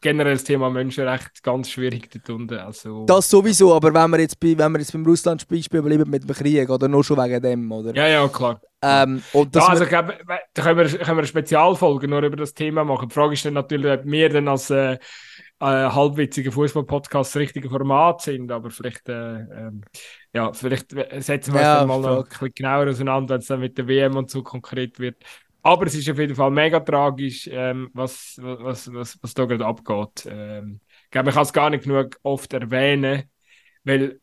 [0.00, 2.58] generell das Thema Menschenrecht ganz schwierig dort unten.
[2.58, 6.28] Also, Das sowieso, aber wenn wir jetzt, bei, wenn wir jetzt beim Russland-Beispiel bleiben mit
[6.28, 7.94] dem Krieg, oder nur schon wegen dem, oder?
[7.94, 8.60] ja, ja, klar.
[8.82, 10.18] Ähm, und Ja, also ich glaube,
[10.54, 13.08] da können wir, können wir eine Spezialfolge nur über das Thema machen.
[13.08, 14.98] Die Frage ist dann natürlich, ob wir dann als äh, äh,
[15.66, 19.82] halbwitziger Fußball-Podcast das richtige Format sind, aber vielleicht, äh, ähm,
[20.34, 20.90] ja, vielleicht
[21.22, 23.88] setzen wir Ja, es mal noch ein bisschen genauer auseinander, wenn es dann mit der
[23.88, 25.22] WM und so konkret wird.
[25.62, 29.66] Aber es ist auf jeden Fall mega tragisch, ähm, was, was, was, was da gerade
[29.66, 30.26] abgeht.
[30.30, 33.24] Ähm, ich glaube, ich kann es gar nicht genug oft erwähnen,
[33.84, 34.20] weil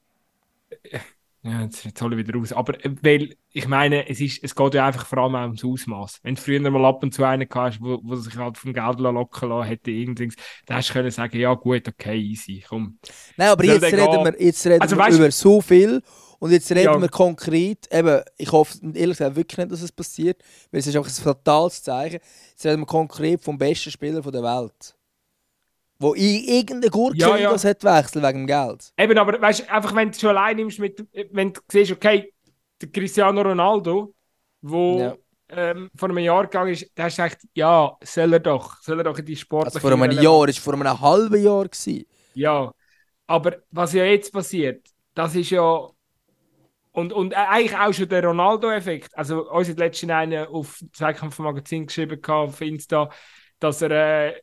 [1.49, 2.51] ja, jetzt, jetzt hole ich wieder raus.
[2.51, 5.63] Aber äh, weil, ich meine, es, ist, es geht ja einfach vor allem auch ums
[5.63, 6.19] Ausmaß.
[6.23, 8.99] Wenn du früher mal ab und zu einen hast, wo, wo sich halt vom Geld
[8.99, 12.99] locken lassen hätte, irgendwas, dann hast du können sagen, ja gut, okay, easy, komm.
[13.37, 14.25] Nein, aber jetzt reden, gehen?
[14.25, 16.01] wir, jetzt reden Also, wir weißt- über so viel
[16.39, 17.01] und jetzt reden Ja.
[17.01, 20.41] wir konkret, eben, ich hoffe ehrlich gesagt wirklich nicht, dass es passiert,
[20.71, 22.19] weil es ist einfach ein fatales Zeichen.
[22.51, 24.96] Jetzt reden wir konkret vom besten Spieler der Welt.
[25.99, 27.51] Wo i- irgendeine Gurke Ja, ja.
[27.51, 28.91] das hat wechseln wegen dem Geld.
[28.97, 32.33] Eben, aber weißt einfach wenn du schon allein nimmst, mit, wenn du siehst, okay,
[32.81, 34.13] der Cristiano Ronaldo,
[34.61, 35.15] wo Ja.
[35.49, 38.99] ähm, vor einem Jahr gegangen ist, da hast du gedacht, ja, soll er doch, soll
[38.99, 41.63] er doch in die sportliche Also vor einem Jahr, das war vor einem halben Jahr.
[41.67, 42.05] Gewesen.
[42.35, 42.71] Ja,
[43.25, 45.87] aber was ja jetzt passiert, das ist ja.
[46.91, 49.15] Und, und eigentlich auch schon der Ronaldo-Effekt.
[49.15, 53.09] Also, uns hat letztens einer auf Zweikampfmagazin geschrieben auf Insta,
[53.59, 53.91] dass er,
[54.35, 54.41] äh,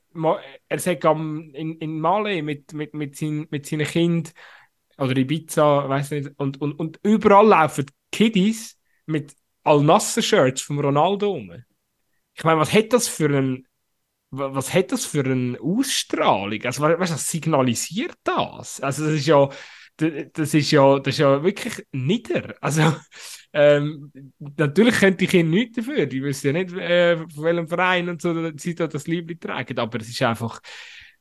[0.69, 4.35] er sagt am, in, in Mali mit, mit, mit, sein, mit seinen Kind
[4.99, 9.35] oder Ibiza, weiß nicht, und, und, und überall laufen Kiddies mit
[9.65, 11.53] Al-Nasser-Shirts vom Ronaldo rum.
[12.35, 13.67] Ich meine, was hat das für ein
[14.31, 16.63] wa- was hat das für eine Ausstrahlung?
[16.65, 18.81] Also, du, was signalisiert das?
[18.81, 19.49] Also, das ist ja,
[19.97, 22.55] das ist ja, das ist ja wirklich nieder.
[22.61, 22.95] Also,
[23.53, 26.07] ähm, natürlich können die Kinder nichts dafür.
[26.07, 29.79] Die wissen ja nicht, äh, von welchem Verein und so sie da das Liebling tragen.
[29.79, 30.61] Aber es ist einfach,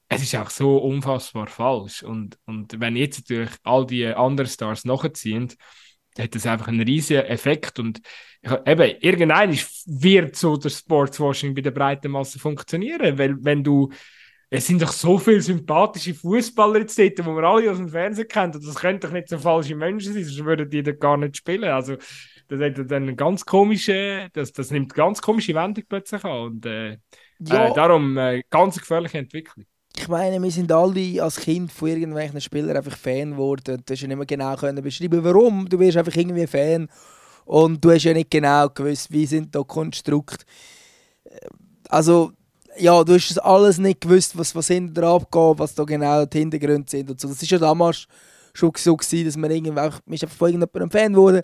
[0.09, 2.03] es ist auch so unfassbar falsch.
[2.03, 5.49] Und, und wenn jetzt natürlich all die anderen Stars nachziehen,
[6.17, 7.79] hat das einfach einen riesigen Effekt.
[7.79, 8.01] Und
[8.41, 13.63] ich, eben, irgendwann ist- wird so der Sportswashing bei der breiten Masse funktionieren, weil wenn
[13.63, 13.89] du
[14.55, 18.27] es sind doch so viele sympathische Fußballer jetzt dort, die wir alle aus dem Fernsehen
[18.27, 18.53] kennen.
[18.55, 21.37] Und das können doch nicht so falsche Menschen sein, sonst würden die dort gar nicht
[21.37, 21.63] spielen.
[21.65, 21.95] Also,
[22.47, 26.41] das hat dann eine ganz komische, das, das nimmt ganz komische Wendung plötzlich an.
[26.41, 26.97] Und äh,
[27.39, 29.65] Ja, äh, darum äh, ganz gefährliche Entwicklung.
[29.95, 33.81] ich meine, wir sind alle als Kind von irgendwelchen Spielern einfach Fan geworden.
[33.85, 35.69] Du hast ja nicht mehr genau können beschreiben, warum.
[35.69, 36.89] Du wirst einfach irgendwie Fan.
[37.45, 40.45] Und du hast ja nicht genau gewusst, wie sind da Konstrukt.
[41.25, 41.37] Äh,
[41.89, 42.33] Also,
[42.77, 46.39] ja, du hast alles nicht gewusst, was, was hinter dir abgeht, was da genau die
[46.39, 47.27] Hintergründe sind und so.
[47.27, 48.07] Das ist ja damals
[48.53, 51.41] schon so gewesen, dass man irgendwie von irgendjemandem Fan geworden.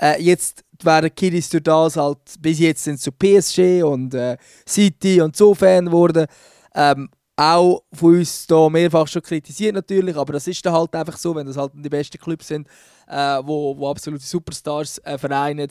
[0.00, 4.36] Äh, jetzt werden Kiddies durch das halt, bis jetzt sind sie zu PSG und äh,
[4.68, 6.26] City und so Fan geworden.
[6.74, 11.16] Ähm, auch von uns da mehrfach schon kritisiert natürlich, aber das ist dann halt einfach
[11.16, 12.68] so, wenn das halt die besten Clubs sind,
[13.08, 15.68] äh, wo, wo absolute Superstars äh, vereinen,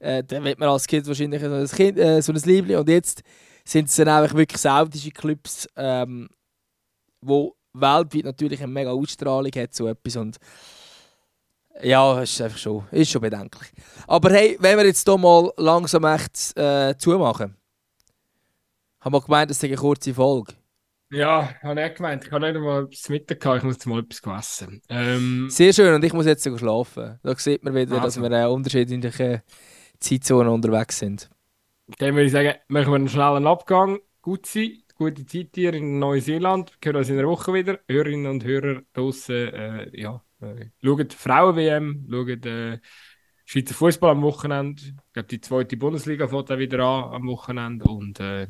[0.00, 2.88] äh, dann wird man als Kind wahrscheinlich so ein, kind, äh, so ein Liebling und
[2.88, 3.22] jetzt
[3.64, 6.28] sind es dann einfach wirklich saudische Clubs, ähm,
[7.20, 10.36] wo weltweit natürlich eine mega Ausstrahlung hat, so etwas und
[11.82, 13.70] ja, ist einfach schon, ist schon bedenklich.
[14.06, 17.56] Aber hey, wenn wir jetzt hier mal langsam echt äh, zumachen,
[19.00, 20.54] haben wir gemeint, das ist eine kurze Folge.
[21.10, 22.24] Ja, habe ich auch gemeint.
[22.24, 24.82] Ich habe nicht einmal etwas Mittag gehabt, ich muss jetzt mal etwas essen.
[24.88, 27.18] Ähm, Sehr schön, und ich muss jetzt sogar schlafen.
[27.22, 28.22] Da sieht man wieder, dass Also.
[28.22, 29.42] wir in unterschiedlichen
[30.00, 31.28] Zeitzonen unterwegs sind.
[31.86, 33.98] Dann würde ich sagen, machen wir einen schnellen Abgang.
[34.22, 36.72] Gut sein, gute Zeit hier in Neuseeland.
[36.80, 37.78] Wir hören uns in einer Woche wieder.
[37.88, 42.78] Hörerinnen und Hörer draußen, äh, ja, äh, schaut Frauen-WM, schaut äh,
[43.44, 44.82] Schweizer Fußball am Wochenende.
[44.82, 47.84] Ich glaube, die zweite Bundesliga fängt auch wieder an am Wochenende.
[47.84, 48.46] Und äh,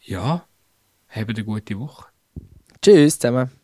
[0.00, 0.46] ja,
[1.08, 2.06] habt eine gute Woche.
[2.80, 3.59] Tschüss zusammen.